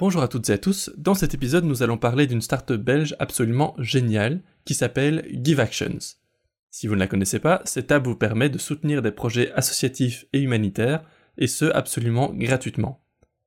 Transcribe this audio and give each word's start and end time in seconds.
Bonjour 0.00 0.22
à 0.22 0.28
toutes 0.28 0.48
et 0.48 0.54
à 0.54 0.58
tous, 0.58 0.90
dans 0.96 1.12
cet 1.12 1.34
épisode 1.34 1.66
nous 1.66 1.82
allons 1.82 1.98
parler 1.98 2.26
d'une 2.26 2.40
start-up 2.40 2.80
belge 2.80 3.14
absolument 3.18 3.74
géniale 3.76 4.40
qui 4.64 4.72
s'appelle 4.72 5.28
Give 5.30 5.60
Actions. 5.60 5.98
Si 6.70 6.86
vous 6.86 6.94
ne 6.94 7.00
la 7.00 7.06
connaissez 7.06 7.38
pas, 7.38 7.60
cette 7.66 7.92
app 7.92 8.06
vous 8.06 8.16
permet 8.16 8.48
de 8.48 8.56
soutenir 8.56 9.02
des 9.02 9.10
projets 9.10 9.52
associatifs 9.52 10.24
et 10.32 10.40
humanitaires, 10.40 11.02
et 11.36 11.46
ce 11.46 11.66
absolument 11.66 12.32
gratuitement. 12.32 13.04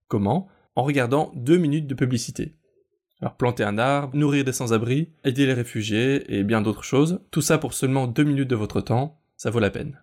Comment? 0.07 0.47
En 0.75 0.83
regardant 0.83 1.31
deux 1.35 1.57
minutes 1.57 1.87
de 1.87 1.95
publicité. 1.95 2.53
Alors 3.19 3.35
planter 3.35 3.63
un 3.63 3.79
arbre, 3.79 4.15
nourrir 4.15 4.43
des 4.43 4.53
sans-abri, 4.53 5.09
aider 5.23 5.47
les 5.47 5.53
réfugiés 5.53 6.37
et 6.37 6.43
bien 6.43 6.61
d'autres 6.61 6.83
choses, 6.83 7.19
tout 7.31 7.41
ça 7.41 7.57
pour 7.57 7.73
seulement 7.73 8.05
deux 8.05 8.25
minutes 8.25 8.49
de 8.51 8.55
votre 8.55 8.79
temps, 8.79 9.19
ça 9.37 9.49
vaut 9.49 9.59
la 9.59 9.71
peine. 9.71 10.02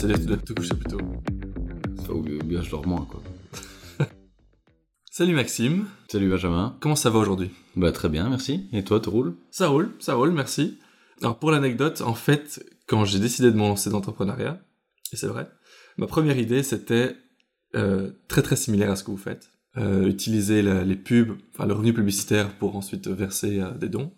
C'est-à-dire 0.00 0.16
que 0.16 0.20
tu 0.22 0.26
dois 0.28 0.36
te 0.38 0.52
coucher 0.54 0.74
plus 0.74 0.90
tôt. 0.90 0.98
Enfin, 1.98 2.12
ou 2.14 2.22
bien 2.44 2.62
je 2.62 2.70
dors 2.70 2.86
moins, 2.86 3.04
quoi. 3.10 3.22
Salut 5.10 5.34
Maxime, 5.34 5.84
Salut 6.08 6.30
Benjamin. 6.30 6.74
comment 6.80 6.96
ça 6.96 7.10
va 7.10 7.18
aujourd'hui? 7.18 7.50
Bah 7.76 7.92
très 7.92 8.08
bien, 8.08 8.28
merci. 8.30 8.66
Et 8.72 8.82
toi, 8.82 8.98
tu 9.00 9.10
roules 9.10 9.36
Ça 9.50 9.68
roule, 9.68 9.92
ça 9.98 10.14
roule, 10.14 10.30
merci. 10.32 10.78
Alors 11.20 11.38
pour 11.38 11.50
l'anecdote, 11.50 12.00
en 12.00 12.14
fait, 12.14 12.64
quand 12.86 13.04
j'ai 13.04 13.18
décidé 13.18 13.50
de 13.50 13.56
me 13.56 13.60
lancer 13.60 13.90
dans 13.90 13.96
l'entrepreneuriat, 13.96 14.58
et 15.12 15.16
c'est 15.16 15.26
vrai, 15.26 15.50
ma 15.98 16.06
première 16.06 16.38
idée 16.38 16.62
c'était 16.62 17.14
euh, 17.74 18.10
très 18.26 18.40
très 18.40 18.56
similaire 18.56 18.90
à 18.90 18.96
ce 18.96 19.04
que 19.04 19.10
vous 19.10 19.18
faites. 19.18 19.50
Euh, 19.76 20.06
utiliser 20.08 20.62
la- 20.62 20.82
les 20.82 20.96
pubs, 20.96 21.36
enfin 21.54 21.66
le 21.66 21.74
revenu 21.74 21.92
publicitaire 21.92 22.56
pour 22.58 22.74
ensuite 22.74 23.06
verser 23.06 23.60
euh, 23.60 23.72
des 23.72 23.90
dons. 23.90 24.12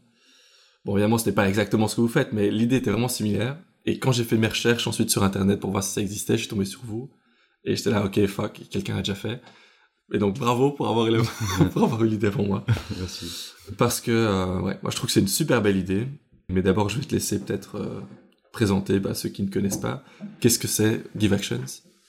Bon 0.85 0.93
évidemment 0.97 1.19
ce 1.19 1.27
n'est 1.29 1.35
pas 1.35 1.49
exactement 1.49 1.89
ce 1.89 1.97
que 1.97 2.01
vous 2.03 2.09
faites, 2.09 2.33
mais 2.33 2.51
l'idée 2.53 2.77
était 2.77 2.91
vraiment 2.93 3.09
similaire. 3.09 3.59
Et 3.87 3.99
quand 3.99 4.13
j'ai 4.13 4.25
fait 4.25 4.37
mes 4.37 4.47
recherches 4.49 4.87
ensuite 4.87 5.11
sur 5.11 5.23
internet 5.25 5.59
pour 5.61 5.71
voir 5.71 5.83
si 5.83 5.93
ça 5.93 6.01
existait, 6.01 6.35
je 6.35 6.41
suis 6.43 6.49
tombé 6.49 6.65
sur 6.65 6.81
vous. 6.85 7.11
Et 7.65 7.77
j'étais 7.77 7.91
là, 7.91 8.05
ok, 8.05 8.27
fuck, 8.27 8.61
quelqu'un 8.71 8.97
a 8.97 8.99
déjà 8.99 9.15
fait. 9.15 9.41
Et 10.13 10.19
donc 10.19 10.39
bravo 10.39 10.73
pour 10.73 10.89
avoir, 10.89 11.07
eu 11.07 11.13
le- 11.13 11.69
pour 11.73 11.85
avoir 11.85 12.05
eu 12.05 12.09
l'idée 12.09 12.31
pour 12.31 12.47
moi. 12.47 12.65
Merci. 12.99 13.27
Parce 13.79 14.01
que, 14.01 14.11
euh, 14.11 14.61
ouais, 14.61 14.79
moi 14.83 14.91
je 14.91 14.97
trouve 14.97 15.07
que 15.07 15.13
c'est 15.13 15.21
une 15.21 15.29
super 15.29 15.63
belle 15.63 15.77
idée. 15.77 16.07
Mais 16.49 16.63
d'abord, 16.63 16.89
je 16.91 16.99
vais 16.99 17.05
te 17.05 17.15
laisser 17.15 17.41
peut-être 17.41 17.77
euh, 17.77 18.01
présenter 18.53 19.01
bah, 19.01 19.15
ceux 19.15 19.31
qui 19.31 19.43
ne 19.43 19.49
connaissent 19.49 19.79
pas. 19.79 20.05
Qu'est-ce 20.41 20.59
que 20.59 20.69
c'est 20.69 21.03
Give 21.17 21.33
Actions? 21.33 21.61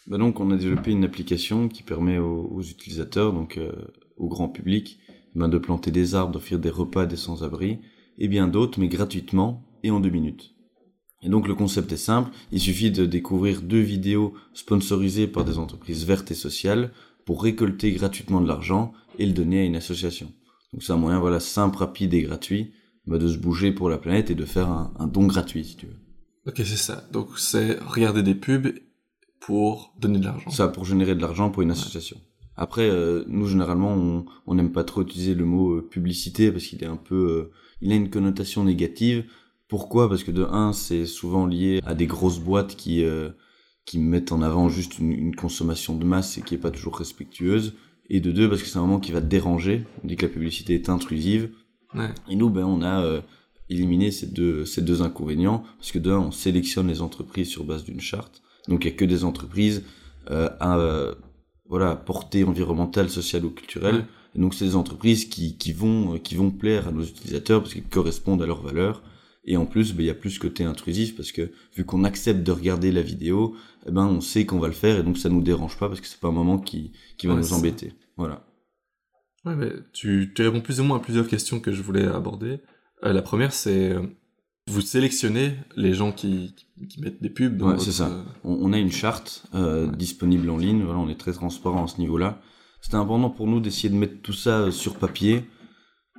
Bah 0.08 0.18
donc, 0.18 0.40
on 0.42 0.52
a 0.52 0.58
développé 0.58 0.92
une 0.92 1.06
application 1.06 1.70
qui 1.70 1.82
permet 1.82 2.18
aux, 2.18 2.50
aux 2.52 2.62
utilisateurs, 2.62 3.32
donc 3.32 3.58
euh, 3.58 3.72
au 4.18 4.28
grand 4.28 4.50
public, 4.50 5.00
ben, 5.34 5.48
de 5.48 5.58
planter 5.58 5.92
des 5.92 6.14
arbres, 6.14 6.34
d'offrir 6.34 6.60
des 6.60 6.70
repas 6.70 7.04
à 7.04 7.06
des 7.06 7.16
sans-abri, 7.16 7.80
et 8.18 8.28
bien 8.28 8.50
d'autres, 8.50 8.82
mais 8.82 8.90
gratuitement 8.90 9.64
et 9.84 9.92
en 9.92 10.02
deux 10.02 10.10
minutes. 10.10 10.53
Et 11.24 11.30
donc 11.30 11.48
le 11.48 11.56
concept 11.56 11.92
est 11.92 11.98
simple, 11.98 12.32
il 12.52 12.60
suffit 12.60 12.92
de 12.92 13.06
découvrir 13.06 13.62
deux 13.62 13.80
vidéos 13.80 14.34
sponsorisées 14.54 15.28
par 15.28 15.46
des 15.46 15.58
entreprises 15.58 16.06
vertes 16.06 16.32
et 16.32 16.36
sociales 16.36 16.92
pour 17.26 17.42
récolter 17.44 17.92
gratuitement 17.92 18.42
de 18.42 18.48
l'argent 18.48 18.94
et 19.20 19.26
le 19.26 19.32
donner 19.32 19.62
à 19.62 19.64
une 19.64 19.78
association. 19.78 20.32
Donc 20.74 20.84
c'est 20.84 20.92
un 20.92 20.98
moyen 20.98 21.20
voilà 21.20 21.40
simple, 21.40 21.78
rapide 21.78 22.14
et 22.14 22.22
gratuit 22.22 22.74
bah, 23.08 23.18
de 23.18 23.28
se 23.28 23.38
bouger 23.38 23.72
pour 23.72 23.90
la 23.90 23.98
planète 23.98 24.32
et 24.32 24.36
de 24.36 24.46
faire 24.46 24.70
un, 24.70 24.94
un 25.00 25.08
don 25.08 25.26
gratuit 25.28 25.64
si 25.64 25.78
tu 25.78 25.86
veux. 25.86 26.00
Ok, 26.46 26.56
c'est 26.58 26.76
ça. 26.76 27.08
Donc 27.12 27.40
c'est 27.40 27.80
regarder 27.80 28.22
des 28.22 28.36
pubs 28.36 28.74
pour 29.40 29.94
donner 30.00 30.20
de 30.20 30.26
l'argent. 30.26 30.50
Ça 30.50 30.68
pour 30.68 30.86
générer 30.86 31.16
de 31.16 31.22
l'argent 31.22 31.50
pour 31.50 31.62
une 31.62 31.72
association. 31.72 32.18
Après, 32.56 32.90
euh, 32.90 33.24
nous 33.28 33.48
généralement, 33.48 33.94
on 33.94 34.26
on 34.46 34.56
n'aime 34.56 34.72
pas 34.72 34.84
trop 34.84 35.02
utiliser 35.02 35.34
le 35.34 35.46
mot 35.46 35.76
euh, 35.76 35.82
publicité 35.82 36.52
parce 36.52 36.66
qu'il 36.66 36.84
est 36.84 36.88
un 36.88 36.98
peu, 36.98 37.16
euh, 37.16 37.52
il 37.82 37.92
a 37.92 37.96
une 37.96 38.10
connotation 38.10 38.64
négative. 38.64 39.26
Pourquoi? 39.74 40.08
Parce 40.08 40.24
que 40.24 40.30
de 40.30 40.44
un, 40.44 40.72
c'est 40.72 41.08
souvent 41.08 41.48
lié 41.48 41.82
à 41.84 41.96
des 41.96 42.06
grosses 42.06 42.38
boîtes 42.38 42.76
qui 42.76 43.04
euh, 43.04 43.32
qui 43.86 43.98
mettent 43.98 44.32
en 44.32 44.44
avant 44.44 44.70
juste 44.70 45.00
une, 45.00 45.12
une 45.12 45.36
consommation 45.36 45.96
de 45.96 46.06
masse 46.06 46.38
et 46.38 46.44
qui 46.44 46.54
est 46.54 46.60
pas 46.60 46.70
toujours 46.70 46.96
respectueuse. 46.96 47.74
Et 48.08 48.20
de 48.20 48.32
deux, 48.32 48.48
parce 48.48 48.62
que 48.62 48.68
c'est 48.68 48.78
un 48.78 48.82
moment 48.82 49.00
qui 49.00 49.12
va 49.12 49.20
déranger. 49.20 49.84
On 50.04 50.08
dit 50.08 50.16
que 50.16 50.28
la 50.28 50.32
publicité 50.32 50.76
est 50.76 50.90
intrusive. 50.90 51.50
Ouais. 51.96 52.12
Et 52.30 52.36
nous, 52.36 52.52
ben, 52.52 52.66
on 52.66 52.84
a 52.84 53.04
euh, 53.04 53.22
éliminé 53.68 54.12
ces 54.12 54.28
deux, 54.28 54.64
ces 54.64 54.84
deux 54.84 55.02
inconvénients, 55.02 55.64
parce 55.80 55.92
que 55.92 55.98
d'un, 55.98 56.20
on 56.20 56.32
sélectionne 56.32 56.88
les 56.88 57.02
entreprises 57.02 57.48
sur 57.48 57.64
base 57.64 57.84
d'une 57.84 58.00
charte. 58.00 58.44
Donc, 58.68 58.86
il 58.86 58.90
n'y 58.90 58.94
a 58.94 58.96
que 58.96 59.06
des 59.06 59.24
entreprises 59.24 59.86
euh, 60.30 60.52
à 60.60 60.78
voilà, 61.68 61.96
portée 61.96 62.44
environnementale, 62.44 63.10
sociale 63.10 63.44
ou 63.44 63.50
culturelle. 63.50 63.96
Ouais. 63.96 64.06
Et 64.36 64.40
donc, 64.40 64.54
c'est 64.54 64.66
des 64.66 64.76
entreprises 64.76 65.26
qui, 65.26 65.58
qui, 65.58 65.74
vont, 65.74 66.20
qui 66.20 66.36
vont 66.36 66.52
plaire 66.52 66.90
à 66.90 66.92
nos 66.92 67.04
utilisateurs 67.04 67.64
parce 67.64 67.74
qu'elles 67.74 67.90
correspondent 67.90 68.44
à 68.44 68.46
leurs 68.46 68.62
valeurs. 68.62 69.02
Et 69.46 69.58
en 69.58 69.66
plus, 69.66 69.94
ben, 69.94 70.04
il 70.04 70.08
y 70.08 70.10
a 70.10 70.14
plus 70.14 70.32
ce 70.32 70.40
côté 70.40 70.64
intrusif 70.64 71.16
parce 71.18 71.32
que 71.34 71.52
vu 71.76 71.84
qu'on 71.86 72.04
accepte 72.06 72.44
de 72.44 72.52
regarder 72.52 72.92
la 72.92 73.02
vidéo, 73.02 73.56
eh 73.86 73.92
ben, 73.92 74.06
on 74.06 74.22
sait 74.22 74.46
qu'on 74.46 74.60
va 74.60 74.68
le 74.68 74.74
faire 74.74 74.98
et 75.00 75.04
donc 75.04 75.18
ça 75.18 75.30
nous 75.30 75.42
dérange 75.42 75.78
pas 75.78 75.88
parce 75.90 76.00
que 76.02 76.08
c'est 76.08 76.20
pas 76.20 76.30
un 76.30 76.32
moment 76.32 76.58
qui, 76.60 76.94
qui 77.18 77.28
va 77.28 77.34
Ouais, 77.34 77.42
nous 77.42 77.48
ça. 77.48 77.56
embêter. 77.56 77.94
Voilà. 78.16 78.46
Ouais, 79.46 79.56
mais 79.56 79.72
tu, 79.92 80.32
tu 80.34 80.42
réponds 80.44 80.62
plus 80.62 80.80
ou 80.80 80.86
moins 80.86 80.98
à 80.98 81.00
plusieurs 81.02 81.28
questions 81.28 81.60
que 81.60 81.74
je 81.74 81.82
voulais 81.82 82.06
aborder. 82.06 82.60
Euh, 83.04 83.12
la 83.12 83.22
première, 83.22 83.52
c'est 83.54 83.90
euh, 83.92 84.02
vous 84.68 84.80
sélectionnez 84.80 85.56
les 85.76 85.94
gens 85.94 86.14
qui, 86.14 86.56
qui, 86.56 86.88
qui 86.88 87.02
mettent 87.02 87.22
des 87.22 87.30
pubs. 87.30 87.58
Dans 87.58 87.66
Ouais, 87.66 87.72
votre, 87.74 87.84
c'est 87.84 87.92
ça. 87.92 88.08
euh, 88.10 88.24
on, 88.46 88.70
on 88.70 88.72
a 88.74 88.78
une 88.78 88.92
charte 88.92 89.44
euh, 89.56 89.88
disponible 89.92 90.50
en 90.50 90.58
ligne. 90.58 90.84
Voilà, 90.84 91.00
on 91.00 91.10
est 91.10 91.20
très 91.20 91.34
transparent 91.34 91.84
à 91.84 91.88
ce 91.88 92.00
niveau-là. 92.00 92.42
C'était 92.80 92.96
important 92.96 93.30
pour 93.30 93.48
nous 93.48 93.60
d'essayer 93.60 93.90
de 93.90 93.96
mettre 93.96 94.22
tout 94.22 94.32
ça 94.34 94.72
sur 94.72 94.96
papier 94.96 95.44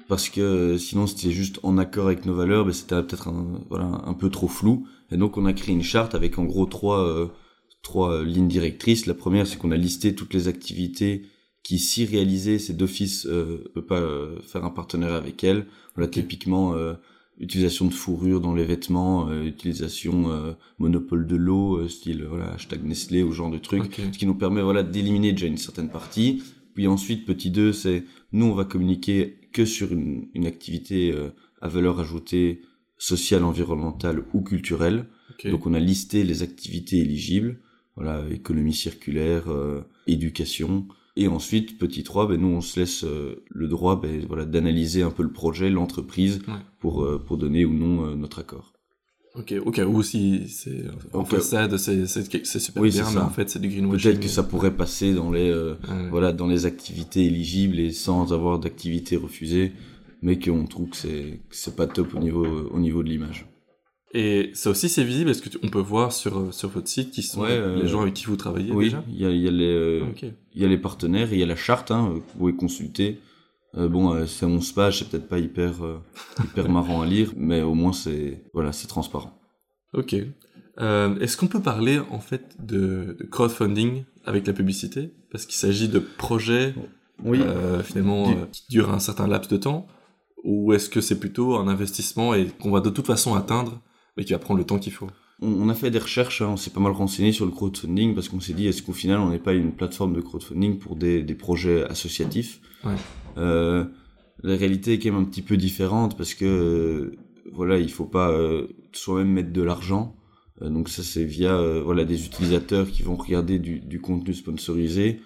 parce 0.09 0.28
que 0.28 0.41
euh, 0.41 0.78
sinon 0.78 1.06
c'était 1.06 1.32
juste 1.32 1.60
en 1.62 1.78
accord 1.78 2.06
avec 2.06 2.26
nos 2.26 2.34
valeurs, 2.34 2.66
mais 2.66 2.72
c'était 2.72 3.03
peut-être 3.03 3.28
un, 3.28 3.60
voilà, 3.69 4.03
un 4.04 4.15
peu 4.15 4.31
trop 4.31 4.48
flou. 4.48 4.87
Et 5.10 5.16
donc 5.16 5.37
on 5.37 5.47
a 5.47 5.53
créé 5.53 5.75
une 5.75 5.82
charte 5.82 6.15
avec 6.15 6.38
en 6.38 6.44
gros 6.44 6.66
trois 6.66 7.00
euh, 7.00 7.26
trois 7.82 8.12
euh, 8.12 8.25
lignes 8.25 8.48
directrices. 8.48 9.06
La 9.06 9.14
première, 9.14 9.47
c'est 9.47 9.59
qu'on 9.59 9.70
a 9.70 9.76
listé 9.76 10.14
toutes 10.14 10.34
les 10.34 10.48
activités 10.48 11.26
qui, 11.62 11.78
si 11.78 12.04
réalisées, 12.04 12.59
c'est 12.59 12.76
d'office 12.76 13.26
euh, 13.26 13.64
peut 13.75 13.84
pas 13.87 14.00
euh, 14.00 14.41
faire 14.43 14.64
un 14.64 14.70
partenariat 14.70 15.16
avec 15.16 15.44
elles. 15.44 15.66
Voilà, 15.94 16.09
typiquement 16.10 16.75
euh, 16.75 16.94
utilisation 17.38 17.87
de 17.87 17.93
fourrure 17.94 18.41
dans 18.41 18.54
les 18.54 18.64
vêtements, 18.64 19.28
euh, 19.28 19.44
utilisation 19.44 20.31
euh, 20.31 20.53
monopole 20.78 21.26
de 21.26 21.37
l'eau, 21.37 21.87
style 21.88 22.25
voilà 22.25 22.53
hashtag 22.53 22.84
Nestlé 22.84 23.22
ou 23.22 23.32
genre 23.32 23.50
de 23.50 23.59
trucs, 23.59 23.84
Ok. 23.84 24.00
ce 24.12 24.19
qui 24.19 24.26
nous 24.26 24.34
permet 24.34 24.62
voilà 24.62 24.82
d'éliminer 24.82 25.32
déjà 25.32 25.47
une 25.47 25.56
certaine 25.59 25.91
partie. 25.91 26.43
Puis 26.75 26.87
ensuite 26.88 27.25
petit 27.25 27.50
2, 27.50 27.72
c'est 27.72 28.04
nous 28.32 28.47
on 28.47 28.54
va 28.54 28.64
communiquer 28.64 29.38
que 29.54 29.65
sur 29.65 29.91
une, 29.92 30.28
une 30.34 30.47
activité 30.47 31.12
euh, 31.12 31.31
à 31.62 31.69
valeur 31.69 31.98
ajoutée 32.00 32.60
sociale, 32.98 33.44
environnementale 33.44 34.25
ou 34.34 34.42
culturelle. 34.42 35.06
Donc 35.44 35.66
on 35.66 35.72
a 35.75 35.81
listé 35.81 36.22
les 36.25 36.42
activités 36.42 36.98
éligibles, 36.98 37.60
voilà 37.97 38.22
économie 38.31 38.75
circulaire, 38.75 39.50
euh, 39.50 39.81
éducation. 40.06 40.87
Et 41.16 41.28
ensuite, 41.28 41.78
petit 41.78 42.03
3, 42.03 42.26
ben, 42.28 42.41
nous, 42.41 42.48
on 42.48 42.60
se 42.60 42.81
laisse 42.81 43.04
euh, 43.04 43.44
le 43.48 43.69
droit 43.69 44.00
ben, 44.00 44.26
voilà, 44.26 44.44
d'analyser 44.44 45.03
un 45.03 45.10
peu 45.10 45.22
le 45.22 45.32
projet, 45.32 45.70
l'entreprise, 45.70 46.41
Ouais. 46.48 46.54
pour, 46.81 47.06
pour 47.26 47.38
donner 47.38 47.64
ou 47.64 47.72
non 47.72 48.14
notre 48.16 48.41
accord. 48.41 48.74
Ok, 49.37 49.53
au 49.65 49.71
cas 49.72 49.84
où 49.84 50.00
si 50.03 50.49
c'est 50.49 50.84
en 51.12 51.25
façade, 51.25 51.77
c'est 51.77 52.06
super 52.06 52.83
Oui, 52.83 52.91
bien, 52.91 53.03
mais 53.03 53.15
ça. 53.17 53.25
en 53.27 53.31
fait 53.31 53.50
c'est 53.50 53.59
du 53.59 53.69
greenwashing. 53.69 54.11
Peut-être 54.12 54.21
que 54.22 54.28
ça 54.28 54.45
pourrait 54.45 54.71
passer 54.77 55.12
dans 55.12 55.33
les, 55.33 55.50
euh, 55.50 55.75
Ouais. 55.91 56.09
voilà, 56.11 56.33
dans 56.33 56.47
les 56.47 56.67
activités 56.67 57.25
éligibles 57.25 57.81
et 57.81 57.91
sans 57.91 58.33
avoir 58.33 58.61
d'activité 58.61 59.17
refusée, 59.17 59.73
mais 60.23 60.39
qu'on 60.39 60.67
trouve 60.67 60.91
que 60.91 60.97
c'est 60.97 61.41
c'est 61.50 61.75
pas 61.75 61.89
top 61.89 62.15
au 62.15 62.21
niveau, 62.21 62.47
au 62.47 62.78
niveau 62.78 63.03
de 63.03 63.09
l'image. 63.09 63.47
Et 64.17 64.50
ça 64.55 64.71
aussi 64.71 64.89
c'est 64.89 65.03
visible, 65.03 65.31
est-ce 65.31 65.43
que 65.43 65.49
tu- 65.49 65.59
on 65.65 65.69
peut 65.69 65.81
voir 65.81 66.12
sur, 66.12 66.39
euh, 66.39 66.53
sur 66.53 66.69
votre 66.69 66.87
site 66.87 67.11
qui 67.11 67.25
sont 67.25 67.41
Ouais, 67.43 67.49
euh, 67.50 67.83
les 67.83 67.89
gens 67.89 68.03
avec 68.03 68.15
qui 68.15 68.27
vous 68.27 68.37
travaillez 68.37 68.71
Oui, 68.71 68.84
déjà? 68.84 69.05
il 69.09 69.21
y 69.21 69.27
a, 69.27 69.31
il 69.31 69.41
y, 69.43 69.49
a 69.49 69.50
les, 69.50 69.65
euh, 69.65 70.05
il 70.55 70.62
y 70.62 70.65
a 70.65 70.69
les 70.69 70.78
partenaires 70.78 71.33
il 71.33 71.41
y 71.41 71.43
a 71.43 71.47
la 71.47 71.56
charte, 71.56 71.91
hein, 71.91 72.06
que 72.11 72.15
vous 72.15 72.39
pouvez 72.39 72.55
consulter. 72.55 73.19
Euh, 73.77 73.89
bon, 73.89 74.12
euh, 74.15 74.27
c'est 74.27 74.47
11 74.47 74.73
pages, 74.73 74.99
c'est 75.00 75.09
peut-être 75.09 75.29
pas 75.29 75.38
hyper, 75.38 75.85
euh, 75.85 75.99
hyper 76.44 76.69
marrant 76.71 77.03
à 77.03 77.06
lire, 77.06 77.32
mais 77.37 77.62
au 77.62 77.75
moins 77.75 77.93
c'est 77.93 78.44
voilà, 78.53 78.73
c'est 78.73 78.87
transparent. 78.87 79.37
Ok. 79.94 80.15
Euh, 80.81 81.19
Est-ce 81.21 81.37
qu'on 81.37 81.47
peut 81.47 81.61
parler 81.62 82.00
en 82.11 82.19
fait 82.21 82.56
de, 82.65 83.17
de 83.19 83.25
crowdfunding 83.31 84.05
avec 84.25 84.47
la 84.47 84.53
publicité? 84.53 85.12
Parce 85.31 85.47
qu'il 85.47 85.56
s'agit 85.56 85.88
de 85.88 85.99
projets 85.99 86.75
euh, 87.25 87.82
finalement 87.82 88.29
Du- 88.31 88.37
euh, 88.38 88.47
qui 88.53 88.65
durent 88.71 88.91
un 88.91 88.99
certain 89.00 89.26
laps 89.26 89.49
de 89.50 89.56
temps 89.56 89.87
Ou 90.44 90.73
est-ce 90.73 90.88
que 90.88 91.00
c'est 91.00 91.19
plutôt 91.19 91.55
un 91.56 91.69
investissement 91.69 92.35
et 92.35 92.47
qu'on 92.47 92.70
va 92.70 92.81
de 92.81 92.91
toute 92.91 93.06
façon 93.06 93.35
atteindre 93.35 93.81
mais 94.17 94.25
qui 94.25 94.32
va 94.32 94.38
prendre 94.38 94.59
le 94.59 94.65
temps 94.67 94.79
qu'il 94.79 94.93
faut? 94.93 95.09
On, 95.41 95.49
on 95.49 95.69
a 95.69 95.75
fait 95.75 95.91
des 95.91 95.99
recherches, 95.99 96.43
hein, 96.43 96.49
on 96.50 96.56
s'est 96.56 96.70
pas 96.70 96.81
mal 96.81 96.93
renseigné 96.93 97.32
sur 97.32 97.44
le 97.47 97.50
crowdfunding 97.53 98.15
parce 98.15 98.29
qu'on 98.29 98.38
s'est 98.41 98.53
dit 98.53 98.67
est-ce 98.69 98.82
qu'au 98.82 98.93
final 98.93 99.19
on 99.20 99.31
n'est 99.31 99.38
pas 99.41 99.53
une 99.53 99.73
plateforme 99.73 100.15
de 100.15 100.20
crowdfunding 100.20 100.79
pour 100.79 100.94
des, 100.97 101.23
des 101.25 101.35
projets 101.35 101.85
associatifs? 101.85 102.61
Ouais. 102.85 102.94
Euh, 103.36 103.84
La 104.42 104.56
réalité 104.56 104.94
est 104.94 104.98
quand 104.98 105.12
même 105.12 105.22
un 105.22 105.25
petit 105.25 105.42
peu 105.42 105.56
différente 105.56 106.16
parce 106.16 106.34
que 106.34 106.44
euh, 106.44 107.16
voilà 107.52 107.78
il 107.78 107.90
faut 107.90 108.06
pas 108.06 108.31
euh, 108.31 108.69
soi-même 108.92 109.31
mettre 109.32 109.52
de 109.52 109.62
l'argent. 109.62 110.16
Donc 110.60 110.88
ça 110.88 111.02
c'est 111.02 111.25
via 111.25 111.58
voilà 111.82 112.04
des 112.04 112.26
utilisateurs 112.26 112.88
qui 112.88 113.02
vont 113.02 113.16
regarder 113.16 113.58
du, 113.58 113.81
du 113.81 114.00
contenu 114.00 114.34
sponsorisé 114.34 115.20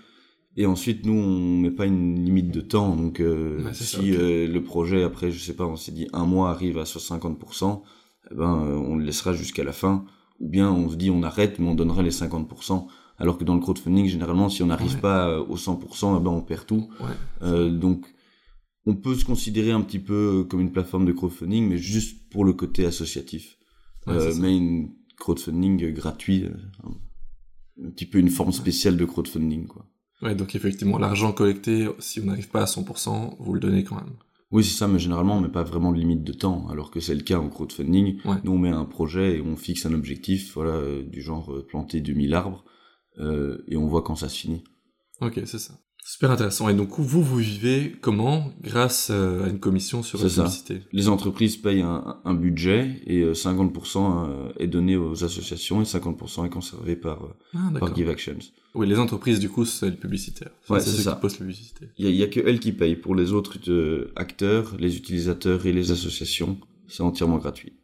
Et 0.56 0.66
ensuite, 0.66 1.06
nous, 1.06 1.14
on 1.14 1.58
met 1.58 1.70
pas 1.70 1.86
une 1.86 2.24
limite 2.24 2.50
de 2.50 2.60
temps. 2.60 2.96
Donc, 2.96 3.20
euh, 3.20 3.60
si 3.72 3.84
ça, 3.84 4.00
euh, 4.02 4.46
le 4.48 4.62
projet, 4.62 5.04
après, 5.04 5.30
je 5.30 5.38
sais 5.38 5.54
pas, 5.54 5.66
on 5.66 5.76
s'est 5.76 5.92
dit 5.92 6.08
un 6.12 6.26
mois 6.26 6.50
arrive 6.50 6.78
à 6.78 6.84
50%, 6.84 7.82
eh 8.30 8.34
ben, 8.34 8.64
euh, 8.66 8.74
on 8.76 8.96
le 8.96 9.04
laissera 9.04 9.32
jusqu'à 9.34 9.64
la 9.64 9.72
fin. 9.72 10.04
Ou 10.40 10.48
bien 10.48 10.70
on 10.70 10.88
se 10.90 10.96
dit 10.96 11.10
on 11.10 11.22
arrête, 11.22 11.58
mais 11.58 11.68
on 11.68 11.74
donnera 11.74 12.02
les 12.02 12.10
50%. 12.10 12.88
Alors 13.18 13.36
que 13.38 13.44
dans 13.44 13.54
le 13.54 13.60
crowdfunding, 13.60 14.06
généralement, 14.06 14.48
si 14.48 14.62
on 14.62 14.66
n'arrive 14.66 14.94
Ouais. 14.94 15.00
pas 15.00 15.28
euh, 15.28 15.44
au 15.44 15.56
100%, 15.56 16.18
eh 16.20 16.22
ben, 16.24 16.30
on 16.30 16.40
perd 16.42 16.66
tout. 16.66 16.88
Ouais. 17.00 17.06
Euh, 17.42 17.70
donc, 17.70 18.06
on 18.86 18.94
peut 18.94 19.14
se 19.14 19.24
considérer 19.24 19.72
un 19.72 19.80
petit 19.80 19.98
peu 19.98 20.46
comme 20.48 20.60
une 20.60 20.70
plateforme 20.72 21.04
de 21.04 21.12
crowdfunding, 21.12 21.68
mais 21.68 21.78
juste 21.78 22.28
pour 22.30 22.44
le 22.44 22.52
côté 22.52 22.86
associatif. 22.86 23.58
Ouais, 24.06 24.14
Euh, 24.14 24.34
mais 24.40 24.56
une 24.56 24.90
crowdfunding 25.18 25.92
gratuit, 25.92 26.44
euh, 26.44 26.50
un, 26.84 27.86
un 27.86 27.90
petit 27.90 28.06
peu 28.06 28.18
une 28.18 28.30
forme 28.30 28.52
spéciale 28.52 28.96
de 28.96 29.04
crowdfunding, 29.04 29.66
quoi. 29.66 29.84
Ouais, 30.22 30.34
donc 30.34 30.54
effectivement, 30.56 30.98
l'argent 30.98 31.32
collecté, 31.32 31.88
si 32.00 32.20
on 32.20 32.24
n'arrive 32.24 32.48
pas 32.48 32.62
à 32.62 32.66
100%, 32.66 33.36
vous 33.38 33.52
le 33.52 33.60
donnez 33.60 33.84
quand 33.84 33.94
même. 33.96 34.14
Oui, 34.50 34.64
c'est 34.64 34.76
ça, 34.76 34.88
mais 34.88 34.98
généralement, 34.98 35.36
on 35.36 35.40
met 35.40 35.48
pas 35.48 35.62
vraiment 35.62 35.92
de 35.92 35.98
limite 35.98 36.24
de 36.24 36.32
temps, 36.32 36.68
alors 36.70 36.90
que 36.90 36.98
c'est 37.00 37.14
le 37.14 37.20
cas 37.22 37.38
en 37.38 37.48
crowdfunding. 37.50 38.20
Ouais. 38.24 38.36
Nous, 38.44 38.52
on 38.52 38.58
met 38.58 38.70
un 38.70 38.84
projet 38.86 39.36
et 39.36 39.40
on 39.42 39.56
fixe 39.56 39.84
un 39.86 39.92
objectif, 39.92 40.54
voilà, 40.54 40.70
euh, 40.70 41.02
du 41.04 41.20
genre 41.20 41.52
euh, 41.52 41.64
planter 41.66 42.00
2000 42.00 42.32
arbres, 42.34 42.64
euh, 43.18 43.58
et 43.68 43.76
on 43.76 43.86
voit 43.86 44.02
quand 44.02 44.16
ça 44.16 44.28
se 44.28 44.38
finit. 44.38 44.64
Ok, 45.20 45.40
c'est 45.44 45.58
ça. 45.58 45.74
Super 46.04 46.30
intéressant. 46.30 46.70
Et 46.70 46.74
donc, 46.74 46.98
vous, 46.98 47.22
vous 47.22 47.36
vivez 47.36 47.94
comment 48.00 48.50
Grâce 48.62 49.08
euh, 49.10 49.44
à 49.44 49.48
une 49.50 49.58
commission 49.60 50.02
sur 50.02 50.18
la 50.22 50.28
publicité? 50.30 50.80
Les 50.92 51.08
entreprises 51.10 51.58
payent 51.58 51.82
un, 51.82 52.18
un 52.24 52.32
budget 52.34 53.02
et 53.06 53.20
euh, 53.20 53.32
50% 53.34 53.98
euh, 54.30 54.52
est 54.58 54.68
donné 54.68 54.96
aux 54.96 55.22
associations 55.22 55.82
et 55.82 55.84
50% 55.84 56.46
est 56.46 56.50
conservé 56.50 56.96
par, 56.96 57.36
Ah, 57.52 57.68
d'accord. 57.72 57.88
par 57.88 57.96
Give 57.96 58.08
Actions. 58.08 58.38
Oui, 58.74 58.86
les 58.88 58.98
entreprises, 58.98 59.38
du 59.38 59.50
coup, 59.50 59.66
c'est 59.66 59.90
le 59.90 59.96
publicitaire. 59.96 60.50
Ouais, 60.70 60.80
c'est 60.80 60.90
ça. 61.02 61.12
qui 61.12 61.20
postent 61.20 61.40
la 61.40 61.46
publicité. 61.46 61.88
Il 61.98 62.08
y, 62.10 62.22
a- 62.22 62.26
a 62.26 62.28
que 62.28 62.40
elles 62.40 62.60
qui 62.60 62.72
payent. 62.72 62.96
Pour 62.96 63.14
les 63.14 63.32
autres 63.32 63.58
acteurs, 64.16 64.76
les 64.78 64.96
utilisateurs 64.96 65.66
et 65.66 65.72
les 65.72 65.90
associations, 65.90 66.58
c'est 66.86 67.02
entièrement 67.02 67.36
gratuit. 67.36 67.74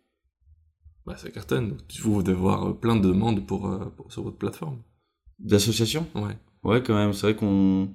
Bah, 1.04 1.16
ça 1.18 1.28
cartonne. 1.30 1.70
Donc, 1.70 1.80
vous 2.00 2.22
devez 2.22 2.38
avoir 2.38 2.78
plein 2.78 2.96
de 2.96 3.06
demandes 3.06 3.46
pour, 3.46 3.62
pour- 3.96 4.10
sur 4.10 4.22
votre 4.22 4.38
plateforme. 4.38 4.78
D'associations 5.44 6.06
Ouais. 6.14 6.36
Ouais, 6.64 6.82
quand 6.82 6.94
même. 6.94 7.12
C'est 7.12 7.26
vrai 7.26 7.36
qu'on 7.36 7.88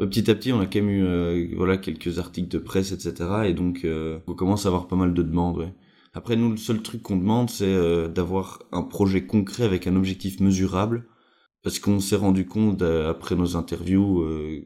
euh, 0.00 0.06
petit 0.06 0.30
à 0.30 0.34
petit, 0.34 0.52
on 0.52 0.60
a 0.60 0.66
quand 0.66 0.80
même 0.80 0.90
eu 0.90 1.04
euh, 1.04 1.48
voilà 1.56 1.76
quelques 1.78 2.18
articles 2.18 2.48
de 2.48 2.58
presse, 2.58 2.92
etc. 2.92 3.14
Et 3.46 3.54
donc, 3.54 3.80
euh, 3.84 4.18
on 4.26 4.34
commence 4.34 4.64
à 4.66 4.68
avoir 4.68 4.86
pas 4.88 4.96
mal 4.96 5.14
de 5.14 5.22
demandes. 5.22 5.58
Ouais. 5.58 5.72
Après, 6.14 6.36
nous, 6.36 6.50
le 6.50 6.56
seul 6.58 6.82
truc 6.82 7.02
qu'on 7.02 7.16
demande, 7.16 7.48
c'est 7.50 7.64
euh, 7.66 8.08
d'avoir 8.08 8.62
un 8.72 8.82
projet 8.82 9.24
concret 9.26 9.64
avec 9.64 9.86
un 9.86 9.96
objectif 9.96 10.40
mesurable, 10.40 11.06
parce 11.62 11.78
qu'on 11.78 12.00
s'est 12.00 12.16
rendu 12.16 12.44
compte 12.46 12.82
euh, 12.82 13.10
après 13.10 13.34
nos 13.34 13.56
interviews, 13.56 14.20
euh, 14.22 14.60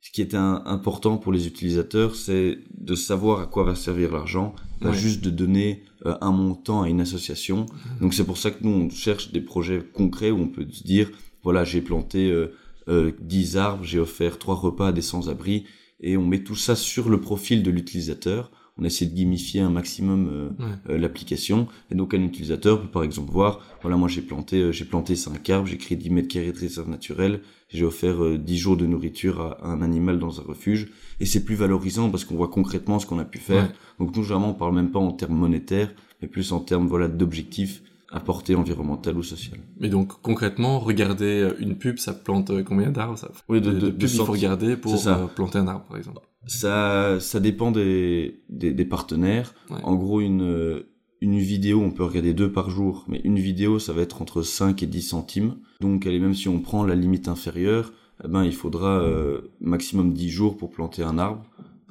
ce 0.00 0.10
qui 0.10 0.22
était 0.22 0.36
un- 0.36 0.62
important 0.66 1.18
pour 1.18 1.32
les 1.32 1.46
utilisateurs, 1.46 2.16
c'est 2.16 2.58
de 2.76 2.94
savoir 2.96 3.40
à 3.40 3.46
quoi 3.46 3.62
va 3.62 3.76
servir 3.76 4.10
l'argent, 4.10 4.54
pas 4.80 4.88
Ouais. 4.90 4.96
juste 4.96 5.22
de 5.22 5.30
donner 5.30 5.84
euh, 6.06 6.16
un 6.20 6.32
montant 6.32 6.82
à 6.82 6.88
une 6.88 7.00
association. 7.00 7.66
Donc 8.00 8.12
c'est 8.14 8.24
pour 8.24 8.38
ça 8.38 8.50
que 8.50 8.64
nous, 8.64 8.70
on 8.72 8.90
cherche 8.90 9.30
des 9.30 9.40
projets 9.40 9.80
concrets 9.92 10.32
où 10.32 10.38
on 10.40 10.48
peut 10.48 10.66
se 10.68 10.82
dire, 10.82 11.10
voilà, 11.42 11.64
j'ai 11.64 11.80
planté 11.80 12.30
euh, 12.30 12.52
euh, 12.88 13.12
10 13.20 13.56
arbres, 13.56 13.84
j'ai 13.84 13.98
offert 13.98 14.38
trois 14.38 14.54
repas 14.54 14.88
à 14.88 14.92
des 14.92 15.02
sans-abri, 15.02 15.64
et 16.00 16.16
on 16.16 16.26
met 16.26 16.42
tout 16.42 16.56
ça 16.56 16.74
sur 16.76 17.08
le 17.08 17.20
profil 17.20 17.62
de 17.62 17.70
l'utilisateur. 17.70 18.50
On 18.78 18.84
essaie 18.84 19.04
de 19.04 19.14
gamifier 19.14 19.60
un 19.60 19.68
maximum 19.70 20.28
euh, 20.32 20.48
Ouais. 20.58 20.94
euh, 20.94 20.98
l'application. 20.98 21.68
Et 21.90 21.94
donc 21.94 22.14
un 22.14 22.22
utilisateur 22.22 22.80
peut 22.80 22.88
par 22.88 23.02
exemple 23.04 23.30
voir, 23.30 23.60
voilà, 23.82 23.98
moi 23.98 24.08
j'ai 24.08 24.22
planté, 24.22 24.56
euh, 24.62 24.72
j'ai 24.72 24.86
planté 24.86 25.14
5 25.14 25.48
arbres, 25.50 25.66
j'ai 25.68 25.76
créé 25.76 25.96
10 25.96 26.08
mètres 26.10 26.28
carrés 26.28 26.52
de 26.52 26.58
réserve 26.58 26.88
naturelle, 26.88 27.42
j'ai 27.68 27.84
offert 27.84 28.24
euh, 28.24 28.38
10 28.38 28.56
jours 28.58 28.76
de 28.78 28.86
nourriture 28.86 29.40
à, 29.42 29.58
à 29.62 29.68
un 29.68 29.82
animal 29.82 30.18
dans 30.18 30.40
un 30.40 30.42
refuge. 30.42 30.88
Et 31.20 31.26
c'est 31.26 31.44
plus 31.44 31.54
valorisant 31.54 32.08
parce 32.10 32.24
qu'on 32.24 32.34
voit 32.36 32.48
concrètement 32.48 32.98
ce 32.98 33.04
qu'on 33.06 33.18
a 33.18 33.24
pu 33.26 33.38
faire. 33.38 33.64
Ouais. 33.64 33.70
Donc 34.00 34.16
nous, 34.16 34.22
généralement, 34.22 34.50
on 34.50 34.54
parle 34.54 34.74
même 34.74 34.90
pas 34.90 34.98
en 35.00 35.12
termes 35.12 35.36
monétaires, 35.36 35.92
mais 36.22 36.26
plus 36.28 36.52
en 36.52 36.60
termes 36.60 36.88
voilà, 36.88 37.08
d'objectifs 37.08 37.82
à 38.12 38.20
portée 38.20 38.54
environnementale 38.54 39.16
ou 39.16 39.22
sociale. 39.22 39.60
Mais 39.80 39.88
donc, 39.88 40.20
concrètement, 40.22 40.78
regarder 40.78 41.40
euh, 41.42 41.54
une 41.58 41.76
pub, 41.76 41.98
ça 41.98 42.12
plante 42.12 42.50
euh, 42.50 42.62
combien 42.62 42.90
d'arbres 42.90 43.16
ça... 43.18 43.30
Oui, 43.48 43.60
de- 43.60 43.70
de, 43.72 43.78
de- 43.80 43.90
pubs, 43.90 44.02
il 44.02 44.08
faut 44.08 44.24
regarder 44.32 44.76
pour 44.76 44.98
ça. 44.98 45.18
euh, 45.18 45.26
planter 45.26 45.58
un 45.58 45.66
arbre, 45.66 45.86
par 45.86 45.96
exemple. 45.96 46.20
Ça, 46.46 47.18
ça 47.20 47.40
dépend 47.40 47.70
des, 47.70 48.42
des, 48.48 48.72
des 48.72 48.84
partenaires. 48.84 49.54
Ouais. 49.70 49.78
En 49.82 49.94
gros, 49.94 50.20
une, 50.20 50.82
une 51.20 51.38
vidéo, 51.38 51.80
on 51.80 51.90
peut 51.90 52.04
regarder 52.04 52.34
deux 52.34 52.50
par 52.52 52.68
jour, 52.68 53.04
mais 53.08 53.20
une 53.24 53.38
vidéo, 53.38 53.78
ça 53.78 53.92
va 53.92 54.02
être 54.02 54.20
entre 54.22 54.42
5 54.42 54.82
et 54.82 54.86
10 54.86 55.02
centimes. 55.02 55.56
Donc, 55.80 56.06
allez, 56.06 56.18
même 56.20 56.34
si 56.34 56.48
on 56.48 56.60
prend 56.60 56.84
la 56.84 56.94
limite 56.96 57.28
inférieure, 57.28 57.92
eh 58.24 58.28
ben, 58.28 58.44
il 58.44 58.54
faudra 58.54 59.00
euh, 59.00 59.52
maximum 59.60 60.12
10 60.12 60.28
jours 60.30 60.56
pour 60.56 60.70
planter 60.70 61.02
un 61.02 61.16
arbre. 61.18 61.44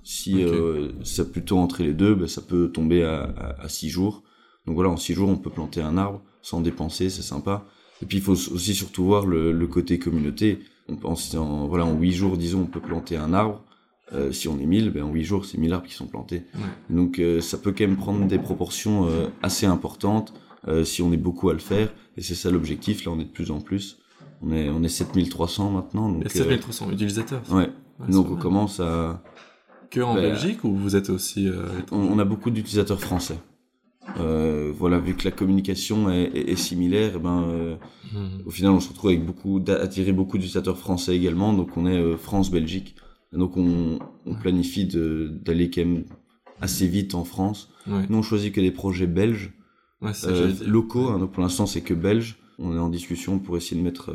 Si 0.03 0.33
Ok. 0.35 0.51
euh, 0.51 0.91
c'est 1.03 1.31
plutôt 1.31 1.57
entre 1.57 1.81
les 1.83 1.93
deux, 1.93 2.13
ben, 2.15 2.27
ça 2.27 2.41
peut 2.41 2.71
tomber 2.71 3.03
à, 3.03 3.23
à, 3.59 3.69
6 3.69 3.89
jours. 3.89 4.23
Donc 4.65 4.75
voilà, 4.75 4.89
en 4.89 4.97
6 4.97 5.13
jours, 5.13 5.29
on 5.29 5.37
peut 5.37 5.49
planter 5.49 5.81
un 5.81 5.97
arbre 5.97 6.21
sans 6.41 6.61
dépenser, 6.61 7.09
c'est 7.09 7.21
sympa. 7.21 7.65
Et 8.01 8.05
puis, 8.05 8.17
il 8.17 8.23
faut 8.23 8.31
aussi 8.33 8.73
surtout 8.73 9.03
voir 9.05 9.25
le, 9.25 9.51
le 9.51 9.67
côté 9.67 9.99
communauté. 9.99 10.59
On 10.89 10.95
pense 10.95 11.33
en, 11.35 11.67
voilà, 11.67 11.85
en 11.85 11.97
8 11.97 12.11
jours, 12.13 12.37
disons, 12.37 12.61
on 12.61 12.65
peut 12.65 12.79
planter 12.79 13.15
un 13.17 13.33
arbre. 13.33 13.63
Euh, 14.13 14.31
si 14.33 14.47
on 14.49 14.59
est 14.59 14.65
1000, 14.65 14.89
ben 14.91 15.03
en 15.03 15.11
8 15.13 15.23
jours, 15.23 15.45
c'est 15.45 15.57
1000 15.57 15.71
arbres 15.73 15.87
qui 15.87 15.93
sont 15.93 16.07
plantés. 16.07 16.43
Ouais. 16.55 16.61
Donc 16.95 17.17
euh, 17.19 17.39
ça 17.39 17.57
peut 17.57 17.71
quand 17.71 17.85
même 17.87 17.95
prendre 17.95 18.25
des 18.27 18.39
proportions 18.39 19.07
euh, 19.07 19.27
assez 19.41 19.65
importantes 19.65 20.33
si 20.83 21.01
on 21.01 21.11
est 21.11 21.17
beaucoup 21.17 21.49
à 21.49 21.53
le 21.53 21.59
faire. 21.59 21.91
Et 22.17 22.21
c'est 22.21 22.35
ça 22.35 22.51
l'objectif, 22.51 23.03
là 23.05 23.11
on 23.11 23.19
est 23.19 23.23
de 23.23 23.29
plus 23.31 23.49
en 23.49 23.61
plus. 23.61 23.97
On 24.43 24.51
est, 24.51 24.69
on 24.69 24.83
est 24.83 24.89
7300 24.89 25.71
maintenant. 25.71 26.09
Donc, 26.09 26.29
7300 26.29 26.91
utilisateurs. 26.91 27.41
ouais. 27.51 27.69
Donc 28.09 28.29
on 28.29 28.35
commence 28.35 28.79
à... 28.79 29.23
Que 29.89 30.01
en 30.01 30.13
Bah, 30.13 30.21
Belgique 30.21 30.63
ou 30.63 30.75
vous 30.75 30.95
êtes 30.95 31.09
aussi... 31.09 31.49
On, 31.91 31.97
on 31.97 32.19
a 32.19 32.25
beaucoup 32.25 32.51
d'utilisateurs 32.51 32.99
français. 32.99 33.39
Euh, 34.19 34.73
voilà, 34.75 34.99
vu 34.99 35.15
que 35.15 35.23
la 35.25 35.31
communication 35.31 36.09
est, 36.09 36.23
est- 36.33 36.49
est 36.51 36.55
similaire, 36.55 37.13
eh 37.15 37.19
ben, 37.19 37.43
euh, 37.43 37.75
au 38.45 38.49
final 38.51 38.71
on 38.71 38.79
se 38.79 38.89
retrouve 38.89 39.11
avec 39.11 39.25
beaucoup, 39.25 39.59
d'attirer 39.59 40.11
beaucoup 40.11 40.37
d'utilisateurs 40.37 40.77
français 40.77 41.15
également. 41.15 41.53
Donc 41.53 41.77
on 41.77 41.85
est 41.85 41.97
euh, 41.97 42.17
France-Belgique. 42.17 42.95
Donc 43.31 43.55
on, 43.57 43.99
on 44.25 44.33
planifie 44.35 44.85
d'aller 44.85 45.69
quand 45.69 45.85
même 45.85 46.03
assez 46.59 46.87
vite 46.87 47.15
en 47.15 47.23
France. 47.23 47.69
Ouais, 47.87 48.05
Nous 48.09 48.17
on 48.17 48.21
choisit 48.21 48.53
que 48.53 48.59
des 48.61 48.71
projets 48.71 49.07
belges. 49.07 49.53
ouais 50.01 50.11
locaux. 50.65 51.09
hein, 51.09 51.19
donc 51.19 51.31
pour 51.31 51.41
l'instant, 51.43 51.65
c'est 51.65 51.81
que 51.81 51.93
belge. 51.93 52.37
On 52.59 52.75
est 52.75 52.79
en 52.79 52.89
discussion 52.89 53.39
pour 53.39 53.55
essayer 53.57 53.79
de 53.79 53.83
mettre 53.85 54.11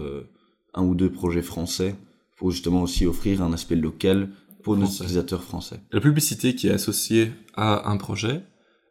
un 0.75 0.83
ou 0.85 0.95
deux 0.95 1.11
projets 1.11 1.43
français 1.43 1.95
pour 2.37 2.51
justement 2.51 2.83
aussi 2.83 3.07
offrir 3.07 3.43
un 3.43 3.53
aspect 3.53 3.77
local 3.77 4.29
pour 4.63 4.77
nos 4.77 4.87
utilisateurs 4.87 5.43
français. 5.43 5.81
La 5.93 6.01
publicité 6.01 6.55
qui 6.55 6.67
est 6.69 6.73
associée 6.73 7.31
à 7.55 7.91
un 7.91 7.97
projet, 7.97 8.43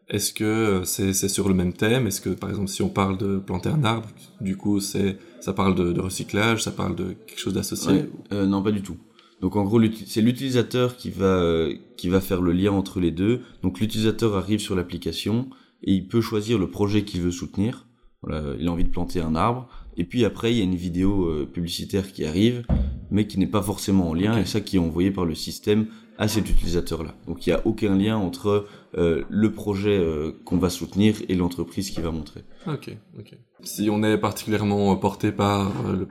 est-ce 0.10 0.34
que 0.34 0.44
euh, 0.44 0.84
c'est 0.84 1.14
sur 1.30 1.48
le 1.48 1.56
même 1.56 1.74
thème? 1.74 2.08
Est-ce 2.08 2.22
que, 2.22 2.30
par 2.30 2.50
exemple, 2.50 2.68
si 2.68 2.82
on 2.82 2.90
parle 2.90 3.18
de 3.18 3.38
planter 3.38 3.70
un 3.70 3.84
arbre, 3.84 4.10
du 4.42 4.56
coup, 4.56 4.80
c'est 4.80 5.18
ça 5.40 5.54
parle 5.54 5.76
de, 5.76 5.92
de 5.94 6.02
recyclage, 6.02 6.64
ça 6.64 6.72
parle 6.72 6.96
de 6.96 7.16
quelque 7.26 7.40
chose 7.40 7.54
d'associé? 7.54 7.92
Ouais, 7.92 8.10
euh, 8.34 8.46
non, 8.46 8.62
pas 8.62 8.72
du 8.72 8.82
tout. 8.82 8.98
Donc 9.42 9.56
en 9.56 9.64
gros, 9.64 9.82
c'est 10.08 10.22
l'utilisateur 10.22 10.96
qui 10.96 11.10
va 11.10 11.26
euh, 11.26 11.74
qui 11.98 12.10
va 12.10 12.22
faire 12.22 12.42
le 12.42 12.52
lien 12.52 12.72
entre 12.72 13.00
les 13.00 13.12
deux. 13.12 13.42
Donc 13.64 13.80
l'utilisateur 13.80 14.36
arrive 14.36 14.60
sur 14.60 14.76
l'application 14.76 15.50
et 15.84 15.92
il 15.94 16.08
peut 16.08 16.22
choisir 16.22 16.58
le 16.58 16.70
projet 16.70 17.04
qu'il 17.04 17.22
veut 17.22 17.32
soutenir. 17.32 17.86
Voilà, 18.22 18.56
il 18.60 18.68
a 18.68 18.72
envie 18.72 18.86
de 18.86 18.90
planter 18.90 19.22
un 19.22 19.36
arbre. 19.36 19.68
Et 19.98 20.04
puis 20.04 20.26
après, 20.26 20.52
il 20.52 20.58
y 20.58 20.62
a 20.62 20.64
une 20.64 20.76
vidéo 20.76 21.26
euh, 21.26 21.46
publicitaire 21.46 22.12
qui 22.12 22.26
arrive, 22.26 22.66
mais 23.12 23.28
qui 23.28 23.38
n'est 23.40 23.48
pas 23.48 23.62
forcément 23.62 24.10
en 24.10 24.14
lien, 24.14 24.34
Ok. 24.34 24.42
et 24.42 24.46
ça 24.46 24.62
qui 24.62 24.78
est 24.78 24.80
envoyé 24.80 25.12
par 25.12 25.26
le 25.26 25.36
système 25.36 25.88
à 26.18 26.28
cet 26.28 26.50
utilisateur-là. 26.50 27.14
Donc 27.28 27.46
il 27.46 27.50
n'y 27.50 27.56
a 27.56 27.66
aucun 27.66 27.96
lien 27.96 28.18
entre 28.18 28.68
euh, 28.98 29.24
le 29.30 29.52
projet 29.52 29.98
euh, 29.98 30.32
qu'on 30.46 30.58
va 30.58 30.70
soutenir 30.70 31.16
et 31.28 31.36
l'entreprise 31.36 31.90
qui 31.90 32.00
va 32.02 32.12
montrer. 32.12 32.44
Ok, 32.68 32.96
ok. 33.20 33.38
Si 33.64 33.90
on 33.90 34.04
est 34.04 34.18
particulièrement 34.18 34.94
euh, 34.94 34.96
porté 34.96 35.32
par 35.32 35.72
euh, 35.86 35.96
le, 35.98 36.08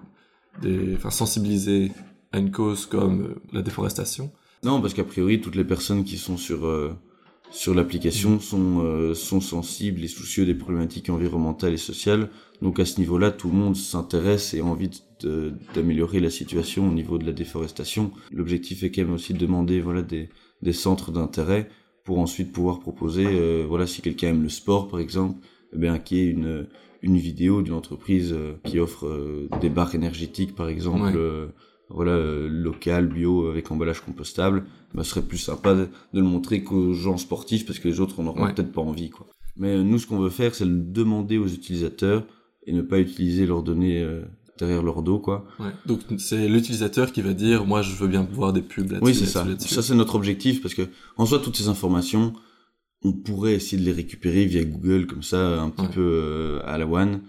des, 0.63 0.97
enfin, 0.97 1.11
sensibilisé 1.11 1.93
à 2.33 2.39
une 2.39 2.51
cause 2.51 2.87
comme 2.87 3.37
la 3.53 3.63
déforestation, 3.63 4.31
Non, 4.65 4.81
parce 4.81 4.95
qu'a 4.95 5.05
priori, 5.05 5.41
toutes 5.41 5.57
les 5.57 5.65
personnes 5.65 6.05
qui 6.05 6.17
sont 6.17 6.37
sur, 6.37 6.67
sur 7.55 7.73
l'application 7.75 8.41
sont, 8.41 8.81
euh, 8.85 9.15
sont 9.15 9.41
sensibles 9.41 10.03
et 10.03 10.09
soucieux 10.09 10.45
des 10.45 10.55
problématiques 10.55 11.09
environnementales 11.09 11.73
et 11.73 11.79
sociales. 11.79 12.29
Donc 12.63 12.81
à 12.81 12.85
ce 12.85 12.99
niveau-là, 12.99 13.31
tout 13.31 13.49
le 13.49 13.55
monde 13.55 13.77
s'intéresse 13.77 14.55
et 14.55 14.61
a 14.61 14.65
envie 14.65 14.91
d'améliorer 15.75 16.21
la 16.21 16.31
situation 16.31 16.89
au 16.89 16.93
niveau 16.93 17.17
de 17.17 17.25
la 17.25 17.33
déforestation. 17.33 18.11
L'objectif 18.33 18.83
est 18.83 18.91
quand 18.91 19.03
même 19.03 19.15
aussi 19.15 19.33
de 19.35 19.39
demander 19.39 19.81
voilà, 19.81 20.03
des, 20.03 20.29
des 20.63 20.73
centres 20.73 21.13
d'intérêt 21.13 21.69
pour 22.05 22.19
ensuite 22.19 22.53
pouvoir 22.53 22.81
proposer, 22.81 23.25
euh, 23.27 23.65
voilà, 23.67 23.87
si 23.87 24.03
quelqu'un 24.03 24.31
aime 24.31 24.43
le 24.43 24.49
sport 24.51 24.89
par 24.89 25.01
exemple, 25.01 25.39
eh 25.75 25.79
bien, 25.79 25.99
qu'il 25.99 26.19
y 26.19 26.21
ait 26.23 26.31
une, 26.31 26.67
une 27.03 27.17
vidéo 27.17 27.63
d'une 27.63 27.73
entreprise 27.75 28.33
euh, 28.35 28.55
qui 28.65 28.79
offre 28.79 29.07
euh, 29.07 29.49
des 29.63 29.71
barres 29.71 29.95
énergétiques 29.95 30.55
par 30.55 30.69
exemple, 30.69 31.05
Ouais. 31.05 31.13
euh, 31.17 31.47
voilà, 31.89 32.19
local, 32.49 33.07
bio, 33.09 33.47
avec 33.47 33.71
emballage 33.71 34.01
compostable, 34.01 34.65
bah, 34.95 35.05
ce 35.05 35.11
serait 35.11 35.23
plus 35.23 35.39
sympa 35.39 35.75
de, 35.75 35.89
de 36.15 36.21
le 36.21 36.23
montrer 36.23 36.63
qu'aux 36.63 36.93
gens 36.95 37.17
sportifs 37.17 37.67
parce 37.67 37.79
que 37.79 37.89
les 37.89 38.01
autres 38.01 38.15
on 38.19 38.23
n'aura 38.25 38.45
Ouais. 38.45 38.55
peut-être 38.55 38.73
pas 38.73 38.81
envie. 38.81 39.11
Quoi. 39.11 39.27
Mais 39.57 39.69
euh, 39.77 39.83
nous, 39.83 39.99
ce 39.99 40.07
qu'on 40.07 40.19
veut 40.19 40.31
faire, 40.31 40.55
c'est 40.55 40.65
le 40.65 40.77
demander 40.79 41.39
aux 41.39 41.47
utilisateurs 41.49 42.25
et 42.67 42.73
ne 42.73 42.83
pas 42.83 42.99
utiliser 43.01 43.47
leurs 43.47 43.63
données 43.63 44.03
euh, 44.03 44.23
derrière 44.59 44.83
leur 44.83 45.03
dos, 45.03 45.19
quoi. 45.19 45.47
Ouais. 45.61 45.67
Donc 45.87 46.01
c'est 46.19 46.49
l'utilisateur 46.49 47.13
qui 47.13 47.23
va 47.23 47.35
dire, 47.35 47.67
moi 47.67 47.83
je 47.83 47.95
veux 47.95 48.09
bien 48.09 48.27
voir 48.33 48.53
des 48.53 48.63
pubs 48.63 48.91
là-dessus. 48.93 49.05
Oui, 49.05 49.15
c'est 49.15 49.27
ça. 49.27 49.47
Ça, 49.59 49.83
c'est 49.83 49.95
notre 49.95 50.15
objectif 50.15 50.63
parce 50.63 50.75
que, 50.75 50.83
en 51.17 51.27
soi, 51.27 51.39
toutes 51.41 51.57
ces 51.57 51.69
informations, 51.69 52.33
on 53.05 53.13
pourrait 53.13 53.55
essayer 53.55 53.77
de 53.77 53.85
les 53.85 53.93
récupérer 53.93 54.47
via 54.47 54.65
Google, 54.65 55.07
comme 55.07 55.23
ça, 55.23 55.61
un 55.61 55.69
petit 55.71 55.83
Ouais. 55.83 55.89
peu 55.95 56.01
euh, 56.01 56.61
à 56.65 56.79
la 56.79 56.87
one. 56.87 57.21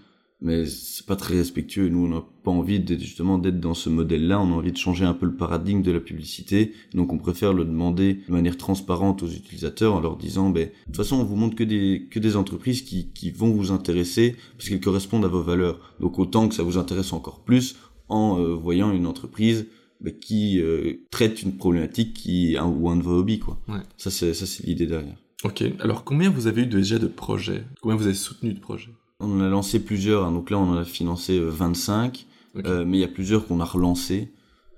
Mais 0.42 0.66
c'est 0.66 1.06
pas 1.06 1.16
très 1.16 1.34
respectueux. 1.34 1.88
Nous, 1.88 2.04
on 2.04 2.08
n'a 2.08 2.22
pas 2.44 2.50
envie 2.50 2.78
d'être, 2.78 3.00
justement 3.00 3.38
d'être 3.38 3.58
dans 3.58 3.74
ce 3.74 3.88
modèle-là. 3.88 4.40
On 4.40 4.52
a 4.52 4.54
envie 4.54 4.72
de 4.72 4.76
changer 4.76 5.04
un 5.04 5.14
peu 5.14 5.24
le 5.26 5.34
paradigme 5.34 5.80
de 5.82 5.90
la 5.90 6.00
publicité. 6.00 6.72
Donc, 6.92 7.12
on 7.12 7.18
préfère 7.18 7.54
le 7.54 7.64
demander 7.64 8.20
de 8.28 8.32
manière 8.32 8.58
transparente 8.58 9.22
aux 9.22 9.28
utilisateurs 9.28 9.94
en 9.94 10.00
leur 10.00 10.16
disant, 10.16 10.50
ben, 10.50 10.68
de 10.68 10.84
toute 10.86 10.96
façon, 10.96 11.16
on 11.16 11.24
vous 11.24 11.36
montre 11.36 11.56
que 11.56 11.64
des, 11.64 12.06
que 12.10 12.18
des 12.18 12.36
entreprises 12.36 12.82
qui, 12.82 13.08
qui 13.12 13.30
vont 13.30 13.50
vous 13.50 13.72
intéresser 13.72 14.36
parce 14.56 14.68
qu'elles 14.68 14.80
correspondent 14.80 15.24
à 15.24 15.28
vos 15.28 15.42
valeurs. 15.42 15.94
Donc, 16.00 16.18
autant 16.18 16.48
que 16.48 16.54
ça 16.54 16.62
vous 16.62 16.76
intéresse 16.76 17.12
encore 17.14 17.40
plus 17.42 17.76
en 18.08 18.38
euh, 18.38 18.54
voyant 18.54 18.92
une 18.92 19.06
entreprise 19.06 19.66
ben, 20.02 20.12
qui 20.12 20.60
euh, 20.60 21.06
traite 21.10 21.42
une 21.42 21.56
problématique 21.56 22.12
qui 22.12 22.58
un, 22.58 22.66
ou 22.66 22.90
un 22.90 22.96
de 22.96 23.02
vos 23.02 23.18
hobbies, 23.18 23.38
quoi. 23.38 23.58
Ouais. 23.68 23.80
Ça, 23.96 24.10
c'est, 24.10 24.34
ça, 24.34 24.44
c'est 24.44 24.66
l'idée 24.66 24.86
derrière. 24.86 25.16
Ok. 25.44 25.64
Alors 25.80 26.04
combien 26.04 26.30
vous 26.30 26.46
avez 26.46 26.62
eu 26.62 26.66
déjà 26.66 26.98
de 26.98 27.06
projets? 27.06 27.64
Combien 27.80 27.96
vous 27.96 28.06
avez 28.06 28.14
soutenu 28.14 28.52
de 28.52 28.60
projets? 28.60 28.90
On 29.20 29.30
en 29.30 29.40
a 29.40 29.48
lancé 29.48 29.82
plusieurs, 29.84 30.24
hein. 30.24 30.32
donc 30.32 30.50
là, 30.50 30.58
on 30.58 30.68
en 30.70 30.76
a 30.76 30.84
financé 30.84 31.38
euh, 31.38 31.48
25. 31.48 32.26
Ok. 32.54 32.66
Euh, 32.66 32.84
mais 32.84 32.98
il 32.98 33.00
y 33.00 33.04
a 33.04 33.08
plusieurs 33.08 33.46
qu'on 33.46 33.60
a 33.60 33.64
relancés, 33.64 34.32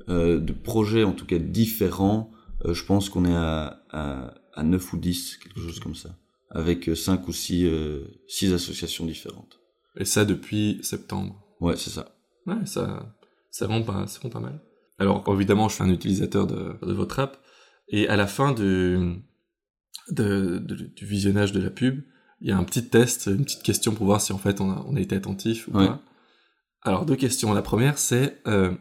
euh, 0.09 0.39
de 0.41 0.53
projets 0.53 1.05
en 1.05 1.13
tout 1.13 1.27
cas 1.27 1.39
différents. 1.39 2.31
Euh, 2.65 2.75
je 2.75 2.85
pense 2.85 3.09
qu'on 3.09 3.25
est 3.25 3.35
à, 3.35 3.83
à, 3.91 4.35
à 4.55 4.63
9 4.63 4.93
ou 4.93 4.97
10, 4.99 5.37
quelque 5.39 5.61
chose 5.61 5.79
comme 5.81 5.95
ça, 5.95 6.17
avec 6.51 6.91
5 6.97 7.27
ou 7.29 7.33
6 7.33 7.67
euh, 7.67 8.05
six 8.27 8.53
associations 8.53 9.07
différentes. 9.07 9.61
Et 9.97 10.05
ça 10.05 10.25
depuis 10.25 10.79
septembre. 10.83 11.41
Ouais, 11.61 11.77
c'est 11.77 11.91
ça. 11.91 12.17
Ouais, 12.47 12.65
ça, 12.65 13.15
ça 13.51 13.67
rend 13.67 13.83
pas, 13.83 14.07
ça 14.07 14.21
rend 14.23 14.29
pas 14.31 14.41
mal. 14.41 14.61
Alors, 14.99 15.25
évidemment, 15.33 15.69
je 15.69 15.75
suis 15.77 15.85
un 15.85 15.91
utilisateur 15.91 16.47
de, 16.47 16.75
de 16.85 16.93
votre 16.93 17.19
app, 17.21 17.39
et 17.89 18.09
à 18.09 18.17
la 18.17 18.27
fin 18.27 18.53
du, 18.53 19.23
de, 20.11 20.59
de- 20.59 20.75
du 20.95 21.07
visionnage 21.07 21.53
de 21.53 21.61
la 21.61 21.71
pub, 21.71 22.03
il 22.41 22.49
y 22.49 22.53
a 22.53 22.59
un 22.59 22.65
petit 22.65 22.89
test, 22.89 23.27
une 23.27 23.45
petite 23.45 23.63
question 23.63 23.93
pour 23.95 24.07
voir 24.07 24.21
si 24.21 24.33
en 24.33 24.39
fait 24.39 24.61
on 24.61 24.71
a, 24.71 24.85
on 24.89 24.97
a 24.97 25.01
été 25.01 25.17
attentif 25.17 25.69
ou 25.69 25.77
Ouais. 25.77 25.87
pas. 25.87 26.01
Alors, 26.83 27.05
deux 27.05 27.17
questions. 27.17 27.53
La 27.53 27.63
première, 27.63 27.99
c'est 27.99 28.39
euh, 28.47 28.73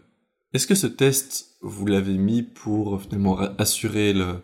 est-ce 0.53 0.67
que 0.67 0.75
ce 0.75 0.87
test, 0.87 1.57
vous 1.61 1.85
l'avez 1.87 2.17
mis 2.17 2.43
pour 2.43 3.01
finalement 3.01 3.33
ra- 3.33 3.53
assurer 3.57 4.13
le, 4.13 4.35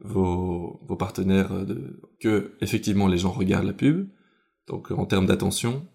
vos, 0.00 0.80
vos 0.86 0.96
partenaires 0.96 1.52
euh, 1.52 1.64
de, 1.64 2.00
que 2.20 2.52
effectivement 2.60 3.08
les 3.08 3.18
gens 3.18 3.30
regardent 3.32 3.66
la 3.66 3.72
pub, 3.72 4.08
donc 4.66 4.90
en 4.90 5.06
termes 5.06 5.26
d'attention, 5.26 5.86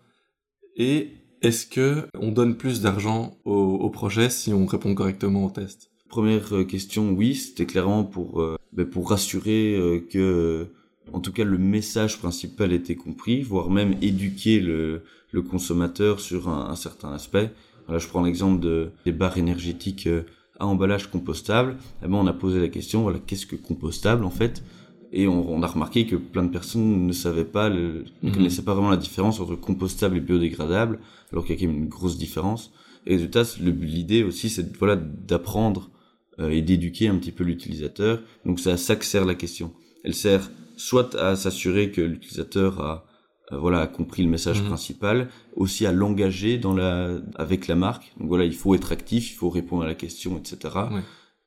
et 0.75 1.11
est-ce 1.41 1.67
que 1.67 2.07
on 2.19 2.31
donne 2.31 2.55
plus 2.57 2.81
d'argent 2.81 3.37
au, 3.45 3.53
au 3.53 3.89
projet 3.89 4.29
si 4.29 4.51
on 4.53 4.65
répond 4.65 4.95
correctement 4.95 5.45
au 5.45 5.51
test? 5.51 5.91
Première 6.09 6.55
euh, 6.55 6.63
question, 6.63 7.11
oui, 7.11 7.35
c'était 7.35 7.65
clairement 7.67 8.03
pour, 8.03 8.41
euh, 8.41 8.55
ben, 8.71 8.85
pour 8.89 9.09
rassurer 9.09 9.75
euh, 9.75 9.99
que, 9.99 10.17
euh, 10.17 10.65
en 11.11 11.19
tout 11.19 11.31
cas, 11.31 11.43
le 11.43 11.57
message 11.57 12.17
principal 12.19 12.71
était 12.73 12.95
compris, 12.95 13.41
voire 13.41 13.69
même 13.69 13.95
éduquer 14.01 14.59
le, 14.59 15.03
le 15.31 15.41
consommateur 15.41 16.19
sur 16.19 16.47
un, 16.49 16.69
un 16.69 16.75
certain 16.75 17.11
aspect. 17.11 17.51
Voilà, 17.87 17.99
je 17.99 18.07
prends 18.07 18.23
l'exemple 18.23 18.61
de, 18.61 18.91
des 19.05 19.11
barres 19.11 19.37
énergétiques 19.37 20.07
euh, 20.07 20.23
à 20.59 20.65
emballage 20.65 21.09
compostable. 21.11 21.75
Eh 22.03 22.07
ben, 22.07 22.15
on 22.15 22.27
a 22.27 22.33
posé 22.33 22.59
la 22.61 22.69
question, 22.69 23.01
voilà, 23.03 23.19
qu'est-ce 23.19 23.45
que 23.45 23.55
compostable 23.57 24.23
en 24.23 24.29
fait? 24.29 24.63
Et 25.11 25.27
on, 25.27 25.51
on 25.53 25.61
a 25.61 25.67
remarqué 25.67 26.07
que 26.07 26.15
plein 26.15 26.43
de 26.43 26.49
personnes 26.49 27.05
ne 27.05 27.13
savaient 27.13 27.43
pas, 27.45 27.69
le, 27.69 28.05
ne 28.23 28.29
Mhm. 28.29 28.35
connaissaient 28.35 28.63
pas 28.63 28.73
vraiment 28.73 28.89
la 28.89 28.97
différence 28.97 29.39
entre 29.39 29.55
compostable 29.55 30.17
et 30.17 30.21
biodégradable, 30.21 30.99
alors 31.31 31.45
qu'il 31.45 31.55
y 31.55 31.57
a 31.57 31.61
quand 31.61 31.67
même 31.71 31.83
une 31.83 31.89
grosse 31.89 32.17
différence. 32.17 32.71
Et 33.05 33.15
résultat, 33.15 33.43
l'idée 33.59 34.23
aussi, 34.23 34.49
c'est 34.49 34.75
voilà, 34.77 34.95
d'apprendre 34.95 35.91
euh, 36.39 36.49
et 36.49 36.61
d'éduquer 36.61 37.09
un 37.09 37.17
petit 37.17 37.31
peu 37.33 37.43
l'utilisateur. 37.43 38.21
Donc 38.45 38.59
c'est 38.59 38.71
à 38.71 38.77
ça 38.77 38.95
que 38.95 39.05
sert 39.05 39.25
la 39.25 39.35
question. 39.35 39.73
Elle 40.03 40.15
sert 40.15 40.49
soit 40.77 41.15
à 41.15 41.35
s'assurer 41.35 41.91
que 41.91 42.01
l'utilisateur 42.01 42.81
a 42.81 43.05
euh, 43.51 43.57
voilà 43.57 43.81
a 43.81 43.87
compris 43.87 44.23
le 44.23 44.29
message 44.29 44.61
Mhm. 44.61 44.67
principal, 44.67 45.29
aussi 45.55 45.85
à 45.85 45.91
l'engager 45.91 46.57
dans 46.57 46.73
la 46.73 47.17
avec 47.35 47.67
la 47.67 47.75
marque. 47.75 48.13
Donc 48.17 48.29
voilà, 48.29 48.45
il 48.45 48.53
faut 48.55 48.73
être 48.75 48.91
actif, 48.91 49.31
il 49.31 49.35
faut 49.35 49.49
répondre 49.49 49.83
à 49.83 49.87
la 49.87 49.95
question, 49.95 50.37
etc. 50.37 50.57
Ouais. 50.91 51.01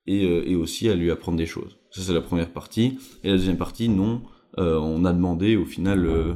Et, 0.06 0.25
euh, 0.26 0.42
et 0.47 0.54
aussi 0.56 0.88
à 0.88 0.95
lui 0.95 1.11
apprendre 1.11 1.38
des 1.38 1.47
choses. 1.47 1.78
Ça 1.90 2.02
c'est 2.02 2.12
la 2.12 2.21
première 2.21 2.50
partie. 2.52 2.99
Et 3.25 3.28
la 3.30 3.37
deuxième 3.37 3.56
partie, 3.56 3.88
non, 3.88 4.23
euh, 4.59 4.78
on 4.78 5.04
a 5.04 5.12
demandé 5.12 5.56
au 5.56 5.64
final. 5.64 6.04
euh, 6.06 6.35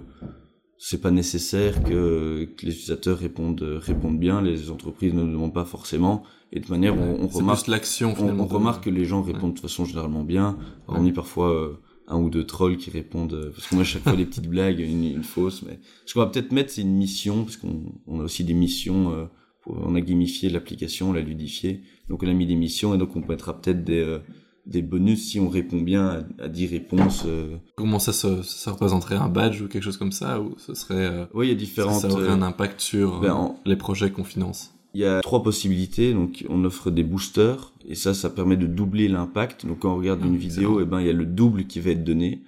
c'est 0.83 1.03
pas 1.03 1.11
nécessaire 1.11 1.83
que, 1.85 2.45
que 2.57 2.65
les 2.65 2.73
utilisateurs 2.73 3.19
répondent 3.19 3.63
répondent 3.63 4.19
bien, 4.19 4.41
les 4.41 4.71
entreprises 4.71 5.13
ne 5.13 5.23
le 5.25 5.33
demandent 5.33 5.53
pas 5.53 5.67
forcément. 5.67 6.23
Et 6.53 6.61
de 6.61 6.69
manière, 6.71 6.97
on, 6.99 7.27
remarque 7.27 7.67
l'action 7.67 8.15
on, 8.19 8.47
remarque 8.47 8.85
que 8.85 8.91
les 8.91 9.05
gens 9.05 9.21
répondent 9.21 9.53
de 9.53 9.61
façon 9.61 9.85
généralement 9.85 10.25
bien. 10.25 10.57
Ouais. 10.89 11.07
Y 11.07 11.13
parfois 11.13 11.79
un 12.11 12.19
ou 12.19 12.29
deux 12.31 12.45
trolls 12.45 12.77
qui 12.77 12.91
répondent. 12.91 13.33
euh, 13.35 13.51
parce 13.51 13.67
que 13.69 13.75
moi, 13.75 13.85
chaque 13.85 14.03
fois, 14.03 14.13
des 14.17 14.27
petites 14.27 14.49
blagues, 14.49 14.81
une, 14.81 15.05
une 15.05 15.23
fausse. 15.25 15.63
Mais 15.63 15.79
ce 16.07 16.15
qu'on 16.15 16.21
va 16.21 16.27
peut-être 16.27 16.53
mettre, 16.53 16.71
c'est 16.71 16.83
une 16.83 16.97
mission, 16.97 17.45
parce 17.45 17.57
qu'on 17.57 17.83
on 18.07 18.21
a 18.21 18.25
aussi 18.25 18.45
des 18.45 18.55
missions. 18.55 19.13
euh, 19.13 19.25
pour- 19.63 19.77
on 19.87 19.95
a 19.95 20.01
gamifié 20.01 20.49
l'application, 20.49 21.11
on 21.11 21.13
l'a 21.13 21.21
ludifié. 21.21 21.83
Donc, 22.09 22.23
on 22.23 22.27
a 22.29 22.33
mis 22.33 22.47
des 22.47 22.55
missions 22.55 22.95
et 22.95 22.99
donc 22.99 23.15
on 23.15 23.21
mettra 23.27 23.61
peut-être 23.61 23.85
des, 23.85 23.99
euh, 24.01 24.19
des 24.67 24.81
bonus 24.83 25.29
si 25.31 25.39
on 25.39 25.49
répond 25.51 25.81
bien 25.83 26.25
à, 26.39 26.45
à 26.45 26.49
10 26.49 26.67
réponses. 26.67 27.25
euh. 27.27 27.57
Comment 27.77 27.99
ça, 27.99 28.13
se, 28.15 28.43
ça 28.43 28.73
représenterait 28.73 29.17
un 29.17 29.29
badge 29.29 29.61
ou 29.63 29.69
quelque 29.69 29.83
chose 29.83 29.97
comme 29.99 30.13
ça 30.13 30.41
ou 30.41 30.55
ce 30.59 30.73
serait 30.75 30.95
euh, 31.07 31.27
Oui, 31.35 31.47
il 31.47 31.51
y 31.51 31.53
a 31.53 31.57
différentes. 31.57 32.01
ça 32.01 32.09
aurait 32.11 32.29
un 32.29 32.41
impact 32.43 32.81
sur 32.81 33.21
ben, 33.21 33.33
en- 33.35 33.61
les 33.67 33.77
projets 33.77 34.11
qu'on 34.11 34.25
finance? 34.25 34.73
Il 34.95 35.01
y 35.01 35.05
a 35.05 35.21
trois 35.21 35.43
possibilités. 35.43 36.13
Donc, 36.13 36.45
on 36.49 36.65
offre 36.65 36.91
des 36.91 37.03
boosters 37.05 37.73
et 37.89 37.95
ça, 37.95 38.13
ça 38.15 38.31
permet 38.31 38.57
de 38.57 38.67
doubler 38.67 39.09
l'impact. 39.09 39.67
Donc, 39.67 39.81
quand 39.81 39.93
on 39.95 39.97
regarde 39.99 40.21
Ah, 40.23 40.27
une 40.27 40.35
excellent. 40.35 40.55
vidéo, 40.55 40.81
et 40.81 40.85
ben, 40.85 41.01
il 41.01 41.07
y 41.07 41.11
a 41.11 41.15
le 41.15 41.27
double 41.27 41.65
qui 41.67 41.81
va 41.81 41.91
être 41.91 42.05
donné. 42.05 42.43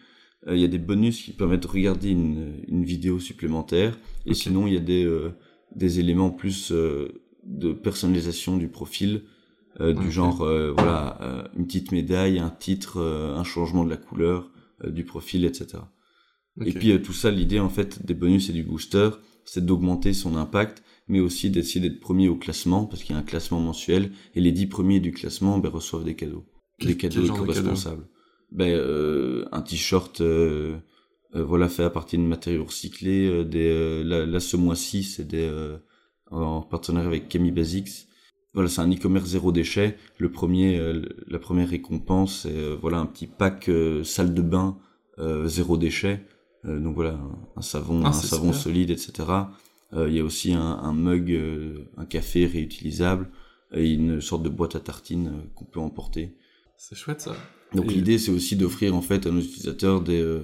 Euh, 0.49 0.57
il 0.57 0.61
y 0.61 0.65
a 0.65 0.69
des 0.69 0.79
bonus 0.79 1.23
qui 1.23 1.33
permettent 1.33 1.63
de 1.63 1.69
regarder 1.69 2.11
une, 2.11 2.55
une 2.69 2.85
vidéo 2.85 3.21
supplémentaire. 3.21 3.97
Et 4.27 4.35
sinon, 4.35 4.67
il 4.67 4.75
y 4.75 4.77
a 4.77 4.81
des, 4.81 5.05
euh, 5.05 5.31
des 5.77 6.01
éléments 6.01 6.31
plus 6.31 6.73
euh, 6.73 7.23
de 7.45 7.73
personnalisation 7.73 8.57
du 8.57 8.69
profil, 8.69 9.23
euh, 9.81 9.93
du 9.93 10.07
Ok. 10.07 10.11
genre, 10.11 10.43
euh, 10.43 10.73
voilà, 10.77 11.49
une 11.57 11.67
petite 11.67 11.93
médaille, 11.93 12.39
un 12.41 12.51
titre, 12.51 13.01
un 13.01 13.45
changement 13.45 13.85
de 13.85 13.91
la 13.91 13.97
couleur 13.97 14.51
du 14.87 15.05
profil, 15.05 15.45
etc. 15.45 15.79
Et 16.61 16.73
puis 16.73 16.91
euh, 16.93 16.99
tout 16.99 17.13
ça, 17.13 17.31
l'idée 17.31 17.61
en 17.61 17.69
fait 17.71 18.05
des 18.05 18.15
bonus 18.15 18.51
et 18.51 18.53
du 18.53 18.63
booster, 18.65 19.11
c'est 19.45 19.65
d'augmenter 19.65 20.13
son 20.13 20.37
impact, 20.37 20.83
mais 21.13 21.21
aussi 21.21 21.51
d'essayer 21.51 21.79
d'être 21.79 22.01
premier 22.01 22.31
au 22.31 22.37
classement, 22.37 22.87
parce 22.87 23.03
qu'il 23.03 23.15
y 23.15 23.19
a 23.19 23.21
un 23.21 23.25
classement 23.25 23.61
mensuel, 23.61 24.13
et 24.35 24.41
les 24.41 24.51
dix 24.51 24.67
premiers 24.67 24.99
du 24.99 25.13
classement 25.13 25.59
ben, 25.59 25.69
reçoivent 25.69 26.05
des 26.05 26.17
cadeaux. 26.17 26.47
Des 26.81 26.97
cadeaux 26.97 27.23
éco-responsables. 27.23 28.09
Ben, 28.51 28.71
euh, 28.71 29.45
un 29.53 29.61
t-shirt 29.61 30.23
euh, 30.23 30.79
euh, 31.35 31.45
voilà, 31.45 31.69
fait 31.69 31.85
à 31.85 31.91
partir 31.91 32.19
de 32.19 32.25
matériaux 32.25 32.65
recyclés. 32.65 33.45
des, 33.45 34.03
là, 34.03 34.25
là, 34.25 34.41
ce 34.41 34.57
mois-ci, 34.57 35.03
c'est 35.03 35.29
des, 35.29 35.51
en 36.31 36.63
partenariat 36.63 37.09
avec 37.09 37.29
Kemi 37.29 37.51
Basics. 37.51 38.09
Voilà, 38.55 38.71
c'est 38.71 38.81
un 38.81 38.91
e-commerce 38.91 39.29
zéro 39.29 39.53
déchet. 39.53 39.99
Le 40.17 40.33
premier, 40.33 40.81
la 41.29 41.39
première 41.39 41.69
récompense, 41.69 42.41
c'est 42.45 42.75
voilà 42.81 42.99
un 43.01 43.07
petit 43.07 43.27
pack 43.27 43.71
salle 44.03 44.33
de 44.33 44.43
bain 44.43 44.79
zéro 45.45 45.77
déchet. 45.77 46.25
Donc 46.65 46.95
voilà, 46.95 47.13
un, 47.13 47.39
un 47.57 47.63
savon, 47.63 48.01
Ah, 48.03 48.09
un 48.09 48.13
savon 48.13 48.53
super. 48.53 48.63
solide, 48.63 48.91
etc. 48.91 49.25
Euh, 49.95 50.09
Il 50.09 50.15
y 50.15 50.21
a 50.21 50.25
aussi 50.25 50.53
un, 50.53 50.61
un 50.61 50.93
mug, 50.93 51.31
euh, 51.33 51.85
un 51.97 52.05
café 52.07 52.47
réutilisable 52.47 53.31
et 53.75 53.93
une 53.93 54.21
sorte 54.21 54.43
de 54.43 54.49
boîte 54.49 54.77
à 54.77 54.81
tartines 54.81 55.29
euh, 55.29 55.49
qu'on 55.55 55.65
peut 55.65 55.81
emporter. 55.81 56.37
C'est 56.77 56.97
chouette 56.97 57.21
ça. 57.21 57.35
Donc 57.75 57.91
Et- 57.91 57.95
l'idée, 57.95 58.19
c'est 58.19 58.33
aussi 58.33 58.57
d'offrir 58.57 58.95
en 58.95 59.03
fait 59.03 59.27
à 59.27 59.31
nos 59.31 59.41
utilisateurs 59.41 60.01
des, 60.03 60.41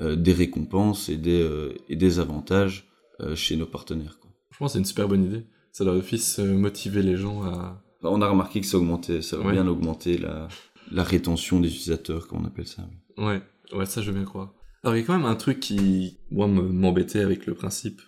des 0.00 0.32
récompenses 0.32 1.08
et 1.08 1.16
des, 1.16 1.70
et 1.88 1.96
des 1.96 2.18
avantages 2.18 2.88
chez 3.34 3.56
nos 3.56 3.66
partenaires. 3.66 4.18
Quoi. 4.20 4.30
Je 4.50 4.58
pense 4.58 4.70
que 4.70 4.72
c'est 4.74 4.78
une 4.80 4.84
super 4.84 5.08
bonne 5.08 5.24
idée. 5.24 5.44
Ça 5.72 5.84
doit 5.84 5.94
d'office 5.94 6.38
euh, 6.38 6.54
motiver 6.56 7.02
les 7.02 7.16
gens 7.16 7.42
à. 7.42 7.82
Enfin, 8.00 8.08
on 8.14 8.20
a 8.22 8.28
remarqué 8.28 8.60
que 8.60 8.66
ça 8.66 8.78
augmentait, 8.78 9.20
ça 9.22 9.36
a 9.36 9.40
Ouais. 9.40 9.52
bien 9.52 9.66
augmenté 9.66 10.16
la, 10.18 10.48
la 10.90 11.02
rétention 11.02 11.60
des 11.60 11.68
utilisateurs, 11.68 12.26
comme 12.28 12.42
on 12.42 12.46
appelle 12.46 12.66
ça. 12.66 12.88
Ouais, 13.18 13.40
ouais, 13.74 13.86
ça 13.86 14.00
je 14.02 14.10
veux 14.10 14.16
bien 14.16 14.24
croire. 14.24 14.54
Alors 14.82 14.96
il 14.96 15.00
y 15.00 15.02
a 15.02 15.06
quand 15.06 15.16
même 15.16 15.26
un 15.26 15.34
truc 15.34 15.60
qui, 15.60 16.18
moi, 16.30 16.46
me- 16.48 16.62
m'embêtait 16.68 17.20
avec 17.20 17.46
le 17.46 17.54
principe. 17.54 18.00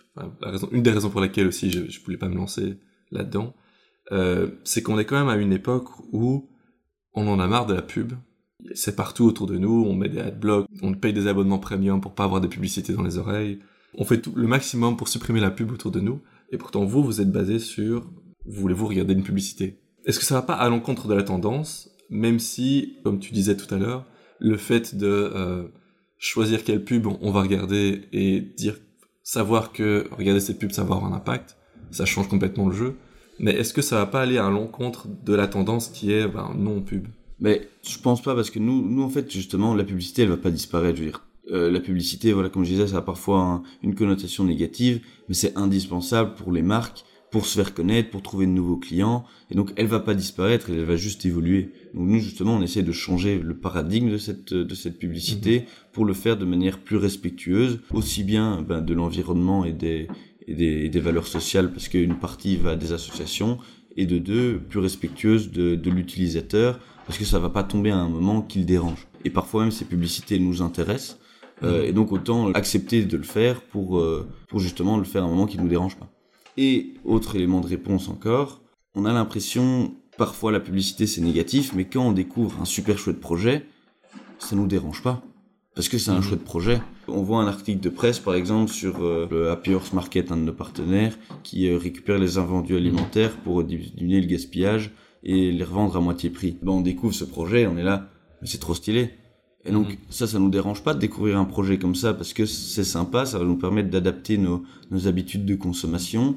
Une 0.71 0.83
des 0.83 0.91
raisons 0.91 1.09
pour 1.09 1.21
laquelles 1.21 1.47
aussi 1.47 1.71
je, 1.71 1.89
je 1.89 1.99
voulais 2.03 2.17
pas 2.17 2.29
me 2.29 2.35
lancer 2.35 2.77
là-dedans, 3.11 3.53
euh, 4.11 4.49
c'est 4.63 4.81
qu'on 4.81 4.99
est 4.99 5.05
quand 5.05 5.17
même 5.17 5.29
à 5.29 5.35
une 5.35 5.53
époque 5.53 5.89
où 6.11 6.49
on 7.13 7.27
en 7.27 7.39
a 7.39 7.47
marre 7.47 7.65
de 7.65 7.73
la 7.73 7.81
pub. 7.81 8.13
C'est 8.73 8.95
partout 8.95 9.25
autour 9.25 9.47
de 9.47 9.57
nous, 9.57 9.85
on 9.87 9.95
met 9.95 10.09
des 10.09 10.19
adblocks, 10.19 10.67
on 10.81 10.93
paye 10.93 11.13
des 11.13 11.27
abonnements 11.27 11.59
premium 11.59 12.01
pour 12.01 12.13
pas 12.13 12.25
avoir 12.25 12.41
des 12.41 12.49
publicités 12.49 12.93
dans 12.93 13.03
les 13.03 13.17
oreilles. 13.17 13.59
On 13.95 14.05
fait 14.05 14.21
tout 14.21 14.33
le 14.35 14.47
maximum 14.47 14.97
pour 14.97 15.07
supprimer 15.07 15.39
la 15.39 15.51
pub 15.51 15.71
autour 15.71 15.91
de 15.91 15.99
nous. 15.99 16.21
Et 16.51 16.57
pourtant 16.57 16.83
vous, 16.83 17.03
vous 17.03 17.21
êtes 17.21 17.31
basé 17.31 17.59
sur, 17.59 18.11
voulez-vous 18.45 18.87
regarder 18.87 19.13
une 19.13 19.23
publicité? 19.23 19.79
Est-ce 20.05 20.19
que 20.19 20.25
ça 20.25 20.35
va 20.35 20.41
pas 20.41 20.55
à 20.55 20.69
l'encontre 20.69 21.07
de 21.07 21.13
la 21.13 21.23
tendance, 21.23 21.89
même 22.09 22.39
si, 22.39 22.97
comme 23.03 23.19
tu 23.19 23.33
disais 23.33 23.55
tout 23.55 23.73
à 23.73 23.77
l'heure, 23.77 24.05
le 24.39 24.57
fait 24.57 24.95
de 24.95 25.07
euh, 25.07 25.67
choisir 26.17 26.63
quelle 26.63 26.83
pub 26.83 27.07
on 27.07 27.31
va 27.31 27.41
regarder 27.41 28.07
et 28.11 28.41
dire 28.41 28.77
savoir 29.29 29.71
que 29.71 30.07
regarder 30.17 30.39
cette 30.39 30.57
pub 30.57 30.71
ça 30.71 30.83
va 30.83 30.95
avoir 30.95 31.11
un 31.11 31.15
impact, 31.15 31.55
ça 31.91 32.05
change 32.05 32.27
complètement 32.27 32.67
le 32.67 32.75
jeu. 32.75 32.95
Mais 33.37 33.51
est-ce 33.51 33.73
que 33.73 33.83
ça 33.83 33.97
va 33.97 34.07
pas 34.07 34.21
aller 34.21 34.39
à 34.39 34.49
l'encontre 34.49 35.07
de 35.07 35.35
la 35.35 35.47
tendance 35.47 35.89
qui 35.89 36.11
est 36.11 36.27
ben, 36.27 36.51
non 36.57 36.81
pub 36.81 37.07
Mais 37.39 37.69
je 37.87 37.99
pense 37.99 38.23
pas 38.23 38.33
parce 38.33 38.49
que 38.49 38.57
nous, 38.57 38.81
nous 38.81 39.03
en 39.03 39.09
fait 39.09 39.31
justement 39.31 39.75
la 39.75 39.83
publicité 39.83 40.23
elle 40.23 40.29
va 40.29 40.37
pas 40.37 40.49
disparaître. 40.49 40.97
Je 40.97 41.03
veux 41.03 41.09
dire, 41.09 41.27
euh, 41.51 41.69
la 41.69 41.79
publicité, 41.79 42.33
voilà 42.33 42.49
comme 42.49 42.63
je 42.63 42.71
disais, 42.71 42.87
ça 42.87 42.97
a 42.97 43.01
parfois 43.03 43.61
une 43.83 43.93
connotation 43.93 44.45
négative, 44.45 45.01
mais 45.27 45.35
c'est 45.35 45.55
indispensable 45.55 46.33
pour 46.33 46.51
les 46.51 46.63
marques 46.63 47.05
pour 47.31 47.45
se 47.45 47.59
faire 47.59 47.73
connaître, 47.73 48.09
pour 48.09 48.21
trouver 48.21 48.45
de 48.45 48.51
nouveaux 48.51 48.77
clients. 48.77 49.25
Et 49.51 49.55
donc, 49.55 49.71
elle 49.75 49.85
va 49.85 49.99
pas 49.99 50.15
disparaître, 50.15 50.69
elle 50.69 50.83
va 50.83 50.95
juste 50.95 51.25
évoluer. 51.25 51.71
Donc, 51.93 52.07
nous, 52.07 52.19
justement, 52.19 52.55
on 52.55 52.61
essaie 52.61 52.81
de 52.81 52.91
changer 52.91 53.39
le 53.39 53.55
paradigme 53.55 54.11
de 54.11 54.17
cette, 54.17 54.53
de 54.53 54.75
cette 54.75 54.97
publicité 54.97 55.59
mhm. 55.59 55.65
pour 55.93 56.05
le 56.05 56.13
faire 56.13 56.37
de 56.37 56.45
manière 56.45 56.79
plus 56.79 56.97
respectueuse, 56.97 57.81
aussi 57.93 58.23
bien 58.23 58.61
ben, 58.61 58.81
de 58.81 58.93
l'environnement 58.93 59.63
et 59.65 59.73
des, 59.73 60.07
et 60.47 60.55
des, 60.55 60.89
des, 60.89 60.99
valeurs 60.99 61.27
sociales, 61.27 61.71
parce 61.71 61.87
qu'une 61.87 62.15
partie 62.15 62.57
va 62.57 62.71
à 62.71 62.75
des 62.75 62.93
associations, 62.93 63.59
et 63.95 64.05
de 64.05 64.17
deux, 64.17 64.59
plus 64.69 64.79
respectueuse 64.79 65.51
de, 65.51 65.75
de 65.75 65.89
l'utilisateur, 65.91 66.79
parce 67.05 67.17
que 67.17 67.25
ça 67.25 67.39
va 67.39 67.49
pas 67.49 67.63
tomber 67.63 67.91
à 67.91 67.97
un 67.97 68.09
moment 68.09 68.41
qui 68.41 68.59
le 68.59 68.65
dérange. 68.65 69.07
Et 69.25 69.29
parfois 69.29 69.63
même, 69.63 69.71
ces 69.71 69.85
publicités 69.85 70.39
nous 70.39 70.61
intéressent, 70.61 71.19
euh, 71.61 71.81
mhm. 71.81 71.89
et 71.89 71.93
donc 71.93 72.11
autant 72.11 72.51
accepter 72.53 73.03
de 73.03 73.17
le 73.17 73.23
faire 73.23 73.61
pour, 73.61 73.99
euh, 73.99 74.27
pour 74.47 74.59
justement 74.59 74.97
le 74.97 75.03
faire 75.03 75.23
à 75.23 75.25
un 75.27 75.29
moment 75.29 75.45
qui 75.45 75.57
ne 75.57 75.63
nous 75.63 75.69
dérange 75.69 75.97
pas. 75.97 76.09
Et 76.57 76.95
autre 77.05 77.35
élément 77.35 77.61
de 77.61 77.67
réponse 77.67 78.09
encore, 78.09 78.61
on 78.95 79.05
a 79.05 79.13
l'impression, 79.13 79.95
parfois 80.17 80.51
la 80.51 80.59
publicité 80.59 81.07
c'est 81.07 81.21
négatif, 81.21 81.73
mais 81.73 81.85
quand 81.85 82.07
on 82.07 82.11
découvre 82.11 82.61
un 82.61 82.65
super 82.65 82.97
chouette 82.97 83.19
projet, 83.19 83.65
ça 84.39 84.55
nous 84.55 84.67
dérange 84.67 85.03
pas. 85.03 85.21
Parce 85.75 85.87
que 85.87 85.97
c'est 85.97 86.11
un 86.11 86.17
mhm. 86.17 86.23
chouette 86.23 86.43
projet. 86.43 86.81
On 87.07 87.21
voit 87.21 87.41
un 87.41 87.47
article 87.47 87.79
de 87.79 87.89
presse, 87.89 88.19
par 88.19 88.35
exemple, 88.35 88.71
sur 88.71 89.01
euh, 89.01 89.27
le 89.31 89.49
Happy 89.49 89.73
Horse 89.73 89.93
Market, 89.93 90.31
un 90.31 90.37
de 90.37 90.41
nos 90.41 90.53
partenaires, 90.53 91.17
qui 91.43 91.69
euh, 91.69 91.77
récupère 91.77 92.17
les 92.17 92.37
invendus 92.37 92.75
alimentaires 92.75 93.37
pour 93.37 93.63
diminuer 93.63 94.19
le 94.19 94.27
gaspillage 94.27 94.91
et 95.23 95.51
les 95.51 95.63
revendre 95.63 95.95
à 95.95 96.01
moitié 96.01 96.29
prix. 96.29 96.57
Ben, 96.61 96.73
on 96.73 96.81
découvre 96.81 97.13
ce 97.13 97.23
projet, 97.23 97.67
on 97.67 97.77
est 97.77 97.83
là, 97.83 98.09
mais 98.41 98.47
c'est 98.47 98.57
trop 98.57 98.75
stylé. 98.75 99.11
Et 99.69 99.71
donc 99.71 99.89
mhm. 99.89 99.97
ça, 100.09 100.27
ça 100.27 100.39
nous 100.39 100.49
dérange 100.49 100.83
pas 100.83 100.93
de 100.93 100.99
découvrir 100.99 101.37
un 101.37 101.45
projet 101.45 101.77
comme 101.77 101.95
ça 101.95 102.13
parce 102.13 102.33
que 102.33 102.45
c'est 102.45 102.83
sympa, 102.83 103.25
ça 103.25 103.37
va 103.37 103.45
nous 103.45 103.57
permettre 103.57 103.89
d'adapter 103.89 104.37
nos, 104.37 104.63
nos 104.89 105.07
habitudes 105.07 105.45
de 105.45 105.55
consommation 105.55 106.35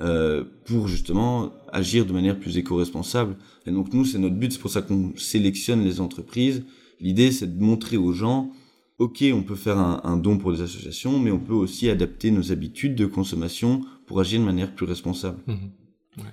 euh, 0.00 0.42
pour 0.64 0.88
justement 0.88 1.52
agir 1.72 2.04
de 2.06 2.12
manière 2.12 2.38
plus 2.38 2.58
éco-responsable. 2.58 3.36
Et 3.66 3.70
donc 3.70 3.92
nous, 3.92 4.04
c'est 4.04 4.18
notre 4.18 4.34
but, 4.34 4.52
c'est 4.52 4.58
pour 4.58 4.70
ça 4.70 4.82
qu'on 4.82 5.12
sélectionne 5.16 5.84
les 5.84 6.00
entreprises. 6.00 6.64
L'idée, 7.00 7.30
c'est 7.30 7.56
de 7.56 7.62
montrer 7.62 7.96
aux 7.96 8.12
gens, 8.12 8.50
ok, 8.98 9.24
on 9.32 9.42
peut 9.42 9.54
faire 9.54 9.78
un, 9.78 10.00
un, 10.02 10.16
don 10.16 10.38
pour 10.38 10.52
des 10.52 10.60
associations, 10.60 11.18
mais 11.20 11.30
on 11.30 11.38
peut 11.38 11.54
aussi 11.54 11.88
adapter 11.88 12.32
nos 12.32 12.50
habitudes 12.50 12.96
de 12.96 13.06
consommation 13.06 13.82
pour 14.06 14.20
agir 14.20 14.40
de 14.40 14.44
manière 14.44 14.74
plus 14.74 14.86
responsable. 14.86 15.38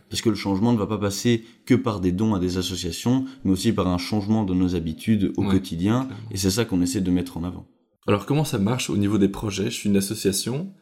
Parce 0.09 0.21
que 0.21 0.29
le 0.29 0.35
changement 0.35 0.73
ne 0.73 0.77
va 0.77 0.87
pas 0.87 0.97
passer 0.97 1.45
que 1.65 1.73
par 1.73 1.99
des 1.99 2.11
dons 2.11 2.33
à 2.33 2.39
des 2.39 2.57
associations, 2.57 3.25
mais 3.43 3.51
aussi 3.51 3.71
par 3.71 3.87
un 3.87 3.97
changement 3.97 4.43
de 4.43 4.53
nos 4.53 4.75
habitudes 4.75 5.31
au 5.37 5.43
quotidien. 5.43 6.09
Et 6.31 6.37
c'est 6.37 6.51
ça 6.51 6.65
qu'on 6.65 6.81
essaie 6.81 7.01
de 7.01 7.11
mettre 7.11 7.37
en 7.37 7.43
avant. 7.43 7.65
Alors 8.07 8.25
comment 8.25 8.43
ça 8.43 8.57
marche 8.57 8.89
au 8.89 8.97
niveau 8.97 9.17
des 9.17 9.29
projets? 9.29 9.65
Je 9.65 9.75
suis 9.75 9.89
une 9.89 9.97
association 9.97 10.73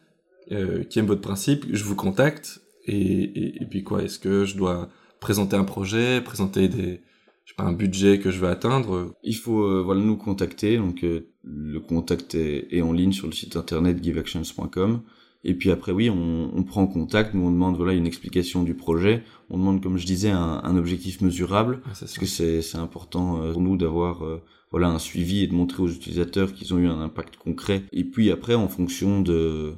euh, 0.50 0.82
qui 0.82 0.98
aime 0.98 1.06
votre 1.06 1.20
principe, 1.20 1.66
je 1.70 1.84
vous 1.84 1.94
contacte, 1.94 2.62
et, 2.86 3.62
et, 3.62 3.66
puis 3.66 3.84
quoi 3.84 4.02
Est-ce 4.02 4.18
que 4.18 4.46
je 4.46 4.56
dois 4.56 4.88
présenter 5.20 5.56
un 5.56 5.64
projet, 5.64 6.22
présenter 6.22 6.68
des, 6.68 7.02
je 7.44 7.50
sais 7.50 7.56
pas, 7.56 7.64
un 7.64 7.74
budget 7.74 8.18
que 8.18 8.30
je 8.30 8.38
veux 8.38 8.48
atteindre? 8.48 9.14
Il 9.22 9.36
faut 9.36 9.62
euh, 9.62 9.82
voilà 9.84 10.00
nous 10.00 10.16
contacter. 10.16 10.78
Donc 10.78 11.04
euh, 11.04 11.28
le 11.44 11.80
contact 11.80 12.34
est, 12.34 12.68
est, 12.70 12.80
en 12.80 12.92
ligne 12.92 13.12
sur 13.12 13.26
le 13.26 13.34
site 13.34 13.56
internet 13.56 14.02
giveactions.com. 14.02 15.02
Et 15.44 15.54
puis 15.54 15.70
après, 15.70 15.92
oui, 15.92 16.10
on, 16.10 16.50
on, 16.52 16.62
prend 16.64 16.86
contact, 16.86 17.32
nous 17.32 17.42
on 17.46 17.50
demande 17.52 17.76
voilà 17.76 17.92
une 17.92 18.06
explication 18.06 18.64
du 18.64 18.74
projet, 18.74 19.22
on 19.50 19.58
demande, 19.58 19.80
comme 19.80 19.96
je 19.96 20.06
disais, 20.06 20.30
un, 20.30 20.60
un 20.64 20.76
objectif 20.76 21.20
mesurable, 21.20 21.80
parce 21.84 22.18
que 22.18 22.26
c'est 22.26 22.76
important 22.76 23.40
euh, 23.40 23.52
pour 23.52 23.62
nous 23.62 23.76
d'avoir 23.76 24.24
euh, 24.24 24.42
voilà 24.72 24.88
un 24.88 24.98
suivi 24.98 25.44
et 25.44 25.46
de 25.46 25.54
montrer 25.54 25.82
aux 25.82 25.88
utilisateurs 25.88 26.52
qu'ils 26.52 26.74
ont 26.74 26.78
eu 26.78 26.88
un 26.88 27.00
impact 27.00 27.36
concret. 27.36 27.84
Et 27.92 28.04
puis 28.04 28.32
après, 28.32 28.54
en 28.54 28.68
fonction 28.68 29.20
de 29.20 29.74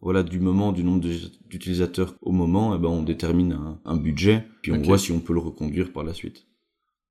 voilà 0.00 0.22
du 0.22 0.38
moment, 0.38 0.72
du 0.72 0.84
nombre 0.84 1.04
d'utilisateurs 1.48 2.14
au 2.22 2.30
moment, 2.30 2.74
eh 2.74 2.78
ben 2.78 2.88
on 2.88 3.02
détermine 3.02 3.52
un, 3.52 3.80
un 3.84 3.96
budget, 3.96 4.44
puis 4.62 4.72
on 4.72 4.80
voit 4.80 4.96
si 4.96 5.10
on 5.10 5.20
peut 5.20 5.34
le 5.34 5.40
reconduire 5.40 5.92
par 5.92 6.04
la 6.04 6.14
suite. 6.14 6.46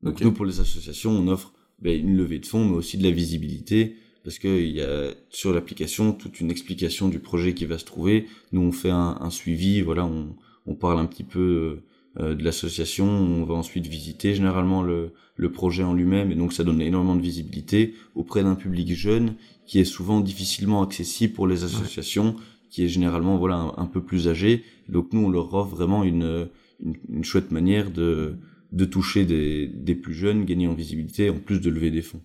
Donc 0.02 0.22
nous, 0.22 0.32
pour 0.32 0.46
les 0.46 0.62
associations, 0.62 1.12
on 1.12 1.28
offre 1.28 1.54
ben, 1.80 2.00
une 2.00 2.16
levée 2.16 2.40
de 2.40 2.46
fonds, 2.46 2.66
mais 2.66 2.78
aussi 2.78 2.98
de 2.98 3.04
la 3.04 3.12
visibilité 3.12 3.98
parce 4.30 4.38
qu'il 4.38 4.70
y 4.70 4.82
a 4.82 5.10
sur 5.32 5.52
l'application 5.56 6.12
toute 6.12 6.40
une 6.40 6.52
explication 6.52 7.08
du 7.08 7.18
projet 7.18 7.56
qui 7.56 7.66
va 7.66 7.80
se 7.80 7.86
trouver. 7.86 8.28
Nous, 8.52 8.62
on 8.62 8.72
fait 8.72 8.92
un, 8.92 9.18
un 9.20 9.32
suivi, 9.32 9.82
voilà, 9.82 10.06
on, 10.06 10.36
on, 10.68 10.76
parle 10.76 11.00
un 11.00 11.08
petit 11.08 11.24
peu 11.24 11.80
euh, 12.20 12.36
de 12.36 12.44
l'association, 12.44 13.08
on 13.08 13.44
va 13.44 13.56
ensuite 13.56 13.88
visiter 13.88 14.36
généralement 14.36 14.84
le, 14.84 15.14
le 15.36 15.52
projet 15.52 15.82
en 15.82 15.96
lui-même, 15.96 16.32
et 16.32 16.36
donc 16.36 16.54
ça 16.54 16.64
donne 16.64 16.80
énormément 16.80 17.16
de 17.16 17.24
visibilité 17.24 17.96
auprès 18.14 18.44
d'un 18.44 18.54
public 18.54 18.94
jeune 18.94 19.34
qui 19.66 19.80
est 19.80 19.84
souvent 19.84 20.20
difficilement 20.20 20.84
accessible 20.84 21.34
pour 21.34 21.48
les 21.48 21.64
associations, 21.64 22.36
qui 22.70 22.84
est 22.84 22.88
généralement 22.88 23.36
voilà 23.40 23.74
un, 23.78 23.88
peu 23.88 24.04
plus 24.04 24.28
âgé. 24.28 24.64
Donc 24.90 25.12
nous, 25.12 25.22
on 25.22 25.30
leur 25.32 25.52
offre 25.56 25.76
vraiment 25.76 26.04
une, 26.04 26.50
une, 26.86 26.98
une 27.12 27.24
chouette 27.24 27.50
manière 27.50 27.90
de, 27.90 28.36
de 28.74 28.86
toucher 28.86 29.26
des, 29.26 29.66
des 29.66 29.96
plus 29.96 30.14
jeunes, 30.14 30.46
gagner 30.46 30.68
en 30.68 30.76
visibilité, 30.76 31.32
en 31.32 31.40
plus 31.40 31.60
de 31.60 31.72
lever 31.72 31.90
des 31.90 32.04
fonds. 32.04 32.22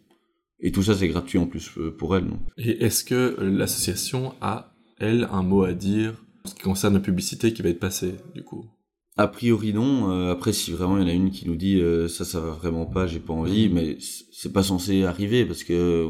Et 0.65 0.73
tout 0.73 0.83
ça, 0.83 0.97
c'est 0.97 1.09
gratuit 1.09 1.39
en 1.39 1.47
plus 1.47 1.71
euh, 1.77 1.95
pour 1.97 2.17
elle. 2.17 2.25
Non 2.25 2.39
Et 2.57 2.83
est-ce 2.85 3.05
que 3.05 3.37
l'association 3.39 4.33
a, 4.41 4.73
elle, 4.99 5.29
un 5.31 5.43
mot 5.43 5.63
à 5.63 5.75
dire 5.75 6.25
en 6.43 6.49
ce 6.49 6.55
qui 6.55 6.63
concerne 6.63 6.95
la 6.95 7.01
publicité 7.01 7.53
qui 7.53 7.61
va 7.61 7.69
être 7.69 7.79
passée, 7.79 8.15
du 8.35 8.43
coup? 8.43 8.65
A 9.19 9.29
priori, 9.29 9.75
non. 9.75 10.11
Euh, 10.11 10.33
après, 10.33 10.55
si 10.55 10.73
vraiment 10.73 10.97
il 10.97 11.03
y 11.03 11.05
en 11.05 11.09
a 11.09 11.13
une 11.13 11.31
qui 11.31 11.47
nous 11.47 11.55
dit 11.55 11.81
euh, 11.81 12.09
ça, 12.09 12.25
ça 12.25 12.41
va 12.41 12.53
vraiment 12.53 12.87
pas, 12.87 13.07
j'ai 13.07 13.21
pas 13.21 13.35
envie, 13.35 13.69
mhm. 13.69 13.75
mais 13.75 13.99
c'est 14.33 14.55
pas 14.55 14.63
censé 14.63 15.05
arriver 15.05 15.45
parce 15.45 15.65
que 15.65 16.09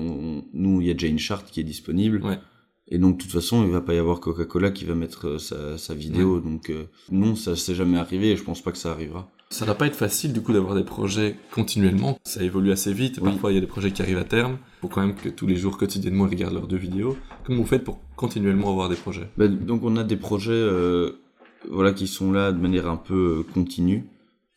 nous, 0.53 0.81
il 0.81 0.87
y 0.87 0.91
a 0.91 0.95
déjà 0.95 1.09
une 1.09 1.19
charte 1.19 1.51
qui 1.51 1.59
est 1.59 1.65
disponible. 1.65 2.23
Ouais. 2.23 2.39
Et 2.87 2.99
donc, 2.99 3.17
de 3.17 3.23
toute 3.23 3.33
façon, 3.33 3.65
il 3.65 3.73
va 3.73 3.81
pas 3.81 3.95
y 3.95 3.99
avoir 3.99 4.21
Coca-Cola 4.21 4.71
qui 4.71 4.85
va 4.85 4.95
mettre 4.95 5.39
sa, 5.39 5.79
sa 5.79 5.95
vidéo. 5.95 6.39
Donc, 6.41 6.73
non, 7.11 7.35
ça 7.35 7.57
s'est 7.57 7.75
jamais 7.75 7.99
arrivé 7.99 8.31
et 8.31 8.37
je 8.37 8.45
pense 8.45 8.63
pas 8.63 8.73
que 8.73 8.79
ça 8.79 8.93
arrivera. 8.93 9.33
Ça 9.55 9.65
va 9.65 9.77
pas 9.77 9.87
être 9.87 9.95
facile 9.95 10.33
du 10.33 10.43
coup 10.43 10.53
d'avoir 10.53 10.75
des 10.75 10.83
projets 10.83 11.37
continuellement. 11.53 12.19
Ça 12.25 12.43
évolue 12.43 12.73
assez 12.73 12.93
vite. 12.93 13.21
Parfois 13.23 13.53
il 13.53 13.55
y 13.55 13.59
a 13.59 13.61
des 13.61 13.69
projets 13.69 13.93
qui 13.93 14.03
arrivent 14.03 14.19
à 14.19 14.25
terme. 14.25 14.59
Il 14.79 14.81
faut 14.81 14.89
quand 14.89 15.01
même 15.01 15.15
que 15.15 15.29
tous 15.29 15.47
les 15.47 15.55
jours 15.55 15.79
quotidiennement 15.79 16.27
ils 16.27 16.31
regardent 16.31 16.55
leurs 16.55 16.67
deux 16.67 16.77
vidéos. 16.77 17.17
Comment 17.45 17.61
vous 17.61 17.67
faites 17.67 17.85
pour 17.85 18.01
continuellement 18.17 18.71
avoir 18.71 18.89
des 18.89 18.97
projets? 18.97 19.29
Ben, 19.37 19.57
Donc 19.57 19.85
on 19.85 19.97
a 19.97 20.03
des 20.03 20.17
projets 20.17 20.51
euh, 20.51 21.21
voilà 21.71 21.93
qui 21.93 22.09
sont 22.09 22.33
là 22.33 22.51
de 22.51 22.59
manière 22.59 22.89
un 22.89 22.97
peu 22.97 23.45
euh, 23.47 23.53
continue. 23.55 24.09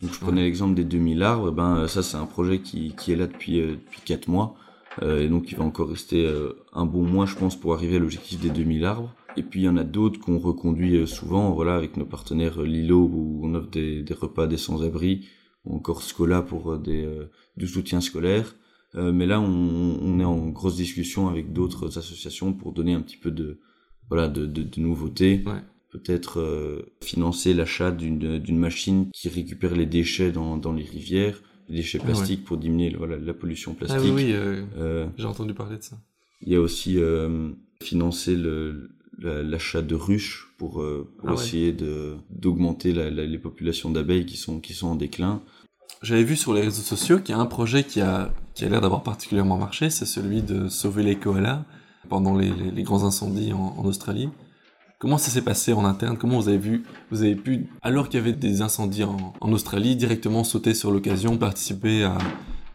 Donc 0.02 0.14
je 0.16 0.20
prenais 0.20 0.42
l'exemple 0.42 0.74
des 0.74 0.84
2000 0.84 1.22
arbres. 1.22 1.52
Ben 1.52 1.88
ça 1.88 2.02
c'est 2.02 2.18
un 2.18 2.26
projet 2.26 2.58
qui, 2.62 2.96
qui 2.98 3.12
est 3.12 3.16
là 3.16 3.28
depuis 3.28 3.62
euh, 3.62 3.74
depuis 3.74 4.02
quatre 4.04 4.28
mois. 4.28 4.56
Euh, 5.04 5.22
et 5.22 5.28
donc 5.28 5.52
il 5.52 5.58
va 5.60 5.64
encore 5.64 5.90
rester 5.90 6.26
euh, 6.26 6.54
un 6.74 6.88
bon 6.88 7.04
mois 7.04 7.28
je 7.28 7.36
pense 7.36 7.56
pour 7.56 7.76
arriver 7.76 7.98
à 7.98 8.00
l'objectif 8.00 8.40
des 8.40 8.50
2000 8.50 8.84
arbres. 8.84 9.14
Et 9.38 9.44
puis 9.44 9.62
il 9.62 9.64
y 9.64 9.70
en 9.70 9.78
a 9.78 9.84
d'autres 9.84 10.20
qu'on 10.20 10.40
reconduit 10.40 10.98
euh, 10.98 11.06
souvent, 11.06 11.52
voilà, 11.52 11.76
avec 11.76 11.96
nos 11.96 12.06
partenaires 12.06 12.60
euh, 12.60 12.66
Lilo 12.66 13.08
où 13.14 13.42
on 13.44 13.54
offre 13.54 13.70
des, 13.70 14.02
des 14.02 14.14
repas 14.16 14.48
des 14.48 14.58
sans-abri, 14.58 15.28
ou 15.64 15.76
encore 15.76 16.02
Scola 16.02 16.42
pour 16.42 16.72
euh, 16.72 17.30
du 17.56 17.68
soutien 17.68 18.02
scolaire. 18.02 18.56
mais 18.96 19.28
là, 19.28 19.40
on, 19.40 20.00
on, 20.02 20.20
est 20.20 20.26
en 20.26 20.48
grosse 20.48 20.76
discussion 20.76 21.28
avec 21.28 21.54
d'autres 21.54 22.00
associations 22.00 22.52
pour 22.52 22.74
donner 22.74 22.94
un 22.94 23.02
petit 23.02 23.18
peu 23.18 23.30
de, 23.30 23.60
voilà, 24.10 24.28
de, 24.28 24.48
de, 24.48 24.64
de 24.64 24.82
nouveautés. 24.82 25.44
Ouais. 25.46 25.62
Peut-être 25.92 26.86
financer 27.02 27.54
l'achat 27.54 27.92
d'une, 27.92 28.40
machine 28.58 29.10
qui 29.14 29.30
récupère 29.30 29.76
les 29.76 29.86
déchets 29.86 30.32
dans, 30.32 30.58
dans 30.58 30.74
les 30.74 30.84
rivières, 30.84 31.42
les 31.70 31.78
déchets 31.78 32.00
plastiques 32.00 32.44
pour 32.44 32.58
diminuer 32.58 32.96
voilà, 32.98 33.18
la 33.18 33.34
pollution 33.34 33.74
plastique. 33.74 34.00
Ah 34.00 34.04
oui, 34.04 34.34
oui 34.34 34.36
j'ai 35.18 35.26
entendu 35.26 35.54
parler 35.54 35.78
de 35.78 35.84
ça. 35.84 35.98
Il 36.42 36.52
y 36.52 36.56
a 36.56 36.62
aussi 36.62 37.00
financer 37.82 38.36
le, 38.36 38.97
l'achat 39.20 39.82
de 39.82 39.96
ruches 39.96 40.54
pour, 40.58 40.82
euh, 40.82 41.10
pour 41.18 41.30
ah 41.30 41.34
essayer 41.34 41.72
de 41.72 42.16
d'augmenter 42.30 42.94
la, 42.94 43.10
la, 43.10 43.26
les 43.26 43.38
populations 43.38 43.90
d'abeilles 43.90 44.26
qui 44.26 44.38
sont 44.38 44.60
qui 44.60 44.74
sont 44.74 44.88
en 44.88 44.96
déclin. 44.96 45.42
J'avais 46.02 46.24
vu 46.24 46.36
sur 46.36 46.54
les 46.54 46.62
réseaux 46.62 46.84
sociaux 46.84 47.20
qu'il 47.20 47.36
y 47.36 47.38
a 47.38 47.42
un 47.42 47.48
projet 47.48 47.84
qui 47.84 48.02
a 48.02 48.34
qui 48.54 48.66
a 48.66 48.70
l'air 48.70 48.82
d'avoir 48.82 49.04
particulièrement 49.04 49.58
marché, 49.58 49.90
c'est 49.90 50.06
celui 50.06 50.42
de 50.42 50.68
sauver 50.68 51.04
les 51.04 51.16
koalas 51.16 51.66
pendant 52.10 52.36
les, 52.36 52.52
les, 52.52 52.72
les 52.72 52.84
grands 52.84 53.04
incendies 53.04 53.54
en, 53.54 53.76
en, 53.78 53.86
Australie. 53.86 54.30
Comment 55.00 55.18
ça 55.18 55.30
s'est 55.30 55.44
passé 55.44 55.74
en 55.74 55.86
interne? 55.86 56.18
Comment 56.18 56.40
vous 56.40 56.48
avez 56.48 56.58
vu 56.58 56.84
Vous 57.12 57.22
avez 57.22 57.36
pu, 57.36 57.68
alors 57.82 58.10
qu'il 58.10 58.20
y 58.20 58.24
avait 58.24 58.34
des 58.34 58.62
incendies 58.62 59.04
en, 59.04 59.34
en 59.40 59.52
Australie, 59.52 59.96
directement 59.96 60.44
sauter 60.44 60.74
sur 60.74 60.90
l'occasion, 60.92 61.38
participer 61.38 62.04
à, 62.04 62.18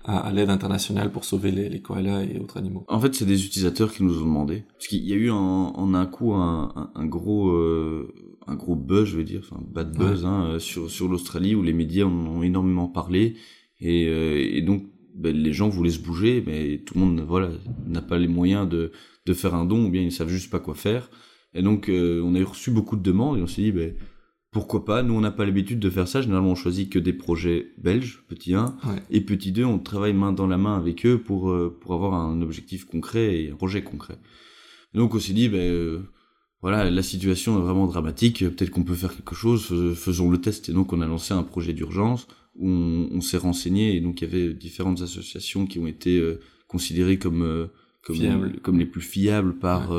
à, 0.04 0.32
l'aide 0.32 0.50
internationale 0.50 1.12
pour 1.12 1.24
sauver 1.24 1.50
les, 1.50 1.68
les, 1.68 1.80
koalas 1.80 2.24
et 2.24 2.38
autres 2.38 2.56
animaux 2.56 2.84
En 2.88 3.00
fait, 3.00 3.14
c'est 3.14 3.24
des 3.24 3.44
utilisateurs 3.44 3.92
qui 3.92 4.02
nous 4.02 4.18
ont 4.18 4.24
demandé. 4.24 4.64
Parce 4.72 4.88
qu'il 4.88 5.04
y 5.04 5.12
a 5.12 5.16
eu 5.16 5.30
en, 5.30 5.36
en 5.38 5.94
un 5.94 6.06
coup 6.06 6.32
un, 6.32 6.72
un, 6.74 6.90
un 6.94 7.06
gros 7.06 7.50
euh, 7.50 8.12
un 8.46 8.54
gros 8.54 8.76
buzz, 8.76 9.08
je 9.08 9.16
veux 9.16 9.24
dire, 9.24 9.40
enfin 9.44 9.62
bad 9.70 9.96
buzz, 9.96 10.22
ouais. 10.22 10.28
hein, 10.28 10.44
euh, 10.46 10.58
sur 10.58 10.90
sur 10.90 11.08
l'Australie 11.08 11.54
où 11.54 11.62
les 11.62 11.72
médias 11.72 12.04
en 12.04 12.26
ont 12.26 12.42
énormément 12.42 12.88
parlé 12.88 13.36
et, 13.80 14.06
euh, 14.08 14.38
et 14.38 14.62
donc 14.62 14.84
ben, 15.14 15.36
les 15.36 15.52
gens 15.52 15.68
voulaient 15.68 15.90
se 15.90 16.00
bouger, 16.00 16.42
mais 16.46 16.78
tout 16.78 16.94
le 16.94 17.00
monde 17.00 17.20
voilà 17.20 17.50
n'a 17.86 18.02
pas 18.02 18.18
les 18.18 18.28
moyens 18.28 18.68
de 18.68 18.92
de 19.26 19.34
faire 19.34 19.54
un 19.54 19.64
don 19.64 19.86
ou 19.86 19.90
bien 19.90 20.02
ils 20.02 20.12
savent 20.12 20.28
juste 20.28 20.50
pas 20.50 20.60
quoi 20.60 20.74
faire. 20.74 21.10
Et 21.54 21.62
donc 21.62 21.88
euh, 21.88 22.22
on 22.24 22.34
a 22.34 22.44
reçu 22.44 22.70
beaucoup 22.70 22.96
de 22.96 23.02
demandes 23.02 23.38
et 23.38 23.42
on 23.42 23.46
s'est 23.46 23.62
dit 23.62 23.72
ben 23.72 23.94
pourquoi 24.52 24.84
pas 24.84 25.02
Nous, 25.02 25.14
on 25.14 25.22
n'a 25.22 25.30
pas 25.30 25.46
l'habitude 25.46 25.78
de 25.78 25.88
faire 25.88 26.06
ça. 26.06 26.20
Généralement, 26.20 26.50
on 26.50 26.54
choisit 26.54 26.92
que 26.92 26.98
des 26.98 27.14
projets 27.14 27.72
belges, 27.78 28.22
petit 28.28 28.54
1. 28.54 28.76
Et 29.10 29.22
petit 29.22 29.50
2, 29.50 29.64
on 29.64 29.78
travaille 29.78 30.12
main 30.12 30.32
dans 30.32 30.46
la 30.46 30.58
main 30.58 30.76
avec 30.76 31.06
eux 31.06 31.18
pour, 31.18 31.50
euh, 31.50 31.74
pour 31.80 31.94
avoir 31.94 32.12
un 32.12 32.42
objectif 32.42 32.84
concret 32.84 33.40
et 33.40 33.50
un 33.50 33.56
projet 33.56 33.82
concret. 33.82 34.18
Donc, 34.92 35.14
on 35.14 35.18
s'est 35.18 35.32
dit, 35.32 35.48
ben, 35.48 35.58
euh, 35.58 36.00
voilà, 36.60 36.90
la 36.90 37.02
situation 37.02 37.58
est 37.58 37.62
vraiment 37.62 37.86
dramatique. 37.86 38.40
Peut-être 38.40 38.68
qu'on 38.68 38.84
peut 38.84 38.94
faire 38.94 39.16
quelque 39.16 39.34
chose. 39.34 39.72
Faisons 39.96 40.30
le 40.30 40.38
test. 40.38 40.68
Et 40.68 40.72
donc, 40.72 40.92
on 40.92 41.00
a 41.00 41.06
lancé 41.06 41.32
un 41.32 41.44
projet 41.44 41.72
d'urgence 41.72 42.28
où 42.54 42.68
on, 42.68 43.22
s'est 43.22 43.38
renseigné. 43.38 43.96
Et 43.96 44.02
donc, 44.02 44.20
il 44.20 44.30
y 44.30 44.30
avait 44.30 44.52
différentes 44.52 45.00
associations 45.00 45.64
qui 45.64 45.78
ont 45.78 45.86
été 45.86 46.18
euh, 46.18 46.40
considérées 46.68 47.18
comme, 47.18 47.70
comme, 48.02 48.52
comme 48.60 48.78
les 48.78 48.84
plus 48.84 49.00
fiables 49.00 49.54
par, 49.58 49.92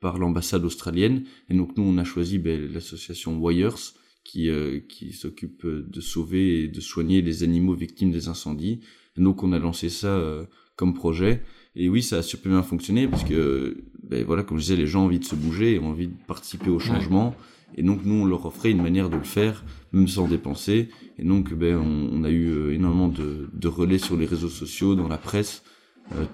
par 0.00 0.18
l'ambassade 0.18 0.64
australienne. 0.64 1.24
Et 1.48 1.54
donc 1.54 1.76
nous, 1.76 1.84
on 1.84 1.98
a 1.98 2.04
choisi 2.04 2.38
ben, 2.38 2.72
l'association 2.72 3.38
Wires, 3.38 3.94
qui, 4.24 4.48
euh, 4.48 4.80
qui 4.88 5.12
s'occupe 5.12 5.66
de 5.66 6.00
sauver 6.00 6.64
et 6.64 6.68
de 6.68 6.80
soigner 6.80 7.22
les 7.22 7.42
animaux 7.42 7.74
victimes 7.74 8.10
des 8.10 8.28
incendies. 8.28 8.80
Et 9.16 9.20
donc 9.20 9.42
on 9.42 9.52
a 9.52 9.58
lancé 9.58 9.88
ça 9.88 10.08
euh, 10.08 10.44
comme 10.76 10.94
projet. 10.94 11.42
Et 11.76 11.88
oui, 11.88 12.02
ça 12.02 12.18
a 12.18 12.22
super 12.22 12.52
bien 12.52 12.62
fonctionné 12.62 13.06
parce 13.06 13.24
que, 13.24 13.84
ben, 14.02 14.24
voilà, 14.24 14.42
comme 14.42 14.58
je 14.58 14.62
disais, 14.62 14.76
les 14.76 14.86
gens 14.86 15.02
ont 15.02 15.06
envie 15.06 15.20
de 15.20 15.24
se 15.24 15.34
bouger, 15.34 15.78
ont 15.78 15.90
envie 15.90 16.08
de 16.08 16.16
participer 16.26 16.70
au 16.70 16.78
changement. 16.78 17.34
Et 17.76 17.82
donc 17.82 18.04
nous, 18.04 18.14
on 18.14 18.24
leur 18.24 18.44
offrait 18.46 18.72
une 18.72 18.82
manière 18.82 19.10
de 19.10 19.16
le 19.16 19.22
faire, 19.22 19.64
même 19.92 20.08
sans 20.08 20.26
dépenser. 20.26 20.88
Et 21.18 21.24
donc, 21.24 21.54
ben, 21.54 21.76
on, 21.76 22.24
a 22.24 22.30
eu 22.30 22.48
euh, 22.48 22.74
énormément 22.74 23.08
de, 23.08 23.48
de, 23.52 23.68
relais 23.68 23.98
sur 23.98 24.16
les 24.16 24.26
réseaux 24.26 24.48
sociaux, 24.48 24.94
dans 24.94 25.08
la 25.08 25.18
presse. 25.18 25.62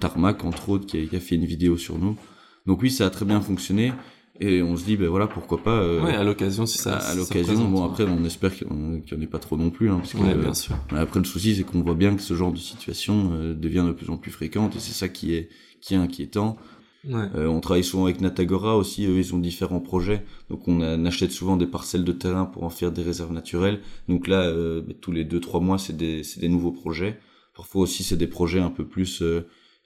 Tarmac, 0.00 0.42
entre 0.46 0.70
autres, 0.70 0.86
qui 0.86 0.96
a, 0.96 1.04
qui 1.04 1.16
a 1.16 1.20
fait 1.20 1.34
une 1.34 1.44
vidéo 1.44 1.76
sur 1.76 1.98
nous. 1.98 2.16
Donc 2.66 2.82
oui, 2.82 2.90
ça 2.90 3.06
a 3.06 3.10
très 3.10 3.24
bien 3.24 3.40
fonctionné. 3.40 3.92
Et 4.40 4.62
on 4.62 4.76
se 4.76 4.84
dit, 4.84 4.96
ben 4.96 5.08
voilà, 5.08 5.26
pourquoi 5.26 5.62
pas. 5.62 5.78
Euh, 5.78 6.02
ouais, 6.02 6.14
à 6.14 6.24
l'occasion, 6.24 6.66
si 6.66 6.78
ça. 6.78 6.96
À, 6.96 7.14
l'occasion, 7.14 7.68
bon, 7.68 7.84
après, 7.84 8.04
on 8.04 8.24
espère 8.24 8.54
qu'il 8.54 8.66
n'y 8.68 9.02
en 9.16 9.20
ait 9.20 9.26
pas 9.26 9.38
trop 9.38 9.56
non 9.56 9.70
plus. 9.70 9.90
Hein, 9.90 9.98
parce 9.98 10.12
que, 10.12 10.18
ouais, 10.18 10.34
bien 10.34 10.54
sûr. 10.54 10.76
après, 10.90 11.20
le 11.20 11.24
souci, 11.24 11.56
c'est 11.56 11.64
qu'on 11.64 11.82
voit 11.82 11.94
bien 11.94 12.14
que 12.14 12.22
ce 12.22 12.34
genre 12.34 12.52
de 12.52 12.58
situation 12.58 13.30
euh, 13.32 13.54
devient 13.54 13.84
de 13.86 13.92
plus 13.92 14.10
en 14.10 14.18
plus 14.18 14.30
fréquente 14.30 14.76
et 14.76 14.80
c'est 14.80 14.92
ça 14.92 15.08
qui 15.08 15.34
est, 15.34 15.48
qui 15.80 15.94
est 15.94 15.96
inquiétant. 15.96 16.56
Ouais. 17.08 17.28
Euh, 17.36 17.46
on 17.46 17.60
travaille 17.60 17.84
souvent 17.84 18.04
avec 18.06 18.20
Natagora 18.20 18.76
aussi, 18.76 19.06
eux, 19.06 19.18
ils 19.18 19.34
ont 19.34 19.38
différents 19.38 19.80
projets. 19.80 20.24
Donc, 20.50 20.66
on, 20.68 20.82
achète 21.06 21.30
souvent 21.30 21.56
des 21.56 21.66
parcelles 21.66 22.04
de 22.04 22.12
terrain 22.12 22.44
pour 22.44 22.64
en 22.64 22.70
faire 22.70 22.92
des 22.92 23.02
réserves 23.02 23.32
naturelles. 23.32 23.80
Donc 24.08 24.26
là, 24.26 24.42
euh, 24.42 24.82
ben, 24.82 24.94
tous 25.00 25.12
les 25.12 25.24
deux, 25.24 25.40
trois 25.40 25.60
mois, 25.60 25.78
c'est 25.78 25.96
des, 25.96 26.22
des 26.38 26.48
nouveaux 26.48 26.72
projets. 26.72 27.18
Parfois 27.54 27.82
aussi, 27.82 28.02
c'est 28.02 28.16
des 28.16 28.26
projets 28.26 28.60
un 28.60 28.70
peu 28.70 28.84
plus 28.84 29.22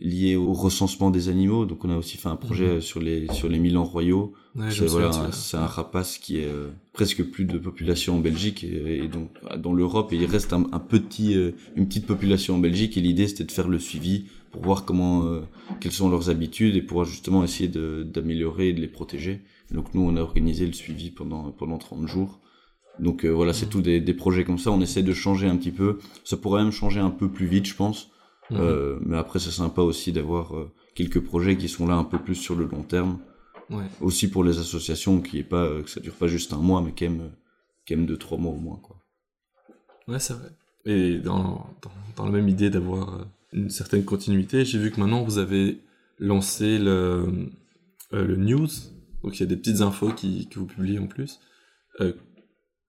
lié 0.00 0.34
au 0.34 0.52
recensement 0.52 1.10
des 1.10 1.28
animaux. 1.28 1.66
Donc 1.66 1.84
on 1.84 1.90
a 1.90 1.96
aussi 1.96 2.16
fait 2.16 2.28
un 2.28 2.36
projet 2.36 2.74
mhm. 2.74 2.80
sur 2.80 3.00
les 3.00 3.26
sur 3.32 3.48
les 3.48 3.58
Milans 3.58 3.84
royaux. 3.84 4.32
c'est 4.70 4.86
voilà, 4.86 5.30
c'est 5.32 5.56
un 5.56 5.66
rapace 5.66 6.18
qui 6.18 6.38
est 6.38 6.46
euh, 6.46 6.70
presque 6.92 7.22
plus 7.24 7.44
de 7.44 7.58
population 7.58 8.16
en 8.16 8.20
Belgique 8.20 8.64
et, 8.64 9.06
donc 9.08 9.30
dans 9.58 9.72
l'Europe 9.72 10.10
il 10.12 10.24
reste 10.24 10.52
un, 10.52 10.62
petit 10.78 11.34
euh, 11.34 11.52
une 11.76 11.86
petite 11.86 12.06
population 12.06 12.56
en 12.56 12.58
Belgique 12.58 12.96
et 12.96 13.00
l'idée 13.00 13.28
c'était 13.28 13.44
de 13.44 13.52
faire 13.52 13.68
le 13.68 13.78
suivi 13.78 14.24
pour 14.50 14.62
voir 14.62 14.84
comment 14.84 15.24
euh, 15.26 15.42
quelles 15.80 15.92
sont 15.92 16.08
leurs 16.08 16.30
habitudes 16.30 16.76
et 16.76 16.82
pour 16.82 17.04
justement 17.04 17.44
essayer 17.44 17.68
d'améliorer 17.68 18.68
et 18.68 18.72
de 18.72 18.80
les 18.80 18.88
protéger. 18.88 19.42
donc 19.70 19.94
nous 19.94 20.02
on 20.02 20.16
a 20.16 20.20
organisé 20.20 20.66
le 20.66 20.72
suivi 20.72 21.10
pendant 21.10 21.50
pendant 21.52 21.78
30 21.78 22.06
jours. 22.06 22.40
Donc 22.98 23.24
voilà, 23.24 23.54
c'est 23.54 23.64
mhm. 23.66 23.72
tout 23.72 23.80
des, 23.80 24.00
des 24.00 24.12
projets 24.12 24.44
comme 24.44 24.58
ça. 24.58 24.70
On 24.70 24.80
essaie 24.82 25.02
de 25.02 25.14
changer 25.14 25.46
un 25.46 25.56
petit 25.56 25.70
peu. 25.70 26.00
Ça 26.22 26.36
pourrait 26.36 26.62
même 26.62 26.72
changer 26.72 27.00
un 27.00 27.08
peu 27.08 27.30
plus 27.30 27.46
vite, 27.46 27.66
je 27.66 27.74
pense 27.74 28.10
Mhm. 28.50 28.58
Euh, 28.60 28.98
mais 29.04 29.16
après, 29.16 29.38
c'est 29.38 29.50
sympa 29.50 29.82
aussi 29.82 30.12
d'avoir 30.12 30.56
euh, 30.56 30.72
quelques 30.94 31.20
projets 31.20 31.56
qui 31.56 31.68
sont 31.68 31.86
là 31.86 31.94
un 31.94 32.04
peu 32.04 32.18
plus 32.18 32.34
sur 32.34 32.56
le 32.56 32.66
long 32.66 32.82
terme. 32.82 33.18
Ouais. 33.70 33.84
Aussi 34.00 34.28
pour 34.28 34.42
les 34.42 34.58
associations, 34.58 35.20
qui 35.20 35.38
est 35.38 35.44
pas, 35.44 35.64
euh, 35.64 35.82
que 35.82 35.90
ça 35.90 36.00
dure 36.00 36.14
pas 36.14 36.26
juste 36.26 36.52
un 36.52 36.58
mois, 36.58 36.82
mais 36.82 36.92
quand 36.96 37.08
même, 37.08 37.30
quand 37.86 37.96
même 37.96 38.06
deux, 38.06 38.16
trois 38.16 38.38
mois 38.38 38.52
au 38.52 38.58
moins. 38.58 38.80
Quoi. 38.82 38.96
Ouais, 40.08 40.18
c'est 40.18 40.34
vrai. 40.34 40.50
Et 40.86 41.18
dans, 41.18 41.66
dans, 41.82 41.92
dans, 42.16 42.24
la 42.24 42.32
même 42.32 42.48
idée 42.48 42.70
d'avoir 42.70 43.26
une 43.52 43.70
certaine 43.70 44.04
continuité, 44.04 44.64
j'ai 44.64 44.78
vu 44.78 44.90
que 44.90 44.98
maintenant 44.98 45.22
vous 45.22 45.38
avez 45.38 45.78
lancé 46.18 46.78
le, 46.78 47.50
le 48.10 48.36
news. 48.36 48.66
Donc 49.22 49.36
il 49.36 49.40
y 49.40 49.42
a 49.42 49.46
des 49.46 49.56
petites 49.56 49.82
infos 49.82 50.10
qui, 50.12 50.48
que 50.48 50.58
vous 50.58 50.66
publiez 50.66 50.98
en 50.98 51.06
plus. 51.06 51.38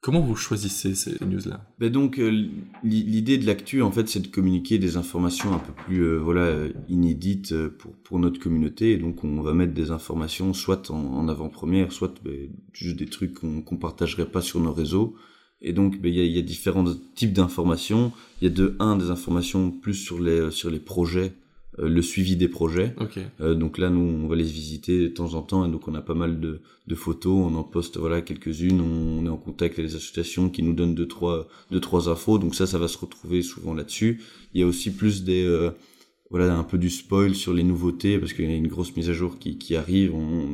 Comment 0.01 0.21
vous 0.21 0.35
choisissez 0.35 0.95
ces 0.95 1.23
news-là? 1.23 1.63
Ben 1.77 1.91
donc 1.91 2.17
euh, 2.17 2.47
l'idée 2.83 3.37
de 3.37 3.45
l'actu 3.45 3.83
en 3.83 3.91
fait 3.91 4.09
c'est 4.09 4.19
de 4.19 4.27
communiquer 4.27 4.79
des 4.79 4.97
informations 4.97 5.53
un 5.53 5.59
peu 5.59 5.73
plus 5.73 6.01
euh, 6.01 6.17
voilà 6.17 6.67
inédites 6.89 7.51
euh, 7.51 7.69
pour 7.69 7.93
pour 7.97 8.17
notre 8.17 8.39
communauté. 8.39 8.93
Et 8.93 8.97
donc 8.97 9.23
on 9.23 9.41
va 9.43 9.53
mettre 9.53 9.75
des 9.75 9.91
informations 9.91 10.55
soit 10.55 10.89
en, 10.89 11.27
avant-première 11.27 11.91
soit 11.91 12.15
ben, 12.23 12.49
juste 12.73 12.97
des 12.97 13.05
trucs 13.05 13.35
qu'on 13.35 13.61
qu'on 13.61 13.77
partagerait 13.77 14.25
pas 14.25 14.41
sur 14.41 14.59
nos 14.59 14.73
réseaux. 14.73 15.15
Et 15.61 15.71
donc 15.71 16.01
ben, 16.01 16.11
il 16.11 16.17
y, 16.17 16.21
a, 16.21 16.25
y 16.25 16.39
a 16.39 16.41
différents 16.41 16.85
types 17.13 17.33
d'informations. 17.33 18.11
Il 18.41 18.45
y 18.45 18.51
a 18.51 18.53
de 18.55 18.75
un 18.79 18.97
des 18.97 19.11
informations 19.11 19.69
plus 19.69 19.93
sur 19.93 20.19
les 20.19 20.49
sur 20.49 20.71
les 20.71 20.79
projets 20.79 21.33
le 21.77 22.01
suivi 22.01 22.35
des 22.35 22.47
projets. 22.47 22.93
Euh, 23.39 23.55
donc 23.55 23.77
là, 23.77 23.89
nous, 23.89 24.01
on 24.01 24.27
va 24.27 24.35
les 24.35 24.43
visiter 24.43 24.99
de 25.03 25.07
temps 25.07 25.33
en 25.35 25.41
temps, 25.41 25.65
et 25.65 25.71
donc 25.71 25.87
on 25.87 25.95
a 25.95 26.01
pas 26.01 26.13
mal 26.13 26.39
de, 26.39 26.61
de 26.87 26.95
photos, 26.95 27.33
on 27.33 27.55
en 27.55 27.63
poste 27.63 27.97
voilà 27.97 28.21
quelques-unes, 28.21 28.81
on, 28.81 29.25
est 29.25 29.29
en 29.29 29.37
contact 29.37 29.79
avec 29.79 29.91
les 29.91 29.95
associations 29.95 30.49
qui 30.49 30.63
nous 30.63 30.73
donnent 30.73 30.95
deux 30.95 31.07
trois 31.07 31.47
deux 31.71 31.79
trois 31.79 32.09
infos. 32.09 32.37
Donc 32.37 32.55
ça, 32.55 32.67
ça 32.67 32.77
va 32.77 32.87
se 32.87 32.97
retrouver 32.97 33.41
souvent 33.41 33.73
là-dessus. 33.73 34.21
Il 34.53 34.61
y 34.61 34.63
a 34.63 34.67
aussi 34.67 34.91
plus 34.91 35.23
des 35.23 35.43
euh, 35.43 35.71
voilà 36.29 36.55
un 36.57 36.63
peu 36.63 36.77
du 36.77 36.89
spoil 36.89 37.35
sur 37.35 37.53
les 37.53 37.63
nouveautés 37.63 38.17
parce 38.17 38.33
qu'il 38.33 38.49
y 38.49 38.53
a 38.53 38.55
une 38.55 38.67
grosse 38.67 38.95
mise 38.95 39.09
à 39.09 39.13
jour 39.13 39.39
qui, 39.39 39.57
qui 39.57 39.75
arrive. 39.75 40.13
On, 40.13 40.47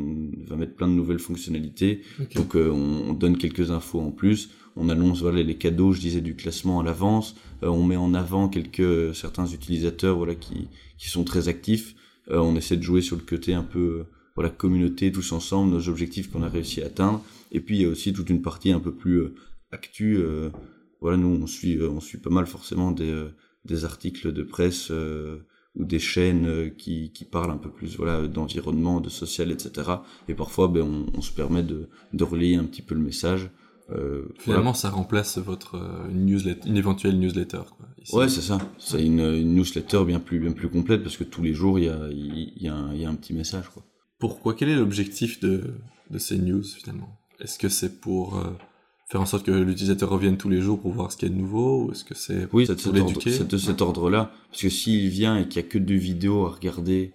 va 0.48 0.56
mettre 0.56 0.76
plein 0.76 0.88
de 0.88 0.94
nouvelles 0.94 1.20
fonctionnalités. 1.20 2.04
Donc 2.36 2.56
on, 2.56 3.10
on, 3.10 3.14
donne 3.14 3.38
quelques 3.38 3.70
infos 3.72 4.00
en 4.00 4.12
plus. 4.12 4.50
On 4.78 4.90
annonce 4.90 5.22
voilà 5.22 5.42
les 5.42 5.58
cadeaux, 5.58 5.92
je 5.92 6.00
disais 6.00 6.22
du 6.22 6.36
classement 6.36 6.80
à 6.80 6.84
l'avance. 6.84 7.36
on 7.64 7.84
met 7.84 7.96
en 7.96 8.14
avant 8.14 8.48
quelques 8.48 9.16
certains 9.16 9.48
utilisateurs 9.48 10.18
voilà 10.18 10.36
qui 10.36 10.68
qui 10.98 11.10
sont 11.10 11.24
très 11.24 11.48
actifs. 11.48 11.96
Euh, 12.30 12.40
on 12.40 12.56
essaie 12.56 12.78
de 12.78 12.84
jouer 12.84 13.02
sur 13.02 13.16
le 13.16 13.24
côté 13.24 13.54
un 13.54 13.64
peu 13.64 13.80
euh, 13.80 14.04
voilà 14.36 14.50
communauté 14.50 15.12
tous 15.12 15.32
ensemble, 15.32 15.72
nos 15.72 15.90
objectifs 15.90 16.30
qu'on 16.30 16.44
a 16.44 16.50
réussi 16.50 16.82
à 16.84 16.86
atteindre. 16.86 17.24
Et 17.52 17.60
puis 17.60 17.78
il 17.78 17.82
y 17.82 17.86
a 17.86 17.90
aussi 17.90 18.14
toute 18.14 18.30
une 18.30 18.42
partie 18.44 18.72
un 18.72 18.80
peu 18.80 18.94
plus 18.94 19.20
euh, 19.20 19.36
actu. 19.72 20.24
voilà, 21.02 21.18
nous 21.18 21.40
on 21.42 21.48
suit 21.48 21.82
on 21.82 22.00
suit 22.00 22.20
pas 22.20 22.30
mal 22.30 22.46
forcément 22.46 22.92
des 22.92 23.28
des 23.66 23.84
articles 23.84 24.32
de 24.32 24.44
presse 24.44 24.92
ou 25.76 25.84
des 25.86 26.00
chaînes 26.00 26.72
qui, 26.78 27.12
qui 27.12 27.26
parlent 27.26 27.52
un 27.52 27.58
peu 27.58 27.70
plus 27.70 27.98
voilà 27.98 28.28
d'environnement, 28.28 29.02
de 29.02 29.10
social, 29.10 29.52
etc. 29.52 29.92
Et 30.30 30.36
parfois, 30.36 30.70
ben, 30.70 30.84
on, 30.84 31.06
on 31.18 31.22
se 31.22 31.34
permet 31.34 31.64
de, 31.64 31.90
de 32.14 32.24
relayer 32.24 32.56
un 32.56 32.64
petit 32.64 32.82
peu 32.82 32.96
le 32.96 33.02
message. 33.02 33.50
Euh, 33.90 34.28
Finalement, 34.40 34.74
ça 34.74 34.90
remplace 34.90 35.38
votre 35.38 35.76
euh, 35.76 36.10
une, 36.10 36.26
newsletter, 36.26 36.68
une 36.68 36.78
éventuelle 36.78 37.18
newsletter. 37.20 37.62
Quoi, 37.78 38.20
ouais, 38.20 38.30
c'est 38.30 38.42
ça. 38.42 38.58
C'est 38.78 39.04
une, 39.04 39.20
une, 39.22 39.56
newsletter 39.56 40.04
bien 40.06 40.20
plus 40.20 40.40
bien 40.40 40.52
plus 40.52 40.70
complète 40.70 41.04
parce 41.04 41.16
que 41.16 41.24
tous 41.24 41.42
les 41.42 41.54
jours 41.54 41.80
il 41.80 41.86
y 41.86 41.90
a 41.90 42.10
il 42.12 42.54
y, 42.62 42.68
a 42.68 42.76
un, 42.76 42.94
y 42.94 43.06
a 43.06 43.10
un 43.10 43.16
petit 43.16 43.34
message 43.34 43.70
quoi. 43.70 43.84
Pourquoi 44.20 44.56
Quel 44.56 44.70
est 44.70 44.76
l'objectif 44.76 45.40
de 45.40 45.76
de 46.10 46.18
ces 46.18 46.38
news 46.38 46.64
finalement? 46.64 47.18
Est-ce 47.40 47.58
que 47.58 47.70
c'est 47.70 48.02
pour 48.02 48.38
euh, 48.38 48.50
faire 49.10 49.22
en 49.22 49.26
sorte 49.26 49.46
que 49.46 49.52
l'utilisateur 49.52 50.10
revienne 50.10 50.38
tous 50.38 50.50
les 50.50 50.60
jours 50.60 50.82
pour 50.82 50.92
voir 50.92 51.12
ce 51.12 51.18
qu'il 51.18 51.30
y 51.30 51.32
a 51.32 51.36
de 51.36 51.40
nouveau 51.40 51.86
ou 51.86 51.92
est-ce 51.92 52.04
que 52.04 52.16
c'est 52.16 52.48
oui, 52.52 52.66
pour 52.66 52.94
l'éduquer? 52.94 53.32
C'est 53.32 53.48
de 53.48 53.58
cet 53.58 53.82
ordre-là 53.82 54.32
parce 54.50 54.64
que 54.64 54.70
s'il 54.70 55.08
vient 55.10 55.38
et 55.38 55.48
qu'il 55.48 55.62
y 55.62 55.66
a 55.66 55.68
que 55.68 55.78
deux 55.78 55.96
vidéos 55.96 56.46
à 56.46 56.52
regarder 56.52 57.14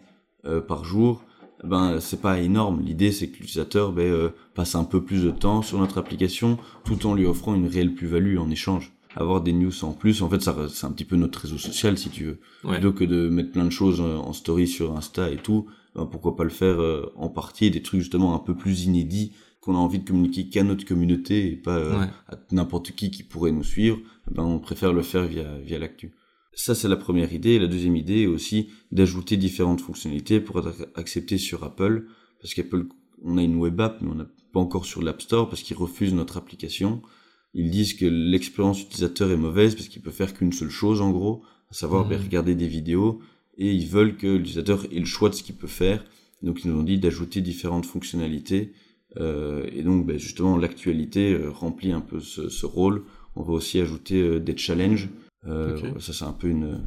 par 0.67 0.85
jour, 0.85 1.23
ben 1.64 2.01
c'est 2.01 2.20
pas 2.20 2.40
énorme. 2.40 2.83
L'idée 2.85 3.12
c'est 3.12 3.29
que 3.29 3.38
l'utilisateur 3.38 3.92
ben, 3.92 4.11
euh, 4.11 4.31
passe 4.55 4.75
un 4.75 4.85
peu 4.85 5.03
plus 5.03 5.25
de 5.25 5.31
temps 5.31 5.62
sur 5.62 5.79
notre 5.79 5.98
application 5.98 6.59
tout 6.85 7.07
en 7.07 7.14
lui 7.14 7.27
offrant 7.27 7.55
une 7.55 7.66
réelle 7.66 7.94
plus-value 7.94 8.38
en 8.38 8.51
échange. 8.51 8.92
Avoir 9.14 9.42
des 9.42 9.53
news 9.53 9.85
en 9.85 9.92
plus, 9.92 10.22
en 10.22 10.31
fait, 10.31 10.40
ça 10.40 10.57
c'est 10.70 10.87
un 10.87 10.90
petit 10.90 11.05
peu 11.05 11.16
notre 11.16 11.40
réseau 11.40 11.59
social 11.59 11.98
si 11.98 12.09
tu 12.09 12.25
veux. 12.25 12.38
Plutôt 12.66 12.92
que 12.92 13.05
de 13.05 13.29
mettre 13.29 13.53
plein 13.53 13.64
de 13.64 13.70
choses 13.70 14.01
euh, 14.01 14.16
en 14.16 14.33
story 14.33 14.66
sur 14.66 14.96
Insta 14.96 15.31
et 15.31 15.37
tout, 15.37 15.66
ben, 15.94 16.07
pourquoi 16.07 16.35
pas 16.35 16.44
le 16.44 16.51
faire 16.51 16.81
euh, 16.81 17.12
en 17.16 17.29
partie, 17.29 17.70
des 17.70 17.83
trucs 17.83 18.01
justement 18.01 18.35
un 18.35 18.38
peu 18.38 18.55
plus 18.55 18.85
inédits 18.85 19.33
qu'on 19.61 19.77
a 19.77 19.79
envie 19.79 20.01
de 20.01 20.09
communiquer 20.09 20.48
qu'à 20.48 20.64
notre 20.64 20.85
communauté 20.85 21.53
et 21.53 21.57
pas 21.57 22.11
à 22.29 22.37
n'importe 22.51 22.92
qui 22.92 23.12
qui 23.12 23.22
pourrait 23.22 23.53
nous 23.53 23.62
suivre. 23.62 23.98
Ben 24.31 24.42
on 24.42 24.59
préfère 24.59 24.92
le 24.92 25.03
faire 25.03 25.25
via 25.25 25.59
via 25.59 25.79
l'actu. 25.79 26.11
Ça, 26.55 26.75
c'est 26.75 26.88
la 26.88 26.97
première 26.97 27.33
idée. 27.33 27.59
la 27.59 27.67
deuxième 27.67 27.97
idée 27.97 28.23
est 28.23 28.27
aussi 28.27 28.69
d'ajouter 28.91 29.37
différentes 29.37 29.81
fonctionnalités 29.81 30.41
pour 30.41 30.59
être 30.59 30.88
accepté 30.95 31.38
sur 31.38 31.65
Apple. 31.65 32.07
Parce 32.41 32.55
qu'Apple, 32.55 32.87
on 33.23 33.38
a 33.38 33.43
une 33.43 33.57
web 33.57 33.81
app, 33.81 34.03
mais 34.03 34.11
on 34.11 34.15
n'a 34.15 34.27
pas 34.53 34.61
encore 34.61 34.85
sur 34.85 35.03
l'App 35.03 35.23
Store 35.23 35.49
parce 35.49 35.62
qu'ils 35.62 35.77
refusent 35.77 36.15
notre 36.15 36.37
application. 36.37 37.03
Ils 37.55 37.71
disent 37.71 37.95
que 37.95 38.07
l'expérience 38.07 38.83
utilisateur 38.83 39.31
est 39.31 39.37
mauvaise 39.37 39.75
parce 39.75 39.88
qu'il 39.88 40.03
peut 40.03 40.11
faire 40.11 40.35
qu'une 40.35 40.53
seule 40.53 40.71
chose, 40.71 41.01
en 41.01 41.11
gros, 41.11 41.43
à 41.71 41.75
savoir 41.75 42.07
ben, 42.07 42.19
mmh. 42.19 42.23
regarder 42.23 42.55
des 42.55 42.69
vidéos. 42.69 43.21
Et 43.59 43.73
ils 43.73 43.87
veulent 43.87 44.17
que 44.17 44.27
l'utilisateur 44.27 44.85
ait 44.85 44.99
le 44.99 45.05
choix 45.05 45.29
de 45.29 45.35
ce 45.35 45.43
qu'il 45.43 45.55
peut 45.55 45.67
faire. 45.67 46.05
Donc, 46.43 46.65
ils 46.65 46.71
nous 46.71 46.81
ont 46.81 46.83
dit 46.83 46.99
d'ajouter 46.99 47.41
différentes 47.41 47.87
fonctionnalités. 47.87 48.73
Euh, 49.19 49.67
et 49.73 49.83
donc, 49.83 50.07
ben, 50.07 50.19
justement, 50.19 50.57
l'actualité 50.57 51.33
euh, 51.33 51.51
remplit 51.51 51.93
un 51.93 52.01
peu 52.01 52.21
ce, 52.21 52.49
ce, 52.49 52.67
rôle. 52.67 53.05
On 53.37 53.43
va 53.43 53.53
aussi 53.53 53.81
ajouter 53.81 54.21
euh, 54.21 54.41
des 54.41 54.57
challenges 54.57 55.11
euh, 55.46 55.76
Ça, 55.98 56.12
c'est 56.12 56.24
un 56.24 56.33
peu 56.33 56.48
une, 56.48 56.81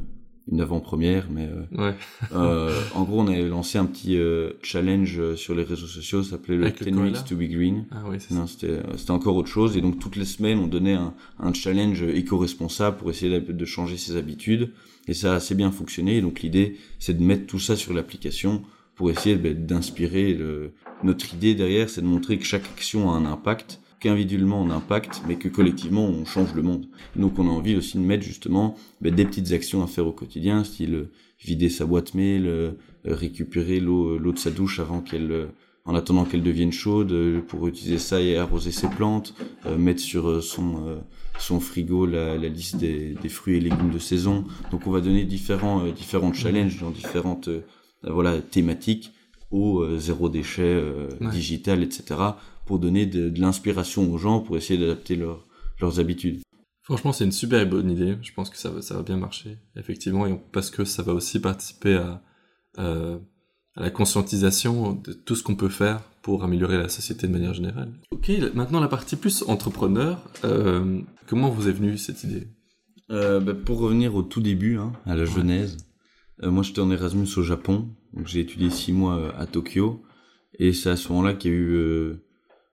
une 0.50 0.60
avant-première, 0.60 1.28
mais 1.30 1.48
euh, 1.48 1.88
Ouais. 1.88 1.94
euh, 2.32 2.72
en 2.94 3.02
gros, 3.04 3.20
on 3.20 3.26
avait 3.26 3.48
lancé 3.48 3.78
un 3.78 3.86
petit 3.86 4.18
challenge 4.62 5.34
sur 5.34 5.54
les 5.54 5.62
réseaux 5.64 5.86
sociaux, 5.86 6.22
ça 6.22 6.30
s'appelait 6.32 6.56
le 6.56 6.64
Avec 6.64 6.80
le 6.80 6.86
10 6.86 6.92
koala 6.92 7.06
weeks 7.10 7.24
to 7.24 7.36
be 7.36 7.42
green. 7.50 7.84
Ah 7.90 8.02
oui. 8.08 8.18
Non, 8.30 8.46
c'était 8.46 8.80
c'était 8.96 9.10
encore 9.10 9.36
autre 9.36 9.48
chose. 9.48 9.76
Et 9.76 9.80
donc, 9.80 9.98
toutes 9.98 10.16
les 10.16 10.24
semaines, 10.24 10.58
on 10.58 10.66
donnait 10.68 10.94
un, 10.94 11.14
un 11.38 11.52
challenge 11.52 12.02
éco-responsable 12.02 12.96
pour 12.96 13.10
essayer 13.10 13.40
de, 13.40 13.52
de 13.52 13.64
changer 13.64 13.96
ses 13.96 14.16
habitudes. 14.16 14.70
Et 15.08 15.14
ça 15.14 15.32
a 15.32 15.36
assez 15.36 15.54
bien 15.54 15.70
fonctionné. 15.70 16.16
Et 16.16 16.20
donc, 16.20 16.40
l'idée, 16.40 16.76
c'est 16.98 17.16
de 17.16 17.22
mettre 17.22 17.46
tout 17.46 17.60
ça 17.60 17.76
sur 17.76 17.92
l'application 17.94 18.62
pour 18.96 19.10
essayer 19.10 19.36
ben, 19.36 19.54
d'inspirer. 19.66 20.32
le- 20.34 20.72
Notre 21.04 21.34
idée 21.34 21.54
derrière, 21.54 21.90
c'est 21.90 22.00
de 22.00 22.06
montrer 22.06 22.38
que 22.38 22.44
chaque 22.44 22.64
action 22.64 23.10
a 23.10 23.14
un 23.14 23.26
impact, 23.26 23.80
qu'individuellement 24.00 24.60
on 24.60 24.70
impacte, 24.70 25.22
mais 25.26 25.36
que 25.36 25.48
collectivement 25.48 26.04
on 26.04 26.24
change 26.24 26.54
le 26.54 26.62
monde. 26.62 26.86
Donc, 27.14 27.38
on 27.38 27.48
a 27.48 27.50
envie 27.50 27.76
aussi 27.76 27.98
de 27.98 28.02
mettre 28.02 28.24
justement 28.24 28.76
ben, 29.00 29.14
des 29.14 29.24
petites 29.24 29.52
actions 29.52 29.82
à 29.82 29.86
faire 29.86 30.06
au 30.06 30.12
quotidien, 30.12 30.64
style 30.64 30.94
euh, 30.94 31.10
vider 31.44 31.68
sa 31.68 31.86
boîte 31.86 32.14
mail, 32.14 32.46
euh, 32.46 32.72
euh, 33.06 33.14
récupérer 33.14 33.80
l'eau 33.80 34.18
de 34.18 34.38
sa 34.38 34.50
douche 34.50 34.80
avant 34.80 35.00
qu'elle 35.00 35.48
en 35.84 35.94
attendant 35.94 36.24
qu'elle 36.24 36.42
devienne 36.42 36.72
chaude 36.72 37.14
pour 37.46 37.68
utiliser 37.68 37.98
ça 37.98 38.20
et 38.20 38.36
arroser 38.36 38.72
ses 38.72 38.88
plantes, 38.88 39.34
mettre 39.78 40.00
sur 40.00 40.42
son 40.42 41.60
frigo 41.60 42.06
la, 42.06 42.36
liste 42.36 42.74
des, 42.74 43.28
fruits 43.28 43.58
et 43.58 43.60
légumes 43.60 43.90
de 43.92 44.00
saison. 44.00 44.44
Donc 44.72 44.88
on 44.88 44.90
va 44.90 45.00
donner 45.00 45.24
différents 45.24 45.84
challenges 46.32 46.80
dans 46.80 46.90
différentes 46.90 47.48
euh, 48.04 48.12
voilà 48.12 48.40
thématiques 48.40 49.12
au 49.56 49.82
euh, 49.82 49.98
zéro 49.98 50.28
déchet 50.28 50.62
euh, 50.62 51.08
Ouais. 51.20 51.30
digital 51.30 51.82
etc 51.82 52.20
pour 52.66 52.78
donner 52.78 53.06
de, 53.06 53.28
de 53.30 53.40
l'inspiration 53.40 54.12
aux 54.12 54.18
gens 54.18 54.40
pour 54.40 54.56
essayer 54.56 54.78
d'adapter 54.78 55.14
leur- 55.16 55.46
leurs 55.80 56.00
habitudes. 56.00 56.40
Franchement, 56.82 57.12
c'est 57.12 57.24
une 57.24 57.32
super 57.32 57.64
bonne 57.66 57.90
idée. 57.90 58.16
Je 58.22 58.32
pense 58.32 58.48
que 58.50 58.56
ça 58.56 58.70
va, 58.70 58.80
ça 58.82 58.94
va 58.94 59.02
bien 59.02 59.16
marcher, 59.16 59.58
effectivement, 59.76 60.26
et 60.26 60.32
on- 60.32 60.42
parce 60.52 60.70
que 60.70 60.84
ça 60.84 61.02
va 61.02 61.12
aussi 61.14 61.38
participer 61.40 61.94
à, 61.94 62.22
euh, 62.78 63.18
à 63.76 63.82
la 63.82 63.90
conscientisation 63.90 64.92
de 64.94 65.12
tout 65.12 65.36
ce 65.36 65.42
qu'on 65.44 65.54
peut 65.56 65.68
faire 65.68 66.00
pour 66.22 66.42
améliorer 66.44 66.76
la 66.78 66.88
société 66.88 67.26
de 67.28 67.32
manière 67.32 67.54
générale. 67.54 67.92
Ok, 68.10 68.30
maintenant 68.54 68.80
la 68.80 68.88
partie 68.88 69.14
plus 69.16 69.42
entrepreneur. 69.46 70.18
Comment 71.26 71.50
vous 71.50 71.68
est 71.68 71.72
venue 71.72 71.98
cette 71.98 72.24
idée? 72.24 72.48
Bah, 73.08 73.40
pour 73.64 73.78
revenir 73.78 74.14
au 74.16 74.22
tout 74.22 74.40
début, 74.40 74.76
hein, 74.78 74.92
à 75.04 75.14
la 75.14 75.22
Ouais. 75.24 75.30
genèse, 75.30 75.76
euh, 76.42 76.50
moi 76.50 76.62
j'étais 76.64 76.80
en 76.80 76.90
Erasmus 76.90 77.28
au 77.36 77.42
Japon, 77.42 77.88
donc 78.16 78.26
j'ai 78.26 78.40
étudié 78.40 78.70
six 78.70 78.92
mois 78.92 79.16
euh, 79.16 79.30
à 79.36 79.46
Tokyo, 79.46 80.02
et 80.58 80.72
c'est 80.72 80.90
à 80.90 80.96
ce 80.96 81.08
moment-là 81.10 81.34
qu'il 81.34 81.50
y 81.50 81.54
a 81.54 81.56
eu, 81.56 81.74
euh, 81.74 82.14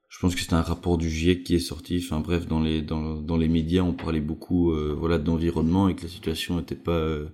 je 0.09 0.19
pense 0.19 0.35
que 0.35 0.41
c'était 0.41 0.53
un 0.53 0.61
rapport 0.61 0.97
du 0.97 1.09
GIEC 1.09 1.43
qui 1.43 1.55
est 1.55 1.59
sorti, 1.59 2.01
enfin 2.03 2.19
bref, 2.19 2.47
dans 2.47 2.61
les, 2.61 2.81
dans, 2.81 3.15
dans 3.15 3.37
les 3.37 3.49
médias 3.49 3.81
on 3.81 3.93
parlait 3.93 4.21
beaucoup 4.21 4.71
euh, 4.71 4.95
voilà, 4.97 5.17
d'environnement 5.17 5.89
et 5.89 5.95
que 5.95 6.03
la 6.03 6.09
situation 6.09 6.57
n'était 6.57 6.75
pas, 6.75 6.91
euh, 6.91 7.27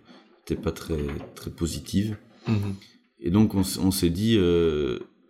était 0.43 0.59
pas 0.59 0.71
très, 0.71 1.05
très 1.35 1.51
positive. 1.51 2.17
Mhm. 2.47 2.75
Et 3.21 3.31
donc 3.31 3.53
on, 3.53 3.91
s'est 3.91 4.09
dit, 4.09 4.39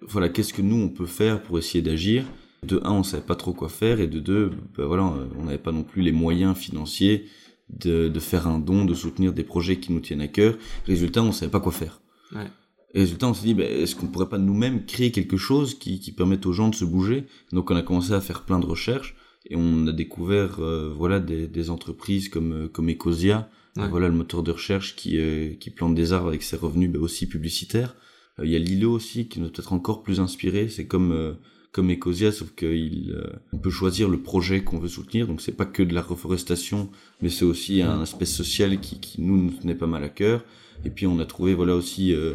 voilà, 0.07 0.29
qu'est-ce 0.29 0.53
que 0.53 0.61
nous 0.61 0.75
on 0.75 0.89
peut 0.89 1.07
faire 1.07 1.41
pour 1.41 1.57
essayer 1.57 1.81
d'agir? 1.81 2.23
De 2.61 2.79
un, 2.83 2.91
on 2.91 3.03
savait 3.03 3.23
pas 3.23 3.35
trop 3.35 3.51
quoi 3.51 3.67
faire, 3.67 3.99
et 3.99 4.05
de 4.05 4.19
deux, 4.19 4.51
ben 4.77 4.85
voilà, 4.85 5.11
on 5.37 5.45
n'avait 5.45 5.57
pas 5.57 5.71
non 5.71 5.81
plus 5.81 6.03
les 6.03 6.11
moyens 6.11 6.55
financiers 6.55 7.25
de, 7.69 8.07
de 8.07 8.19
faire 8.19 8.47
un 8.47 8.59
don, 8.59 8.85
de 8.85 8.93
soutenir 8.93 9.33
des 9.33 9.43
projets 9.43 9.79
qui 9.79 9.91
nous 9.91 10.01
tiennent 10.01 10.21
à 10.21 10.27
cœur. 10.27 10.55
Résultat, 10.85 11.23
on 11.23 11.31
savait 11.31 11.51
pas 11.51 11.59
quoi 11.59 11.71
faire. 11.71 11.99
Ouais. 12.31 12.45
Et 12.93 12.99
résultat, 13.01 13.27
on 13.27 13.33
s'est 13.33 13.45
dit, 13.45 13.53
ben, 13.53 13.69
est-ce 13.69 13.95
qu'on 13.95 14.07
pourrait 14.07 14.29
pas 14.29 14.37
nous-mêmes 14.39 14.85
créer 14.85 15.11
quelque 15.11 15.37
chose 15.37 15.77
qui, 15.77 15.99
qui 15.99 16.11
permette 16.11 16.45
aux 16.45 16.53
gens 16.53 16.69
de 16.69 16.75
se 16.75 16.85
bouger? 16.85 17.25
Donc 17.53 17.69
on 17.71 17.75
a 17.75 17.81
commencé 17.83 18.13
à 18.13 18.21
faire 18.21 18.43
plein 18.43 18.59
de 18.59 18.65
recherches, 18.65 19.15
et 19.49 19.55
on 19.55 19.87
a 19.87 19.91
découvert, 19.91 20.59
euh, 20.59 20.93
voilà, 20.95 21.19
des, 21.19 21.47
des 21.47 21.69
entreprises 21.69 22.29
comme 22.29 22.53
euh, 22.53 22.67
comme 22.67 22.89
Ecosia, 22.89 23.49
Ouais. 23.77 23.87
voilà 23.87 24.07
le 24.09 24.15
moteur 24.15 24.41
de 24.41 24.51
recherche 24.51 24.95
qui, 24.95 25.17
euh, 25.19 25.53
qui 25.59 25.69
plante 25.69 25.93
des 25.93 26.11
arbres 26.11 26.27
avec 26.29 26.41
ses 26.41 26.57
revenus 26.57 26.89
ben, 26.91 26.99
aussi 26.99 27.27
publicitaires. 27.27 27.95
Euh, 28.39 28.45
Il 28.45 28.51
y 28.51 28.55
a 28.55 28.59
Lilo 28.59 28.91
aussi 28.91 29.27
qui 29.29 29.39
nous 29.39 29.45
a 29.45 29.49
peut-être 29.51 29.71
encore 29.73 30.01
plus 30.01 30.19
inspiré. 30.19 30.67
C'est 30.69 30.87
comme 30.87 31.11
euh, 31.11 31.33
comme 31.71 31.91
Ecosia, 31.91 32.31
sauf 32.31 32.53
qu'il 32.55 33.13
euh, 33.15 33.29
on 33.53 33.57
peut 33.59 33.69
choisir 33.69 34.09
le 34.09 34.19
projet 34.21 34.63
qu'on 34.63 34.79
veut 34.79 34.89
soutenir. 34.89 35.27
Donc 35.27 35.39
c'est 35.39 35.55
pas 35.55 35.67
que 35.67 35.83
de 35.83 35.93
la 35.93 36.01
reforestation, 36.01 36.89
mais 37.21 37.29
c'est 37.29 37.45
aussi 37.45 37.83
un 37.83 38.01
aspect 38.01 38.25
social 38.25 38.79
qui, 38.81 38.99
qui 38.99 39.21
nous 39.21 39.37
nous 39.37 39.51
tenait 39.51 39.75
pas 39.75 39.87
mal 39.87 40.03
à 40.03 40.09
cœur. 40.09 40.43
Et 40.83 40.89
puis 40.89 41.05
on 41.05 41.19
a 41.19 41.25
trouvé 41.25 41.53
voilà 41.53 41.75
aussi 41.75 42.11
euh, 42.13 42.33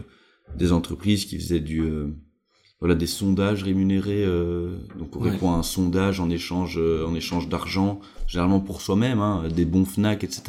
des 0.57 0.73
entreprises 0.73 1.25
qui 1.27 1.39
faisaient 1.39 1.61
du 1.61 1.81
euh, 1.83 2.09
voilà 2.81 2.95
des 2.95 3.07
sondages 3.07 3.63
rémunérés. 3.63 4.25
euh, 4.25 4.77
donc 4.99 5.17
on 5.17 5.21
Ouais. 5.23 5.31
répond 5.31 5.53
à 5.53 5.57
un 5.57 5.63
sondage 5.63 6.21
en 6.21 6.29
échange 6.31 6.77
euh, 6.79 7.07
en 7.07 7.15
échange 7.15 7.49
d'argent, 7.49 8.01
généralement 8.27 8.61
pour 8.61 8.81
soi-même, 8.83 9.21
hein, 9.21 9.45
des 9.55 9.65
bons 9.65 9.85
Fnac, 9.85 10.23
etc. 10.25 10.43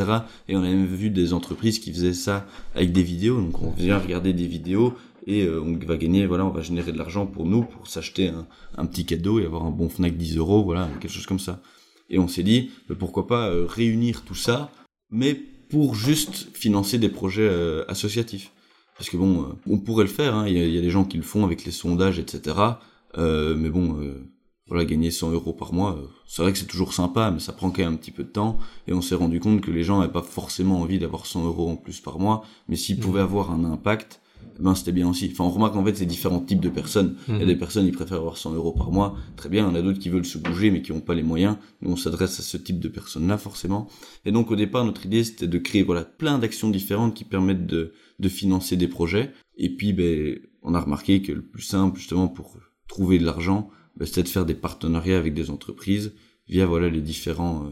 Et 0.50 0.56
on 0.56 0.60
a 0.64 0.70
même 0.70 0.86
vu 0.86 1.10
des 1.10 1.34
entreprises 1.34 1.80
qui 1.80 1.92
faisaient 1.94 2.14
ça 2.14 2.46
avec 2.76 2.92
des 2.92 3.04
vidéos. 3.04 3.40
Donc 3.42 3.62
on 3.62 3.72
vient 3.72 3.98
regarder 4.00 4.34
des 4.34 4.48
vidéos 4.48 4.94
et 5.28 5.44
euh, 5.44 5.62
on 5.62 5.76
va 5.86 5.98
gagner, 5.98 6.26
voilà, 6.28 6.46
on 6.46 6.52
va 6.52 6.62
générer 6.62 6.92
de 6.92 6.98
l'argent 6.98 7.26
pour 7.26 7.46
nous, 7.46 7.64
pour 7.64 7.88
s'acheter 7.88 8.28
un, 8.30 8.46
un 8.78 8.86
petit 8.86 9.06
cadeau 9.06 9.40
et 9.40 9.46
avoir 9.46 9.66
un 9.66 9.72
bon 9.72 9.90
Fnac 9.90 10.16
10 10.18 10.38
euros, 10.38 10.64
voilà, 10.64 10.88
quelque 11.00 11.12
chose 11.12 11.26
comme 11.26 11.40
ça. 11.40 11.62
Et 12.10 12.20
on 12.20 12.28
s'est 12.28 12.44
dit, 12.44 12.70
euh, 12.92 12.96
pourquoi 12.96 13.26
pas 13.28 13.50
réunir 13.68 14.22
tout 14.24 14.36
ça, 14.36 14.72
mais 15.10 15.34
pour 15.70 15.96
juste 15.96 16.50
financer 16.56 17.00
des 17.00 17.10
projets 17.10 17.50
associatifs. 17.88 18.52
Parce 18.98 19.10
que 19.10 19.18
bon, 19.18 19.42
euh, 19.44 19.46
on 19.70 19.78
pourrait 19.80 20.06
le 20.06 20.10
faire, 20.10 20.36
hein, 20.36 20.46
il 20.48 20.54
y, 20.54 20.60
a- 20.62 20.66
il 20.66 20.74
y 20.74 20.78
a 20.78 20.82
des 20.82 20.90
gens 20.90 21.04
qui 21.06 21.18
le 21.18 21.24
font 21.24 21.44
avec 21.44 21.66
les 21.66 21.72
sondages, 21.72 22.20
etc. 22.20 22.56
Euh, 23.18 23.56
mais 23.58 23.70
bon, 23.70 23.98
euh, 24.00 24.26
voilà, 24.68 24.86
gagner 24.86 25.12
100 25.12 25.32
euros 25.32 25.54
par 25.54 25.74
mois, 25.74 25.98
euh, 25.98 26.06
c'est 26.26 26.42
vrai 26.42 26.52
que 26.52 26.58
c'est 26.58 26.66
toujours 26.66 26.94
sympa, 26.94 27.30
mais 27.32 27.40
ça 27.40 27.54
prend 27.54 27.70
quand 27.72 27.84
même 27.84 27.94
un 27.94 27.98
petit 27.98 28.12
peu 28.12 28.24
de 28.24 28.30
temps. 28.30 28.58
Et 28.88 28.94
on 28.94 29.02
s'est 29.02 29.16
rendu 29.16 29.40
compte 29.40 29.62
que 29.62 29.72
les 29.72 29.84
gens 29.84 30.00
n'avaient 30.00 30.12
pas 30.14 30.22
forcément 30.24 30.80
envie 30.82 30.98
d'avoir 31.00 31.26
100 31.26 31.46
euros 31.46 31.70
en 31.70 31.76
plus 31.76 32.00
par 32.00 32.20
mois, 32.20 32.44
mais 32.68 32.76
s'ils 32.76 32.96
Mhm. 32.98 33.02
pouvaient 33.04 33.22
avoir 33.22 33.52
un 33.52 33.64
impact, 33.66 34.22
eh 34.58 34.64
ben 34.64 34.74
c'était 34.76 34.92
bien 34.94 35.10
aussi. 35.10 35.30
Enfin, 35.32 35.44
on 35.44 35.50
remarque 35.50 35.76
en 35.76 35.84
fait 35.84 35.96
ces 35.98 36.06
différents 36.06 36.40
types 36.40 36.62
de 36.62 36.70
personnes. 36.70 37.16
Il 37.28 37.34
y 37.34 37.38
a 37.38 37.40
Mhm. 37.42 37.48
des 37.48 37.56
personnes 37.58 37.86
qui 37.86 37.92
préfèrent 37.92 38.20
avoir 38.20 38.38
100 38.38 38.54
euros 38.54 38.72
par 38.72 38.92
mois, 38.92 39.16
très 39.36 39.50
bien. 39.50 39.66
Il 39.66 39.68
y 39.70 39.72
en 39.72 39.76
a 39.76 39.82
d'autres 39.82 40.00
qui 40.00 40.10
veulent 40.10 40.26
se 40.26 40.38
bouger 40.38 40.72
mais 40.72 40.82
qui 40.82 40.94
n'ont 40.94 41.02
pas 41.02 41.14
les 41.16 41.24
moyens. 41.24 41.58
Nous, 41.82 41.92
on 41.92 41.96
s'adresse 41.98 42.40
à 42.40 42.44
ce 42.44 42.56
type 42.58 42.80
de 42.80 42.88
personnes-là 42.88 43.38
forcément. 43.38 43.88
Et 44.26 44.32
donc 44.32 44.52
au 44.52 44.56
départ, 44.56 44.86
notre 44.86 45.06
idée 45.06 45.24
c'était 45.26 45.48
de 45.48 45.58
créer 45.58 45.84
voilà 45.84 46.04
plein 46.06 46.40
d'actions 46.40 46.70
différentes 46.70 47.14
qui 47.14 47.24
permettent 47.26 47.66
de, 47.68 47.94
de 48.20 48.30
financer 48.30 48.78
des 48.78 48.88
projets. 48.88 49.32
Et 49.58 49.76
puis, 49.76 49.94
ben, 49.94 50.40
on 50.62 50.74
a 50.74 50.80
remarqué 50.80 51.22
que 51.22 51.32
le 51.32 51.42
plus 51.42 51.62
simple 51.64 51.98
justement 51.98 52.28
pour 52.28 52.58
trouver 52.88 53.20
de 53.20 53.26
l'argent, 53.26 53.70
ben, 53.98 54.06
c'était 54.06 54.24
de 54.24 54.28
faire 54.30 54.46
des 54.46 54.56
partenariats 54.56 55.18
avec 55.18 55.34
des 55.34 55.50
entreprises 55.50 56.14
via 56.48 56.66
voilà 56.66 56.90
les 56.90 57.02
différents 57.02 57.66
euh, 57.66 57.72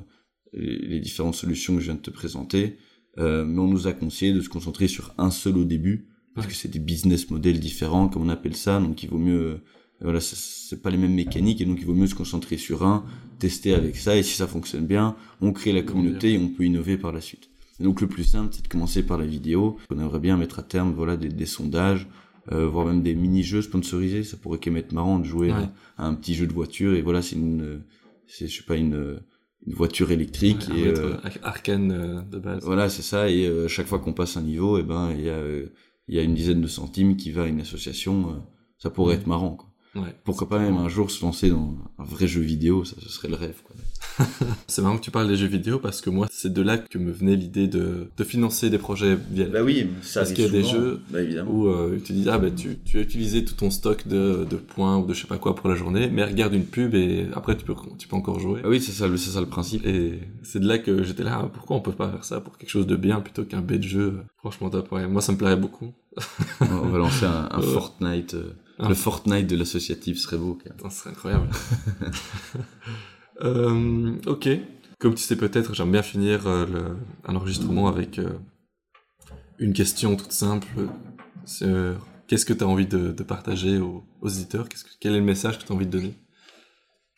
les, 0.54 1.00
différentes 1.00 1.36
solutions 1.36 1.76
que 1.76 1.80
je 1.82 1.86
viens 1.86 1.96
de 1.96 2.00
te 2.00 2.12
présenter. 2.12 2.78
Euh, 3.20 3.46
mais 3.46 3.60
on 3.60 3.68
nous 3.68 3.88
a 3.88 3.94
conseillé 3.94 4.34
de 4.34 4.42
se 4.42 4.50
concentrer 4.50 4.88
sur 4.88 5.14
un 5.18 5.30
seul 5.30 5.58
au 5.58 5.66
début 5.66 6.08
parce 6.34 6.48
que 6.48 6.54
c'est 6.54 6.68
des 6.70 6.80
business 6.80 7.30
models 7.30 7.60
différents 7.60 8.08
comme 8.10 8.24
on 8.24 8.30
appelle 8.30 8.56
ça 8.56 8.80
donc 8.80 9.04
il 9.04 9.10
vaut 9.10 9.20
mieux 9.20 9.40
euh, 9.40 9.58
voilà 10.02 10.20
c'est- 10.20 10.82
pas 10.82 10.90
les 10.90 10.98
mêmes 10.98 11.14
mécaniques 11.14 11.62
et 11.62 11.66
donc 11.66 11.78
il 11.80 11.86
vaut 11.86 11.94
mieux 11.94 12.08
se 12.08 12.16
concentrer 12.16 12.58
sur 12.58 12.84
un 12.84 13.06
tester 13.38 13.76
avec 13.76 13.98
ça 13.98 14.18
et 14.18 14.24
si 14.24 14.34
ça 14.34 14.48
fonctionne 14.48 14.88
bien 14.88 15.16
on 15.42 15.54
crée 15.54 15.72
la 15.74 15.84
communauté 15.84 16.34
et 16.34 16.38
on 16.40 16.50
peut 16.50 16.66
innover 16.66 16.98
par 16.98 17.12
la 17.12 17.22
suite 17.22 17.52
donc 17.80 18.02
le 18.02 18.08
plus 18.08 18.24
simple 18.24 18.50
c'est 18.54 18.64
de 18.64 18.68
commencer 18.68 19.04
par 19.04 19.18
la 19.18 19.26
vidéo 19.26 19.78
on 19.90 20.00
aimerait 20.00 20.20
bien 20.20 20.38
mettre 20.38 20.60
à 20.60 20.64
terme 20.64 20.94
voilà 20.94 21.18
des, 21.18 21.30
des 21.30 21.46
sondages 21.46 22.08
euh, 22.52 22.68
voire 22.68 22.86
même 22.86 23.02
des 23.02 23.16
mini-jeux 23.16 23.62
sponsorisés 23.62 24.24
ça 24.24 24.38
pourrait 24.38 24.60
quand 24.64 24.72
même 24.72 24.78
être 24.84 24.92
marrant 24.92 25.18
de 25.20 25.26
jouer 25.26 25.48
Ouais. 25.52 25.66
à, 25.98 26.04
à 26.04 26.08
un 26.08 26.14
petit 26.14 26.34
jeu 26.36 26.46
de 26.48 26.54
voiture 26.54 26.94
et 26.96 27.02
voilà 27.02 27.22
c'est 27.22 27.36
une 27.36 27.82
c'est 28.28 28.48
je 28.48 28.58
sais 28.58 28.64
pas 28.66 28.76
une 28.76 29.20
une 29.66 29.74
voiture 29.74 30.12
électrique 30.12 30.68
Ouais, 30.70 30.80
et 30.82 30.88
euh, 30.88 31.14
ar- 31.24 31.38
arcane 31.44 31.92
euh, 31.94 32.22
de 32.22 32.38
base. 32.38 32.62
voilà, 32.66 32.90
c'est 32.90 33.02
ça. 33.02 33.30
Et 33.30 33.46
euh, 33.48 33.70
chaque 33.70 33.88
fois 33.88 34.00
qu'on 34.00 34.12
passe 34.12 34.36
un 34.36 34.42
niveau, 34.42 34.78
et 34.78 34.84
ben 34.84 35.12
il 35.18 35.22
y 35.24 35.30
a 35.30 35.40
il 36.10 36.16
y 36.16 36.20
a 36.20 36.22
une 36.22 36.34
dizaine 36.34 36.60
de 36.60 36.68
centimes 36.68 37.16
qui 37.16 37.32
va 37.32 37.44
à 37.44 37.48
une 37.48 37.62
association. 37.62 38.44
ça 38.78 38.90
pourrait 38.90 39.16
être 39.16 39.26
marrant. 39.26 39.56
Quoi. 39.56 40.06
Pourquoi 40.26 40.50
pas 40.50 40.60
même 40.60 40.76
un 40.76 40.90
jour 40.90 41.10
se 41.12 41.24
lancer 41.24 41.50
dans 41.50 41.78
un 41.98 42.04
vrai 42.04 42.28
jeu 42.28 42.42
vidéo, 42.42 42.84
ça 42.84 42.98
ce 43.02 43.08
serait 43.08 43.30
le 43.30 43.36
rêve. 43.36 43.62
Quoi. 43.64 43.74
C'est 44.67 44.82
marrant 44.82 44.97
que 44.97 45.04
tu 45.04 45.12
parles 45.12 45.28
des 45.28 45.36
jeux 45.36 45.47
vidéo 45.47 45.80
parce 45.80 46.02
que 46.02 46.10
moi, 46.10 46.28
c'est 46.32 46.52
de 46.54 46.62
là 46.62 46.78
que 46.78 46.97
me 46.97 47.12
venait 47.12 47.36
l'idée 47.36 47.67
de, 47.67 48.08
de 48.15 48.23
financer 48.23 48.69
des 48.69 48.78
projets 48.78 49.17
via 49.32 49.45
Bah 49.45 49.63
oui, 49.63 49.88
ça 50.02 50.21
Parce 50.21 50.34
qu'il 50.34 50.43
y 50.45 50.47
a 50.47 50.52
des 50.52 50.63
jeux 50.63 50.99
Bah 51.10 51.19
où 51.47 51.67
euh, 51.67 51.99
tu 52.04 52.13
dis 52.13 52.28
ah 52.30 52.38
ben 52.38 52.54
tu, 52.54 52.78
tu 52.86 52.97
as 52.97 53.02
utilisé 53.02 53.43
tout 53.45 53.56
ton 53.56 53.69
stock 53.71 54.08
de, 54.08 54.45
de 54.49 54.56
points 54.56 54.97
ou 54.97 55.06
de 55.06 55.13
je 55.13 55.21
sais 55.21 55.28
pas 55.28 55.38
quoi 55.38 55.56
pour 55.56 55.69
la 55.69 55.76
journée, 55.76 56.10
mais 56.12 56.23
regarde 56.23 56.54
une 56.54 56.65
pub 56.65 56.95
et 56.95 57.28
après 57.34 57.56
tu 57.58 57.65
peux 57.65 57.73
tu 57.97 58.08
peux 58.08 58.15
encore 58.15 58.39
jouer. 58.39 58.62
Ah 58.63 58.69
oui, 58.69 58.80
c'est 58.82 58.91
ça, 58.91 59.08
le- 59.08 59.17
c'est 59.17 59.32
ça 59.32 59.41
le 59.41 59.47
principe. 59.47 59.86
Et 59.86 60.19
c'est 60.43 60.60
de 60.60 60.67
là 60.67 60.78
que 60.78 61.04
j'étais 61.04 61.23
là, 61.23 61.41
ah, 61.43 61.49
pourquoi 61.54 61.76
on 61.78 61.82
peut 61.82 61.91
pas 61.91 62.10
faire 62.10 62.23
ça 62.23 62.39
pour 62.39 62.58
quelque 62.58 62.69
chose 62.69 62.88
de 62.88 62.95
bien 62.95 63.19
plutôt 63.21 63.43
qu'un 63.45 63.62
bête 63.62 63.84
jeu? 63.84 64.19
Franchement 64.38 64.69
top, 64.69 64.91
ouais. 64.91 65.08
Moi 65.08 65.21
ça 65.21 65.32
me 65.32 65.38
plairait 65.38 65.56
beaucoup. 65.58 65.93
On 66.62 66.88
va 66.89 66.97
lancer 66.97 67.26
un, 67.26 67.47
un 67.52 67.60
Ouais. 67.63 67.65
Fortnite. 67.65 68.34
euh, 68.36 68.54
Un 68.80 68.89
Le 68.89 68.95
Fortnite 68.95 69.47
de 69.47 69.56
l'associatif 69.56 70.17
serait 70.19 70.38
beau. 70.38 70.60
même. 70.65 70.76
Putain, 70.76 70.89
Ce 70.89 70.99
serait 70.99 71.10
incroyable. 71.12 71.47
Euh, 73.41 74.15
ok. 74.26 74.50
Comme 75.00 75.15
tu 75.15 75.24
sais 75.24 75.36
peut-être, 75.36 75.74
j'aime 75.74 75.91
bien 75.91 76.04
finir 76.04 76.48
euh, 76.48 76.96
un 77.26 77.36
enregistrement 77.36 77.88
avec 77.88 78.19
euh, 78.19 78.30
une 79.60 79.74
question 79.74 80.15
toute 80.15 80.32
simple. 80.32 80.67
Qu'est-ce 82.28 82.46
que 82.46 82.54
tu 82.54 82.63
as 82.63 82.67
envie 82.67 82.88
de, 82.88 83.12
partager 83.24 83.80
aux, 83.80 84.04
aux 84.22 84.30
que- 84.30 84.78
Quel 85.00 85.13
est 85.13 85.19
le 85.19 85.26
message 85.26 85.60
que 85.60 85.65
tu 85.65 85.72
as 85.72 85.76
envie 85.76 85.86
de 85.86 85.91
donner? 85.91 86.13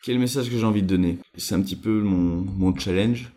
Quel 0.02 0.18
message 0.18 0.50
que 0.50 0.58
j'ai 0.58 0.64
envie 0.64 0.82
de 0.82 0.86
donner? 0.86 1.18
C'est 1.36 1.54
un 1.54 1.60
petit 1.60 1.76
peu 1.76 2.00
mon, 2.00 2.76
challenge. 2.76 3.32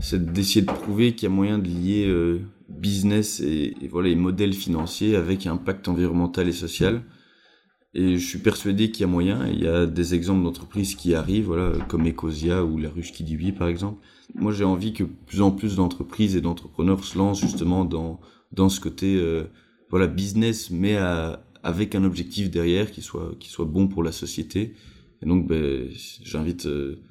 C'est 0.00 0.32
d'essayer 0.32 0.62
de 0.62 0.70
prouver 0.70 1.14
qu'il 1.14 1.28
y 1.28 1.32
a 1.32 1.34
moyen 1.34 1.58
de 1.58 1.66
lier 1.66 2.06
euh, 2.06 2.40
business 2.68 3.40
et, 3.40 3.74
voilà, 3.90 4.08
et 4.08 4.14
modèles 4.14 4.52
financiers 4.52 5.16
avec 5.16 5.46
impact 5.46 5.88
environnemental 5.88 6.46
et 6.48 6.52
social. 6.52 7.02
Et 7.94 8.18
je 8.18 8.26
suis 8.26 8.38
persuadé 8.38 8.90
qu'il 8.90 9.02
y 9.02 9.04
a 9.04 9.06
moyen. 9.08 9.46
Il 9.48 9.62
y 9.62 9.66
a 9.66 9.86
des 9.86 10.14
exemples 10.14 10.44
d'entreprises 10.44 10.94
qui 10.94 11.14
arrivent, 11.14 11.46
voilà, 11.46 11.72
comme 11.88 12.06
Ecosia 12.06 12.64
ou 12.64 12.78
La 12.78 12.90
Ruche 12.90 13.12
qui 13.12 13.24
dit 13.24 13.36
oui, 13.36 13.52
par 13.52 13.68
exemple. 13.68 14.04
Moi, 14.34 14.52
j'ai 14.52 14.64
envie 14.64 14.92
que 14.92 15.04
plus 15.04 15.40
en 15.40 15.50
plus 15.50 15.76
d'entreprises 15.76 16.36
et 16.36 16.40
d'entrepreneurs 16.40 17.02
se 17.02 17.16
lancent 17.16 17.40
justement 17.40 17.84
dans 17.84 18.20
dans 18.52 18.68
ce 18.70 18.80
côté, 18.80 19.16
euh, 19.16 19.44
voilà, 19.90 20.06
business, 20.06 20.70
mais 20.70 20.96
avec 21.62 21.94
un 21.94 22.04
objectif 22.04 22.50
derrière 22.50 22.90
qui 22.90 23.02
soit 23.02 23.34
qui 23.38 23.48
soit 23.48 23.64
bon 23.64 23.88
pour 23.88 24.02
la 24.02 24.12
société. 24.12 24.74
Et 25.22 25.26
donc, 25.26 25.46
ben, 25.46 25.88
j'invite 26.22 26.66
euh, 26.66 27.02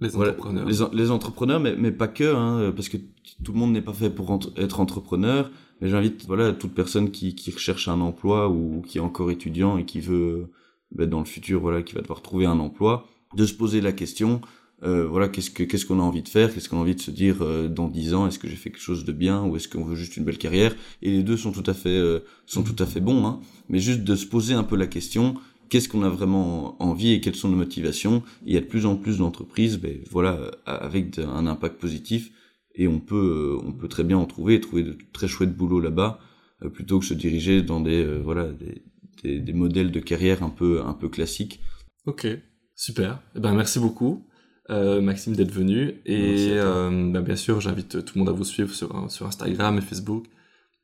les 0.00 0.16
entrepreneurs, 0.16 0.66
les, 0.92 1.10
entrepreneurs, 1.10 1.60
mais 1.60 1.76
mais 1.76 1.92
pas 1.92 2.08
que, 2.08 2.34
hein, 2.34 2.72
parce 2.74 2.88
que 2.88 2.96
tout 3.44 3.52
le 3.52 3.58
monde 3.58 3.72
n'est 3.72 3.82
pas 3.82 3.92
fait 3.92 4.10
pour 4.10 4.38
être 4.56 4.80
entrepreneur. 4.80 5.50
Mais 5.80 5.88
j'invite 5.88 6.26
voilà 6.26 6.52
toute 6.52 6.74
personne 6.74 7.10
qui, 7.10 7.34
qui 7.34 7.50
recherche 7.50 7.88
un 7.88 8.00
emploi 8.00 8.48
ou 8.48 8.82
qui 8.86 8.98
est 8.98 9.02
encore 9.02 9.30
étudiant 9.30 9.76
et 9.76 9.84
qui 9.84 10.00
veut 10.00 10.50
ben, 10.92 11.08
dans 11.08 11.18
le 11.18 11.24
futur 11.24 11.60
voilà 11.60 11.82
qui 11.82 11.94
va 11.94 12.00
devoir 12.00 12.22
trouver 12.22 12.46
un 12.46 12.58
emploi, 12.58 13.06
de 13.36 13.44
se 13.46 13.54
poser 13.54 13.80
la 13.80 13.92
question 13.92 14.40
euh, 14.82 15.06
voilà 15.06 15.28
qu'est-ce 15.28 15.50
que 15.50 15.62
qu'est-ce 15.62 15.86
qu'on 15.86 16.00
a 16.00 16.02
envie 16.02 16.22
de 16.22 16.28
faire, 16.28 16.52
qu'est-ce 16.52 16.68
qu'on 16.68 16.76
a 16.76 16.80
envie 16.80 16.94
de 16.94 17.00
se 17.00 17.10
dire 17.10 17.36
euh, 17.40 17.68
dans 17.68 17.88
dix 17.88 18.12
ans, 18.12 18.26
est-ce 18.26 18.38
que 18.38 18.48
j'ai 18.48 18.56
fait 18.56 18.70
quelque 18.70 18.82
chose 18.82 19.04
de 19.04 19.12
bien 19.12 19.42
ou 19.42 19.56
est-ce 19.56 19.68
qu'on 19.68 19.84
veut 19.84 19.94
juste 19.94 20.16
une 20.16 20.24
belle 20.24 20.36
carrière? 20.36 20.74
Et 21.00 21.10
les 21.10 21.22
deux 21.22 21.36
sont 21.36 21.52
tout 21.52 21.62
à 21.66 21.74
fait 21.74 21.96
euh, 21.96 22.20
sont 22.44 22.62
tout 22.62 22.76
à 22.82 22.86
fait 22.86 23.00
bons, 23.00 23.24
hein. 23.24 23.40
Mais 23.68 23.78
juste 23.78 24.00
de 24.00 24.14
se 24.14 24.26
poser 24.26 24.52
un 24.52 24.64
peu 24.64 24.76
la 24.76 24.86
question 24.86 25.36
qu'est-ce 25.70 25.88
qu'on 25.88 26.02
a 26.02 26.10
vraiment 26.10 26.76
envie 26.82 27.12
et 27.12 27.20
quelles 27.20 27.34
sont 27.34 27.48
nos 27.48 27.56
motivations? 27.56 28.22
il 28.44 28.52
y 28.52 28.56
a 28.56 28.60
de 28.60 28.66
plus 28.66 28.84
en 28.84 28.96
plus 28.96 29.18
d'entreprises, 29.18 29.78
ben 29.78 29.98
voilà, 30.10 30.50
avec 30.66 31.18
un 31.18 31.46
impact 31.46 31.80
positif 31.80 32.30
et 32.74 32.88
on 32.88 33.00
peut 33.00 33.58
euh, 33.62 33.66
on 33.66 33.72
peut 33.72 33.88
très 33.88 34.04
bien 34.04 34.18
en 34.18 34.26
trouver 34.26 34.60
trouver 34.60 34.82
de 34.82 34.96
très 35.12 35.28
chouettes 35.28 35.56
boulots 35.56 35.80
là-bas 35.80 36.18
euh, 36.62 36.68
plutôt 36.68 36.98
que 36.98 37.06
se 37.06 37.14
diriger 37.14 37.62
dans 37.62 37.80
des 37.80 38.04
euh, 38.04 38.20
voilà 38.22 38.48
des, 38.52 39.40
des, 39.40 39.52
modèles 39.52 39.90
de 39.90 40.00
carrière 40.00 40.42
un 40.42 40.50
peu 40.50 40.82
un 40.84 40.92
peu 40.92 41.08
classiques. 41.08 41.60
Ok, 42.06 42.26
super. 42.74 43.20
Eh 43.36 43.40
ben 43.40 43.54
merci 43.54 43.78
beaucoup. 43.78 44.26
Maxime 44.68 45.36
d'être 45.36 45.52
venu. 45.52 45.94
Et 46.06 46.56
ben, 46.56 47.20
bien 47.20 47.36
sûr 47.36 47.60
j'invite 47.60 48.04
tout 48.04 48.14
le 48.16 48.20
monde 48.20 48.28
à 48.28 48.32
vous 48.32 48.44
suivre 48.44 48.72
sur, 48.74 49.10
sur 49.10 49.26
Instagram 49.26 49.78
et 49.78 49.82
Facebook 49.82 50.26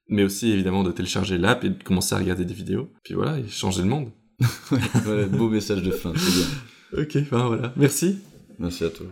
mais 0.08 0.24
aussi 0.24 0.50
évidemment 0.50 0.82
de 0.82 0.90
télécharger 0.90 1.38
l'app 1.38 1.64
et 1.64 1.70
de 1.70 1.82
commencer 1.82 2.14
à 2.14 2.18
regarder 2.18 2.44
des 2.44 2.54
vidéos. 2.54 2.88
Puis 3.04 3.14
voilà 3.14 3.38
et 3.38 3.48
changer 3.48 3.82
le 3.82 3.88
monde. 3.88 4.10
Beau 5.32 5.48
message 5.48 5.82
de 5.82 5.90
fin 5.90 6.12
c'est 6.16 6.34
bien. 6.34 7.02
Ok 7.02 7.30
ben 7.30 7.46
voilà. 7.46 7.72
Merci. 7.76 8.18
Merci 8.58 8.84
à 8.84 8.90
toi 8.90 9.06